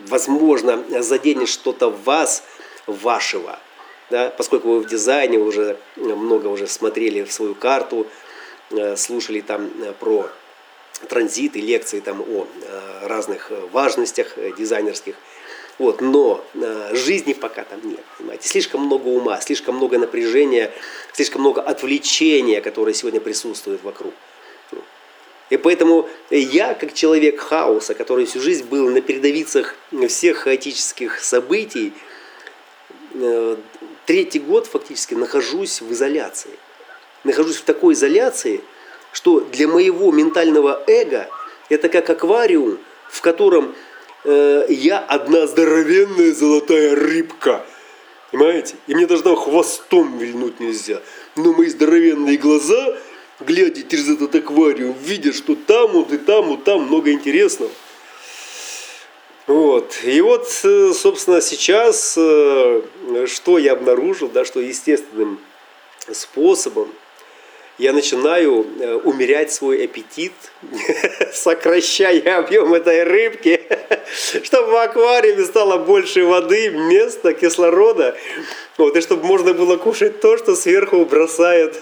возможно, 0.08 0.84
заденет 1.02 1.50
что-то 1.50 1.90
вас, 1.90 2.44
вашего. 2.88 3.60
Да, 4.10 4.34
поскольку 4.36 4.70
вы 4.70 4.80
в 4.80 4.88
дизайне 4.88 5.38
уже 5.38 5.78
много 5.96 6.48
уже 6.48 6.66
смотрели 6.66 7.24
в 7.24 7.32
свою 7.32 7.54
карту, 7.54 8.08
э, 8.72 8.96
слушали 8.96 9.42
там 9.42 9.70
э, 9.84 9.94
про 10.00 10.30
транзиты, 11.08 11.62
лекции 11.62 12.00
там 12.00 12.22
о 12.22 12.48
разных 13.04 13.52
важностях 13.72 14.36
дизайнерских. 14.58 15.16
Вот, 15.78 16.02
но 16.02 16.44
жизни 16.92 17.32
пока 17.32 17.64
там 17.64 17.80
нет, 17.88 18.04
понимаете. 18.18 18.50
Слишком 18.50 18.82
много 18.82 19.08
ума, 19.08 19.40
слишком 19.40 19.78
много 19.78 19.98
напряжения, 19.98 20.74
слишком 21.14 21.40
много 21.40 21.62
отвлечения, 21.62 22.60
которое 22.60 22.94
сегодня 22.94 23.22
присутствует 23.22 23.82
вокруг. 23.82 24.14
И 25.50 25.58
поэтому 25.58 26.08
я, 26.30 26.74
как 26.74 26.94
человек 26.94 27.40
хаоса, 27.40 27.96
который 27.96 28.26
всю 28.26 28.40
жизнь 28.40 28.66
был 28.66 28.90
на 28.90 29.02
передовицах 29.02 29.76
всех 30.08 30.38
хаотических 30.40 31.20
событий, 31.20 31.94
э, 33.14 33.56
третий 34.06 34.40
год 34.40 34.68
фактически 34.68 35.16
нахожусь 35.16 35.82
в 35.82 35.92
изоляции. 35.92 36.52
нахожусь 37.24 37.58
в 37.58 37.64
такой 37.64 37.96
изоляции, 37.96 38.62
что 39.12 39.42
для 39.42 39.68
моего 39.68 40.12
ментального 40.12 40.82
эго 40.88 41.30
это 41.68 41.90
как 41.90 42.10
аквариум, 42.10 42.78
в 43.10 43.22
котором 43.22 43.76
э, 44.24 44.66
я 44.70 45.00
одна 45.00 45.48
здоровенная 45.48 46.32
золотая 46.32 46.96
рыбка. 46.96 47.66
Понимаете? 48.32 48.76
И 48.88 48.94
мне 48.94 49.08
даже 49.08 49.24
там 49.24 49.36
хвостом 49.36 50.18
вильнуть 50.18 50.60
нельзя. 50.60 51.02
Но 51.36 51.54
мои 51.54 51.68
здоровенные 51.68 52.38
глаза, 52.38 52.98
глядя 53.40 53.84
через 53.84 54.10
этот 54.10 54.36
аквариум, 54.36 54.96
видят, 55.04 55.36
что 55.36 55.56
там 55.56 55.92
вот 55.92 56.12
и 56.12 56.18
там 56.18 56.46
вот 56.48 56.64
там 56.64 56.84
много 56.84 57.12
интересного. 57.12 57.72
Вот. 59.48 60.00
И 60.04 60.22
вот, 60.22 60.48
э, 60.64 60.94
собственно, 60.94 61.42
сейчас 61.42 62.16
э, 62.18 62.82
что 63.26 63.58
я 63.58 63.74
обнаружил, 63.74 64.30
да, 64.30 64.46
что 64.46 64.60
естественным 64.60 65.40
способом 66.12 66.90
я 67.80 67.94
начинаю 67.94 68.68
э, 68.80 68.96
умерять 68.96 69.52
свой 69.52 69.86
аппетит, 69.86 70.34
сокращая 71.34 72.38
объем 72.38 72.74
этой 72.74 73.04
рыбки, 73.04 73.62
чтобы 74.44 74.72
в 74.72 74.76
аквариуме 74.76 75.46
стало 75.46 75.78
больше 75.78 76.26
воды, 76.26 76.70
места, 76.70 77.34
кислорода, 77.34 78.16
вот, 78.78 78.96
и 78.98 79.02
чтобы 79.02 79.26
можно 79.26 79.54
было 79.54 79.78
кушать 79.78 80.20
то, 80.20 80.38
что 80.38 80.56
сверху 80.56 81.06
бросает 81.06 81.82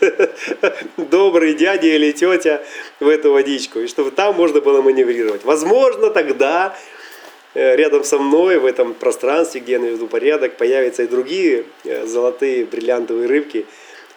добрый 0.97 1.55
дядя 1.55 1.87
или 1.87 2.11
тетя 2.11 2.63
в 2.99 3.07
эту 3.07 3.33
водичку, 3.33 3.79
и 3.79 3.87
чтобы 3.87 4.11
там 4.11 4.35
можно 4.35 4.61
было 4.61 4.81
маневрировать. 4.81 5.43
Возможно, 5.43 6.11
тогда 6.11 6.77
Э, 7.59 7.75
рядом 7.75 8.03
со 8.03 8.19
мной 8.19 8.59
в 8.59 8.65
этом 8.67 8.93
пространстве, 8.93 9.61
где 9.61 9.73
я 9.73 9.79
наведу 9.79 10.05
порядок, 10.07 10.57
появятся 10.57 11.01
и 11.01 11.07
другие 11.07 11.63
э, 11.85 12.05
золотые 12.05 12.65
бриллиантовые 12.65 13.27
рыбки, 13.27 13.65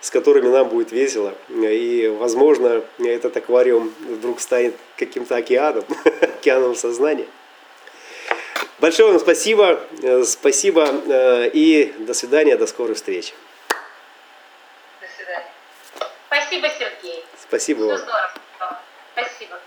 с 0.01 0.11
которыми 0.11 0.49
нам 0.49 0.69
будет 0.69 0.93
весело. 0.93 1.35
И, 1.49 2.15
возможно, 2.19 2.83
этот 2.99 3.37
аквариум 3.37 3.93
вдруг 4.01 4.41
станет 4.41 4.75
каким-то 4.97 5.37
океаном, 5.37 5.85
океаном 6.21 6.75
сознания. 6.75 7.27
Большое 8.79 9.11
вам 9.11 9.21
спасибо, 9.21 9.81
э, 10.03 10.25
спасибо 10.25 10.89
и 11.53 11.93
до 11.99 12.15
свидания, 12.15 12.57
до 12.57 12.67
скорой 12.67 12.95
встречи. 12.95 13.35
До 15.01 15.07
свидания. 15.17 15.53
Спасибо, 16.29 16.69
Сергей. 16.79 17.25
Спасибо 17.43 17.81
Все 17.81 17.89
вам. 17.89 17.99
здорово. 17.99 18.31
Спасибо. 19.13 19.61